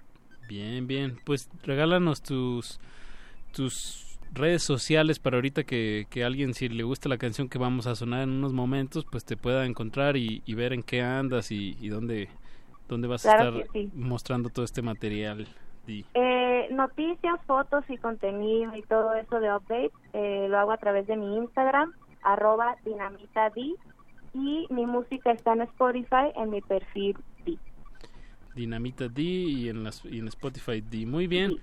[0.49, 1.19] Bien, bien.
[1.25, 2.79] Pues regálanos tus
[3.53, 7.87] tus redes sociales para ahorita que, que alguien si le gusta la canción que vamos
[7.87, 11.51] a sonar en unos momentos pues te pueda encontrar y, y ver en qué andas
[11.53, 12.29] y, y dónde
[12.89, 13.91] dónde vas Claro a estar sí.
[13.95, 15.47] mostrando todo este material.
[15.87, 21.07] Eh, noticias, fotos y contenido y todo eso de update eh, lo hago a través
[21.07, 21.93] de mi Instagram,
[22.23, 23.53] arroba dinamitad
[24.35, 27.59] y mi música está en Spotify en mi perfil D.
[28.55, 31.07] Dinamita D y en, las, y en Spotify D.
[31.07, 31.59] Muy bien.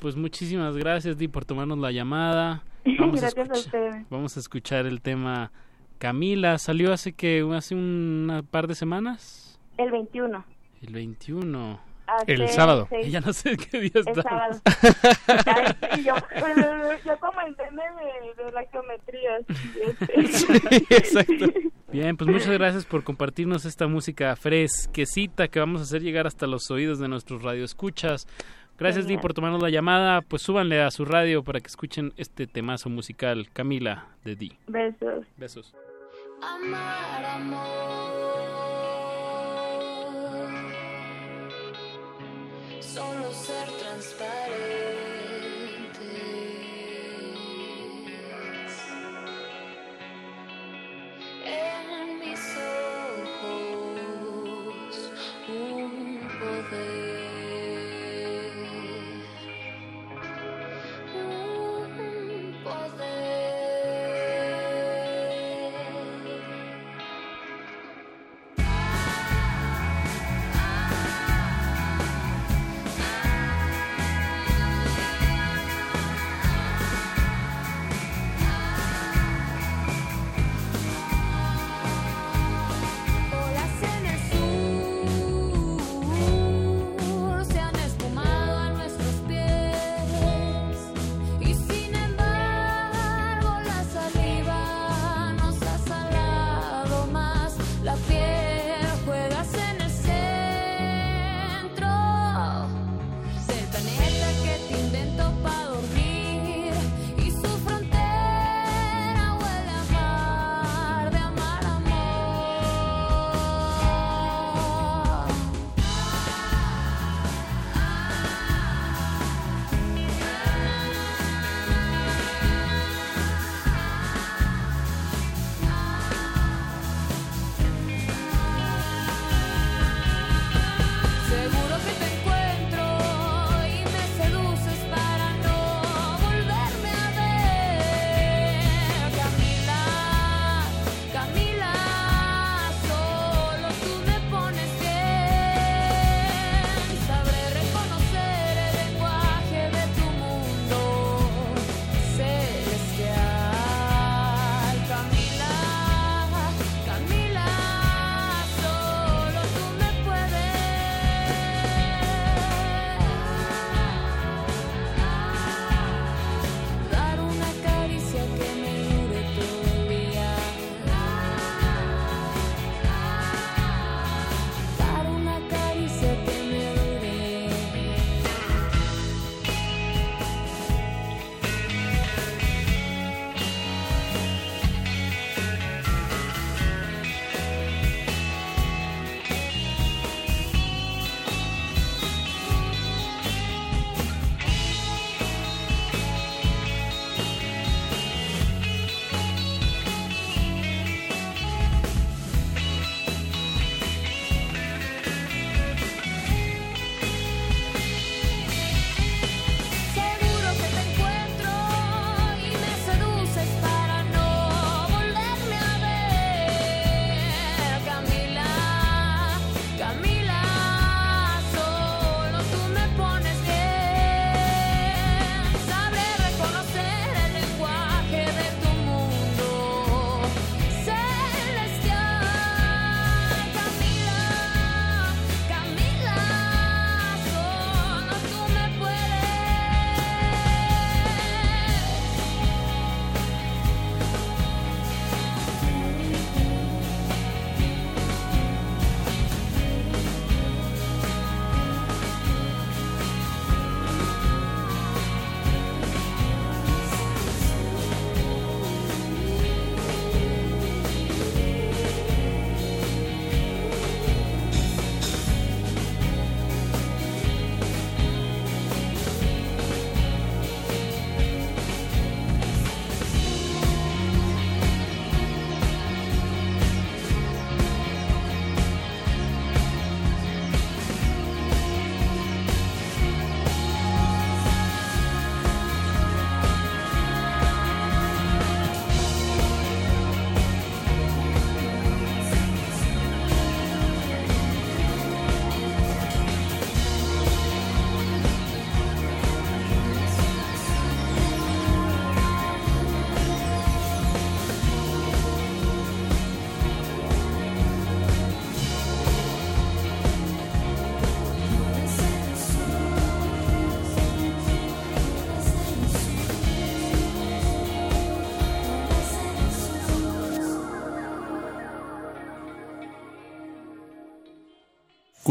[0.00, 2.62] Pues muchísimas gracias Di por tomarnos la llamada.
[2.98, 5.52] Vamos a, Gracias a escuchar, vamos a escuchar el tema
[5.98, 6.58] Camila.
[6.58, 9.60] Salió hace que hace un par de semanas.
[9.78, 10.44] El 21.
[10.82, 11.91] El 21.
[12.06, 12.86] Hace El sábado.
[12.90, 14.24] seis- Ya no sé qué día El estamos.
[14.24, 14.60] sábado.
[15.46, 16.14] Ay, sí, yo,
[17.04, 18.02] yo como el meme
[18.36, 19.38] de, de la geometría.
[19.38, 20.94] este.
[20.96, 21.46] Exacto.
[21.92, 26.46] Bien, pues muchas gracias por compartirnos esta música fresquecita que vamos a hacer llegar hasta
[26.46, 28.26] los oídos de nuestros radioescuchas.
[28.78, 30.22] Gracias, Di, por tomarnos la llamada.
[30.22, 33.48] Pues súbanle a su radio para que escuchen este temazo musical.
[33.52, 34.58] Camila, de Di.
[34.66, 35.24] Besos.
[35.36, 35.74] Besos.
[36.42, 38.02] Amar, amor
[42.82, 44.42] solo ser transparentes.
[51.44, 52.21] En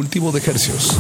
[0.01, 0.99] cultivo de ejercios.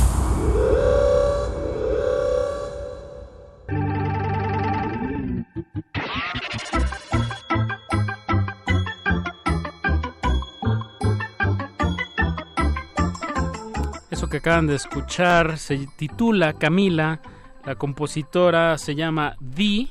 [14.11, 17.21] Eso que acaban de escuchar se titula Camila,
[17.65, 19.89] la compositora se llama Di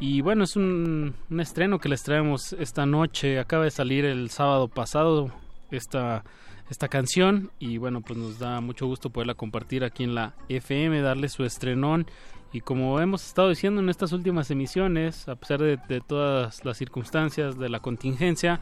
[0.00, 3.38] Y bueno, es un, un, estreno que les traemos esta noche.
[3.38, 5.30] Acaba de salir el sábado pasado
[5.70, 6.24] esta
[6.70, 11.02] esta canción y bueno, pues nos da mucho gusto poderla compartir aquí en la FM,
[11.02, 12.06] darle su estrenón
[12.52, 16.76] y como hemos estado diciendo en estas últimas emisiones, a pesar de, de todas las
[16.76, 18.60] circunstancias, de la contingencia,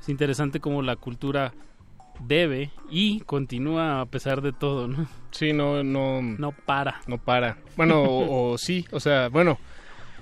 [0.00, 1.52] es interesante cómo la cultura
[2.20, 5.06] debe y continúa a pesar de todo, ¿no?
[5.30, 7.58] Sí, no, no, no para, no para.
[7.76, 9.58] Bueno, o, o sí, o sea, bueno,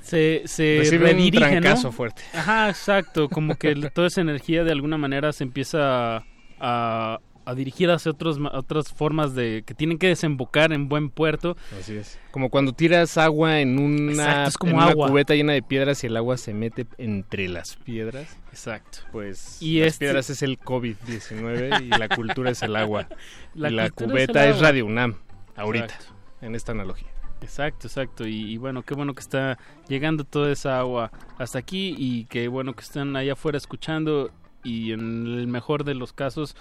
[0.01, 1.93] se, se Recibe un redirige, trancazo ¿no?
[1.93, 2.23] fuerte.
[2.35, 6.25] Ajá, exacto, como que toda esa energía de alguna manera se empieza
[6.61, 11.57] a, a dirigir hacia otros, otras formas de que tienen que desembocar en buen puerto.
[11.79, 12.19] Así es.
[12.31, 15.09] Como cuando tiras agua en una, Exacto, es como en una agua.
[15.09, 18.37] cubeta llena de piedras y el agua se mete entre las piedras.
[18.51, 18.99] Exacto.
[19.11, 23.09] Pues Y las este- piedras es el COVID-19 y la cultura es el agua.
[23.55, 24.61] La y la es cubeta es.
[24.61, 25.17] Radio UNAM,
[25.57, 26.15] ahorita, Exacto.
[26.43, 27.09] en esta analogía.
[27.43, 28.27] Exacto, exacto.
[28.29, 29.59] Y, y bueno, qué bueno que está
[29.89, 34.31] llegando toda esa agua hasta aquí y qué bueno que están allá afuera escuchando
[34.65, 36.57] y en el mejor de los casos,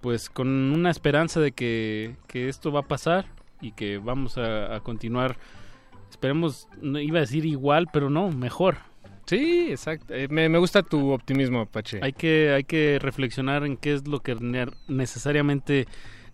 [0.00, 3.26] pues con una esperanza de que, que esto va a pasar
[3.60, 5.36] y que vamos a, a continuar.
[6.10, 8.76] Esperemos, no iba a decir igual, pero no, mejor.
[9.26, 10.12] Sí, exacto.
[10.14, 12.00] Eh, me, me gusta tu optimismo, Apache.
[12.02, 15.86] Hay que, hay que reflexionar en qué es lo que ne- necesariamente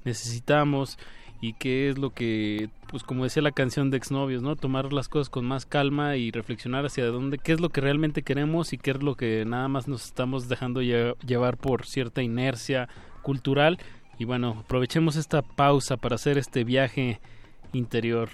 [0.05, 0.99] necesitamos
[1.41, 4.57] y qué es lo que, pues como decía la canción de exnovios, ¿no?
[4.57, 8.23] Tomar las cosas con más calma y reflexionar hacia dónde, qué es lo que realmente
[8.23, 12.23] queremos y qué es lo que nada más nos estamos dejando lle- llevar por cierta
[12.23, 12.89] inercia
[13.23, 13.79] cultural.
[14.19, 17.21] Y bueno, aprovechemos esta pausa para hacer este viaje
[17.73, 18.31] interior.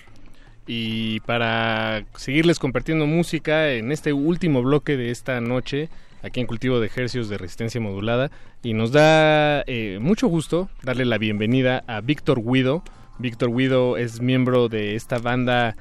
[0.67, 5.91] Y para seguirles compartiendo música en este último bloque de esta noche,
[6.25, 8.31] aquí en Cultivo de Ejercios de Resistencia Modulada,
[8.63, 12.83] y nos da eh, mucho gusto darle la bienvenida a Víctor Guido.
[13.19, 15.77] Víctor Guido es miembro de esta banda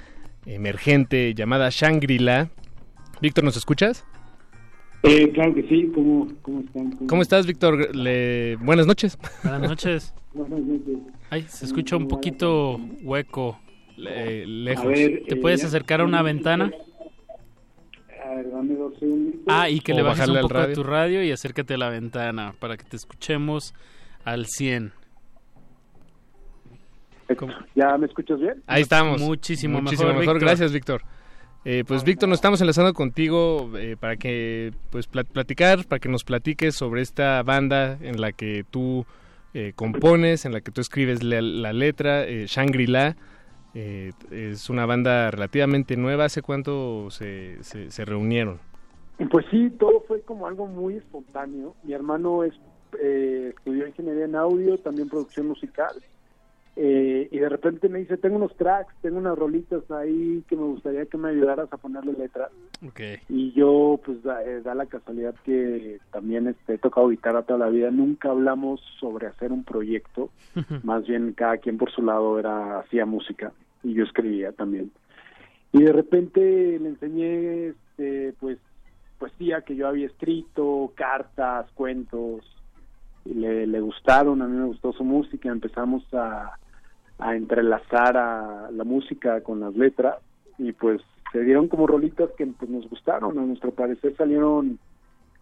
[0.45, 2.49] emergente llamada Shangri-La.
[3.21, 4.05] Víctor, ¿nos escuchas?
[5.03, 6.91] Eh, claro que sí, ¿cómo, cómo están?
[7.07, 7.95] ¿Cómo estás, Víctor?
[7.95, 9.17] Le- Buenas noches.
[9.43, 10.13] Buenas noches.
[10.33, 10.97] Buenas noches.
[11.29, 13.59] Ay, se escucha un poquito hueco,
[13.97, 14.85] le- lejos.
[14.85, 16.71] A ver, ¿Te eh, puedes ya- acercar a una ventana?
[18.25, 19.41] A ver, dame dos segunditos.
[19.47, 20.75] Ah, y que O le bajes bajarle un al poco a radio.
[20.75, 23.73] tu radio y acércate a la ventana para que te escuchemos
[24.23, 24.93] al 100.
[27.75, 28.61] ¿Ya me escuchas bien?
[28.67, 29.19] Ahí estamos.
[29.21, 30.35] Muchísimo Muchísimo mejor, mejor.
[30.35, 30.47] Víctor.
[30.49, 31.01] Gracias, Víctor.
[31.65, 36.09] Eh, pues Víctor, nos estamos enlazando contigo eh, para que pues plat- platicar, para que
[36.09, 39.05] nos platiques sobre esta banda en la que tú
[39.53, 43.15] eh, compones, en la que tú escribes la, la letra, eh, Shangri-La.
[43.75, 46.25] Eh, es una banda relativamente nueva.
[46.25, 48.59] ¿Hace cuánto se, se, se reunieron?
[49.29, 51.75] Pues sí, todo fue como algo muy espontáneo.
[51.83, 52.53] Mi hermano es,
[52.99, 55.93] eh, estudió ingeniería en audio, también producción musical.
[56.75, 60.63] Eh, y de repente me dice, tengo unos tracks, tengo unas rolitas ahí que me
[60.63, 62.49] gustaría que me ayudaras a ponerle letras.
[62.89, 63.19] Okay.
[63.29, 67.59] Y yo, pues da, eh, da la casualidad que también este, he tocado guitarra toda
[67.59, 67.91] la vida.
[67.91, 70.31] Nunca hablamos sobre hacer un proyecto,
[70.83, 73.51] más bien cada quien por su lado era hacía música
[73.83, 74.91] y yo escribía también.
[75.71, 76.39] Y de repente
[76.79, 78.57] le enseñé, este, pues,
[79.19, 82.45] poesía que yo había escrito, cartas, cuentos.
[83.25, 85.49] Y le, le gustaron, a mí me gustó su música.
[85.49, 86.57] Empezamos a,
[87.19, 90.17] a entrelazar a la música con las letras
[90.57, 91.01] y pues
[91.31, 94.79] se dieron como rolitas que pues, nos gustaron, a nuestro parecer salieron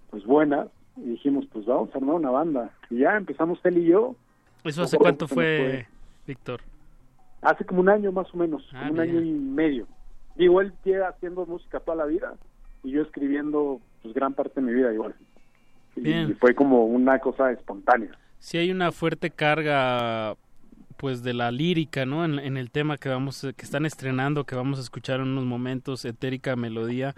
[0.10, 3.86] pues buenas y dijimos pues vamos a armar una banda y ya empezamos él y
[3.86, 4.16] yo.
[4.64, 5.88] ¿Eso hace cuánto fue,
[6.28, 6.62] Víctor?
[7.42, 9.88] Hace como un año más o menos, Ah, como un año y medio.
[10.36, 12.34] Digo, él lleva haciendo música toda la vida
[12.84, 15.16] y yo escribiendo pues gran parte de mi vida igual.
[15.96, 16.30] Y- Bien.
[16.32, 18.12] Y fue como una cosa espontánea.
[18.40, 20.36] Sí hay una fuerte carga
[20.98, 22.24] pues de la lírica, ¿no?
[22.26, 25.46] En, en el tema que vamos que están estrenando, que vamos a escuchar en unos
[25.46, 27.16] momentos, etérica melodía.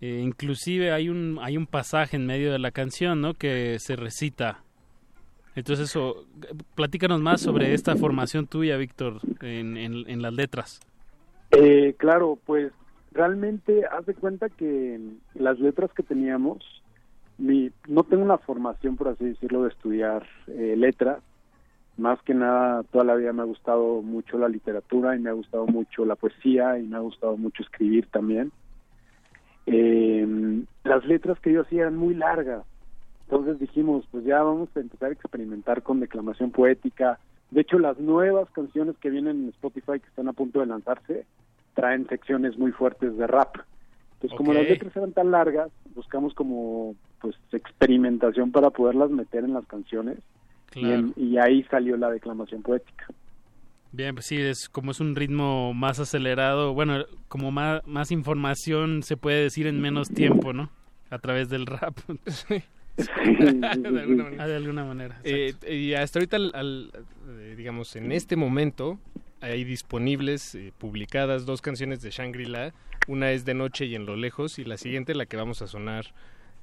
[0.00, 3.34] Eh, inclusive hay un hay un pasaje en medio de la canción, ¿no?
[3.34, 4.62] Que se recita.
[5.56, 6.26] Entonces eso,
[6.74, 10.80] platícanos más sobre esta formación tuya, Víctor, en, las letras.
[11.50, 12.72] Eh, claro, pues
[13.12, 15.00] realmente haz de cuenta que
[15.34, 16.62] las letras que teníamos,
[17.38, 21.20] mi, no tengo una formación, por así decirlo, de estudiar eh, letras.
[21.96, 25.32] Más que nada, toda la vida me ha gustado mucho la literatura y me ha
[25.32, 28.52] gustado mucho la poesía y me ha gustado mucho escribir también.
[29.64, 32.62] Eh, las letras que yo hacía eran muy largas,
[33.28, 37.18] entonces dijimos, pues ya vamos a empezar a experimentar con declamación poética.
[37.50, 41.26] De hecho, las nuevas canciones que vienen en Spotify que están a punto de lanzarse
[41.74, 43.56] traen secciones muy fuertes de rap.
[44.14, 49.52] Entonces, como las letras eran tan largas, buscamos como pues experimentación para poderlas meter en
[49.54, 50.18] las canciones.
[50.74, 53.06] Y, en- y ahí salió la declamación poética.
[53.92, 59.02] Bien, pues sí, es como es un ritmo más acelerado, bueno, como más, más información
[59.02, 60.70] se puede decir en menos tiempo, ¿no?
[61.10, 61.96] A través del rap.
[62.96, 63.66] de
[64.00, 64.42] alguna manera.
[64.44, 65.20] Ah, de alguna manera.
[65.24, 66.90] Eh, y hasta ahorita, al- al-
[67.40, 68.98] eh, digamos, en este momento,
[69.40, 72.72] hay disponibles, eh, publicadas dos canciones de Shangri-La.
[73.08, 75.66] Una es De Noche y En lo Lejos, y la siguiente, la que vamos a
[75.66, 76.06] sonar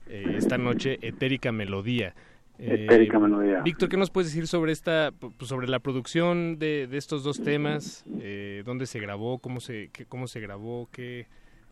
[0.08, 2.14] eh, esta noche, Etérica Melodía.
[2.60, 3.62] Eh, Etérica Melodía.
[3.62, 7.42] Víctor, ¿qué nos puedes decir sobre esta, pues, sobre la producción de, de estos dos
[7.42, 8.04] temas?
[8.20, 9.38] Eh, ¿Dónde se grabó?
[9.40, 10.90] ¿Cómo se, qué- cómo se grabó?
[10.92, 11.28] ¿Qué,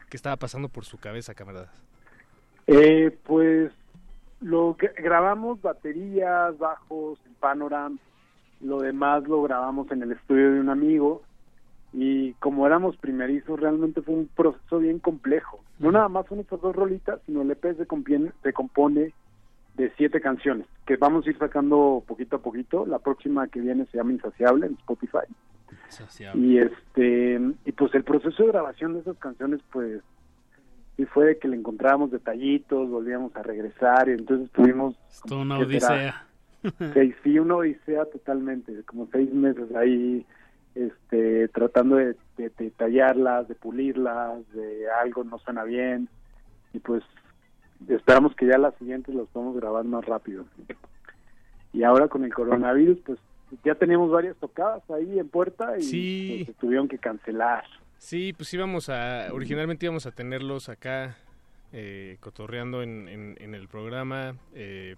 [0.09, 1.83] ¿Qué estaba pasando por su cabeza, camaradas?
[2.67, 3.71] Eh, pues
[4.41, 7.99] lo que grabamos baterías, bajos, en Panoram,
[8.59, 11.21] lo demás lo grabamos en el estudio de un amigo
[11.93, 15.63] y como éramos primerizos realmente fue un proceso bien complejo.
[15.79, 19.13] No nada más son estas dos rolitas, sino el EP se compone, se compone
[19.75, 22.85] de siete canciones que vamos a ir sacando poquito a poquito.
[22.85, 25.25] La próxima que viene se llama Insaciable en Spotify.
[26.35, 30.01] Y este y pues el proceso de grabación de esas canciones pues
[30.97, 34.95] sí fue de que le encontrábamos detallitos, volvíamos a regresar y entonces tuvimos
[35.27, 36.25] toda una odisea.
[36.93, 40.23] Seis, sí, una odisea totalmente, como seis meses ahí
[40.75, 46.07] este tratando de, de, de tallarlas, de pulirlas, de algo no suena bien
[46.73, 47.03] y pues
[47.89, 50.45] esperamos que ya las siguientes las podamos grabar más rápido.
[51.73, 53.17] Y ahora con el coronavirus pues
[53.63, 56.43] ya teníamos varias tocadas ahí en puerta y Sí.
[56.45, 57.63] pues, se tuvieron que cancelar.
[58.03, 61.17] Sí, pues íbamos a, originalmente íbamos a tenerlos acá
[61.71, 64.95] eh, cotorreando en, en, en el programa, eh,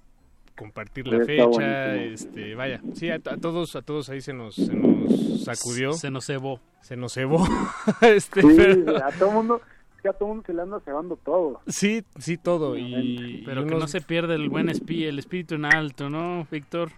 [0.56, 2.32] compartir la fecha, buenísimo.
[2.32, 5.92] este, vaya, sí, a, a todos, a todos ahí se nos, se nos sacudió.
[5.94, 6.62] Se nos cebó.
[6.82, 7.46] Se nos cebó.
[8.02, 9.62] este, Sí, pero- a todo mundo,
[9.98, 11.60] es que a todo mundo se le anda cebando todo.
[11.68, 12.78] sí, sí, todo.
[12.78, 16.48] Y, Pero y que no se pierda el buen espí, el espíritu en alto, ¿no,
[16.50, 16.90] Víctor?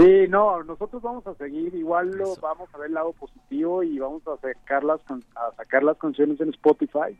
[0.00, 3.98] Sí, no, nosotros vamos a seguir, igual lo vamos a ver el lado positivo y
[3.98, 4.98] vamos a sacar las,
[5.36, 7.14] a sacar las canciones en Spotify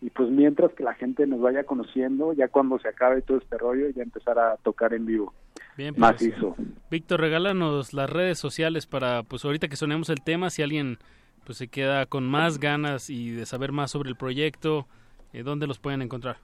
[0.00, 3.58] y pues mientras que la gente nos vaya conociendo, ya cuando se acabe todo este
[3.58, 5.34] rollo, ya empezar a tocar en vivo.
[5.76, 6.56] Bien, pues, Macizo.
[6.90, 10.96] Víctor, regálanos las redes sociales para, pues ahorita que sonemos el tema, si alguien
[11.44, 14.86] pues se queda con más ganas y de saber más sobre el proyecto,
[15.34, 16.38] eh, ¿dónde los pueden encontrar?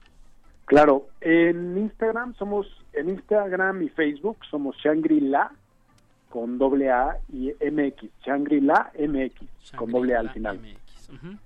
[0.65, 5.51] Claro, en Instagram somos, en Instagram y Facebook somos Shangri-La
[6.31, 10.59] con doble A y MX, Shangri-La MX con doble A al final.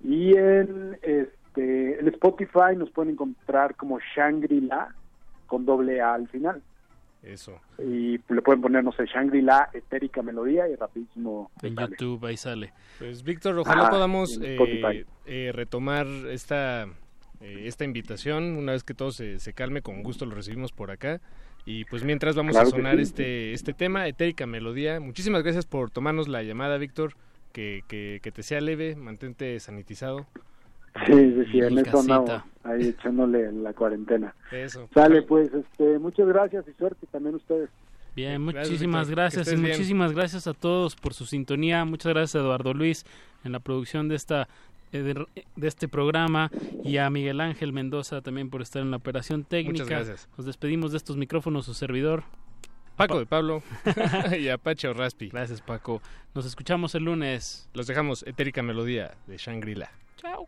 [0.04, 4.96] Y en este en Spotify nos pueden encontrar como Shangri-La
[5.48, 6.62] con doble A al final.
[7.24, 7.60] Eso.
[7.80, 11.50] Y le pueden poner, no sé, Shangri-La, Etérica Melodía y rapidísimo.
[11.64, 12.72] En YouTube, ahí sale.
[13.00, 16.84] Pues Víctor, ojalá Ah, podamos eh, eh, retomar esta
[17.42, 20.92] eh, esta invitación una vez que todo se, se calme, con gusto lo recibimos por
[20.92, 21.20] acá.
[21.66, 23.02] Y pues mientras vamos Claro a sonar sí.
[23.02, 25.00] este este tema, Etérica Melodía.
[25.00, 27.14] Muchísimas gracias por tomarnos la llamada, Víctor.
[27.52, 30.28] Que, que, que te sea leve, mantente sanitizado.
[31.06, 34.34] Sí, sí, sí, en eso andamos, ahí echándole la cuarentena.
[34.52, 34.90] Eso.
[34.94, 37.70] Sale, pues, este, muchas gracias y suerte también ustedes.
[38.16, 39.72] Bien, Gracias, muchísimas gracias y bien.
[39.72, 41.84] muchísimas gracias a todos por su sintonía.
[41.84, 43.06] Muchas gracias a Eduardo Luis
[43.44, 44.48] en la producción de esta
[45.04, 46.52] de, de este programa
[46.84, 49.84] y a Miguel Ángel Mendoza también por estar en la operación técnica.
[49.84, 50.30] Muchas gracias.
[50.38, 52.24] Nos despedimos de estos micrófonos, su servidor.
[52.96, 53.62] Paco de Pablo
[54.40, 55.30] y Apache Raspi.
[55.30, 56.02] Gracias, Paco.
[56.34, 57.70] Nos escuchamos el lunes.
[57.74, 59.92] Los dejamos Etérica Melodía de Shangri-La.
[60.18, 60.48] Chao.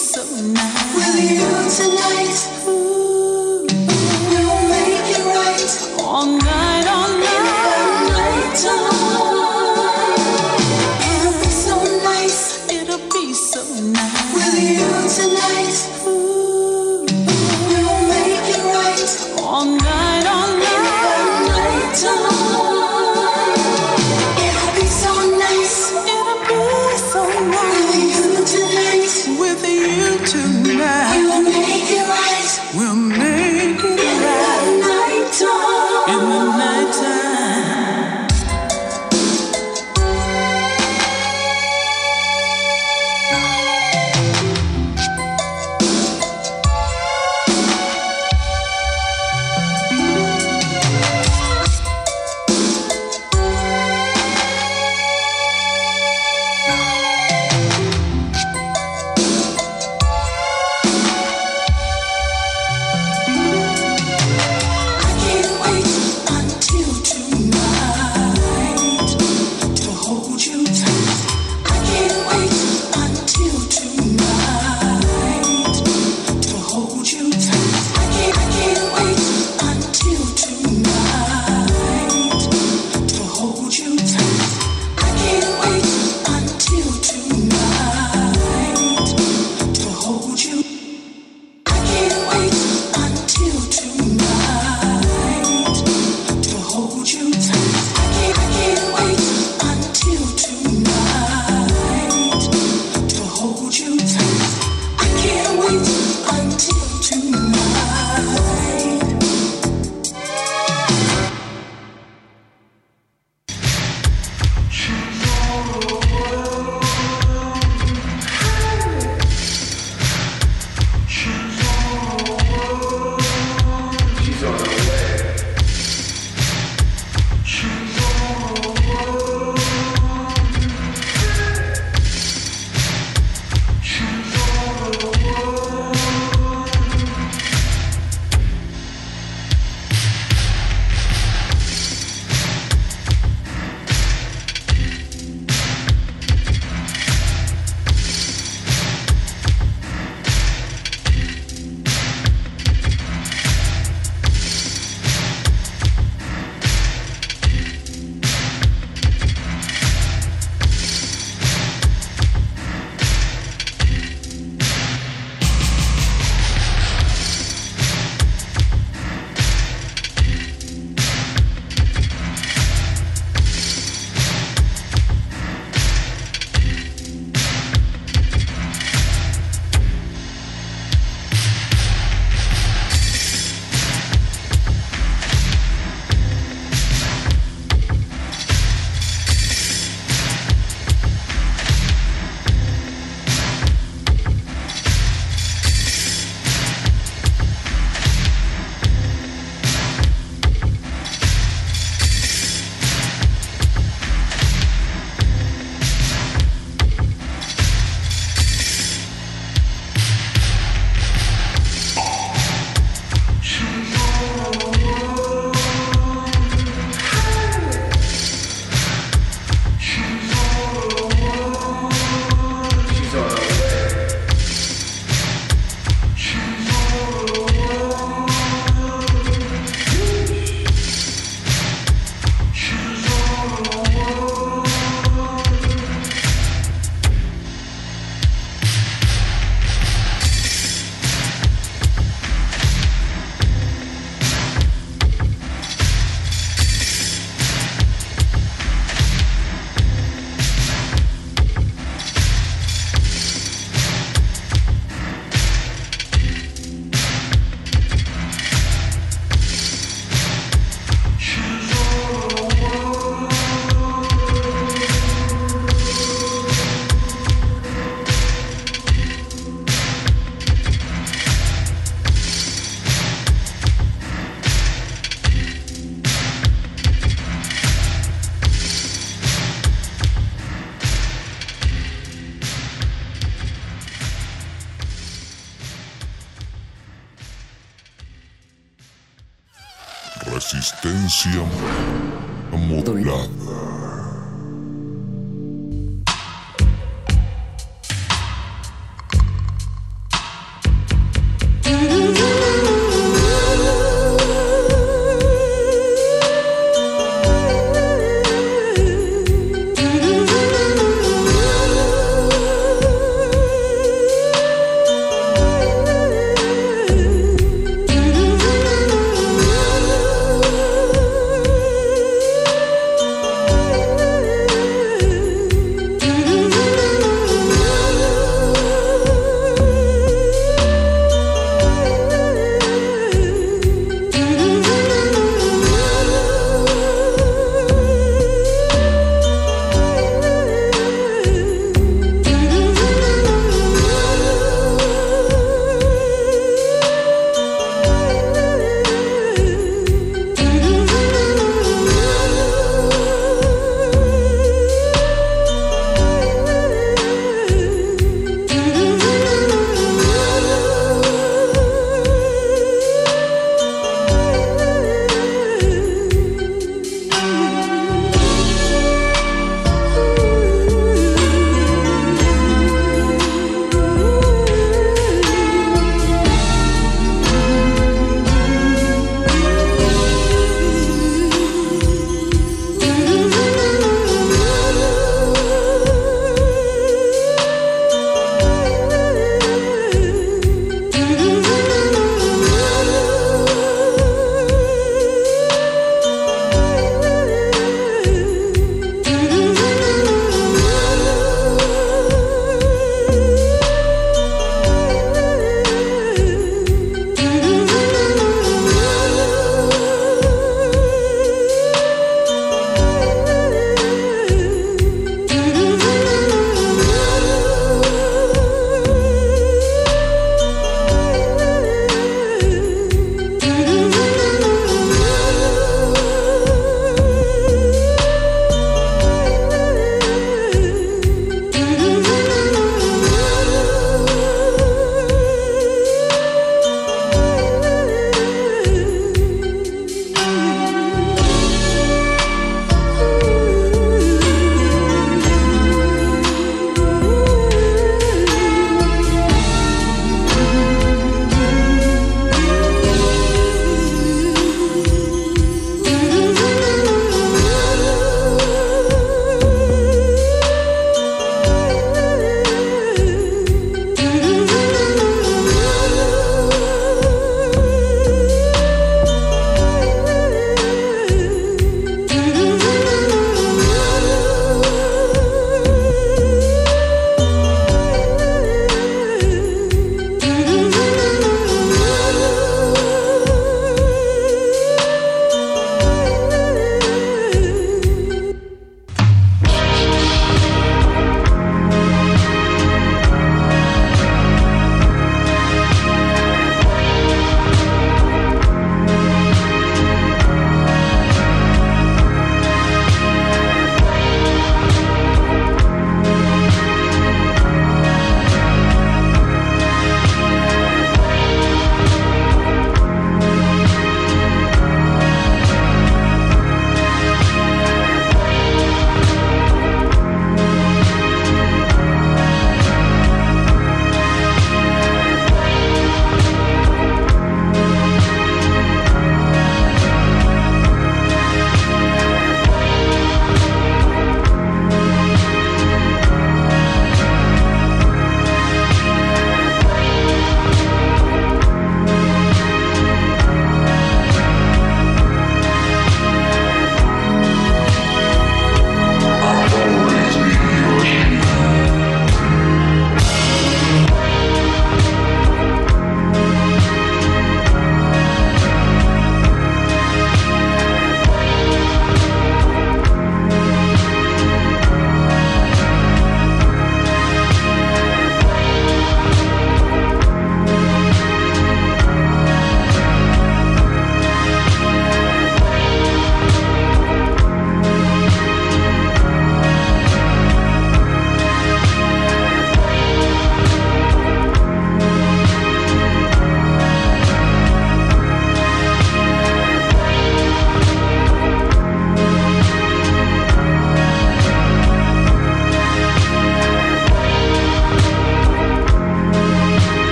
[0.00, 2.59] so nice with you tonight.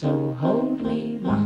[0.00, 1.43] So hold me, mom.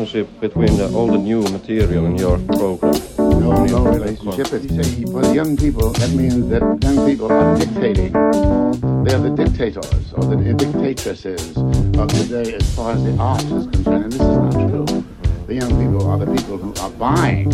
[0.00, 2.94] Relationship between all the old and new material in your program?
[3.18, 4.46] No, no relationship.
[4.52, 8.12] If for the young people, that means that young people are dictating.
[9.04, 11.56] They're the dictators or the dictatresses
[11.98, 14.04] of today as far as the arts is concerned.
[14.04, 15.04] And this is not true.
[15.46, 17.50] The young people are the people who are buying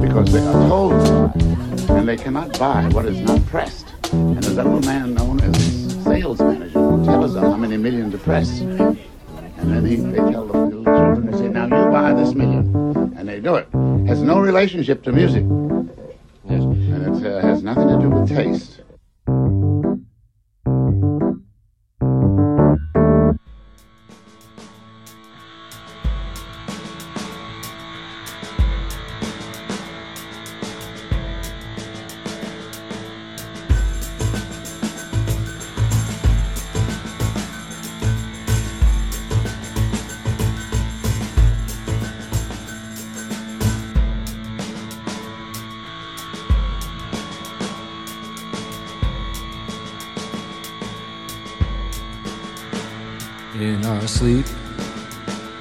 [0.00, 1.46] because they are told to
[1.86, 1.94] buy.
[1.96, 3.86] And they cannot buy what is not pressed.
[4.12, 8.10] And there's a little man known as sales manager who tells them how many million
[8.10, 8.62] to press.
[14.62, 15.61] Relationship to music.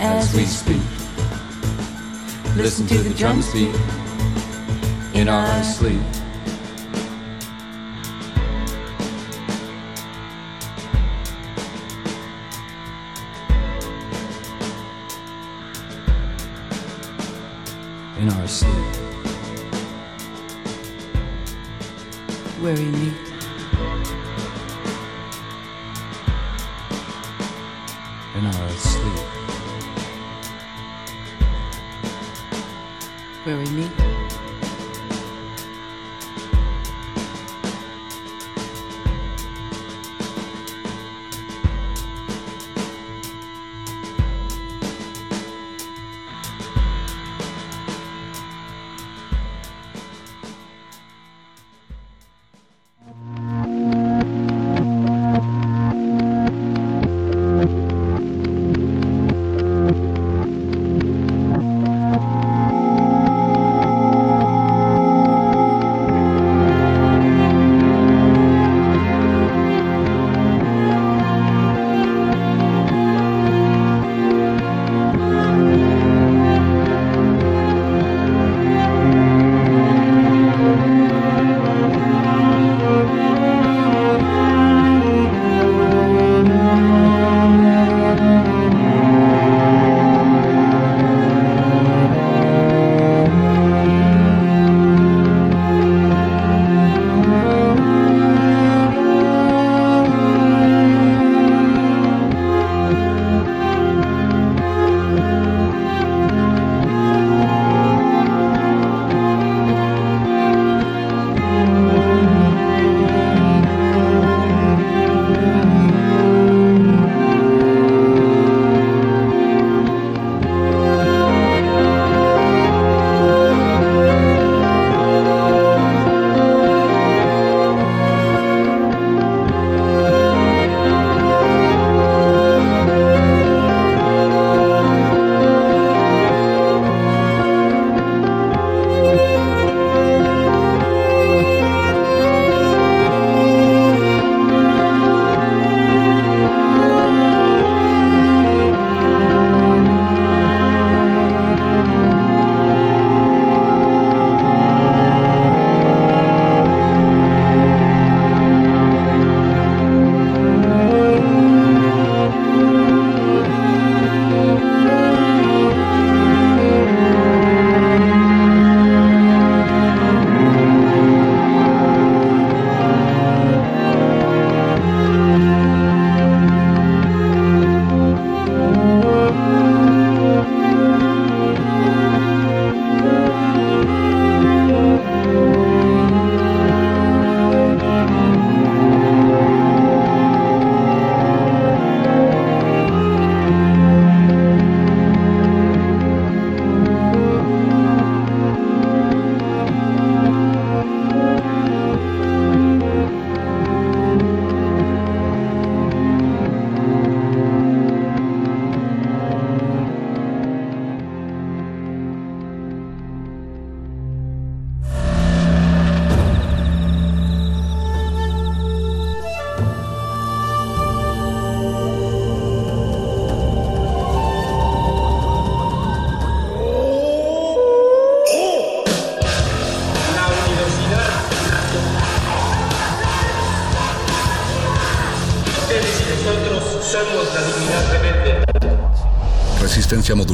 [0.00, 0.82] as we speak.
[2.56, 3.74] Listen to the drums beat
[5.14, 6.17] in our sleep.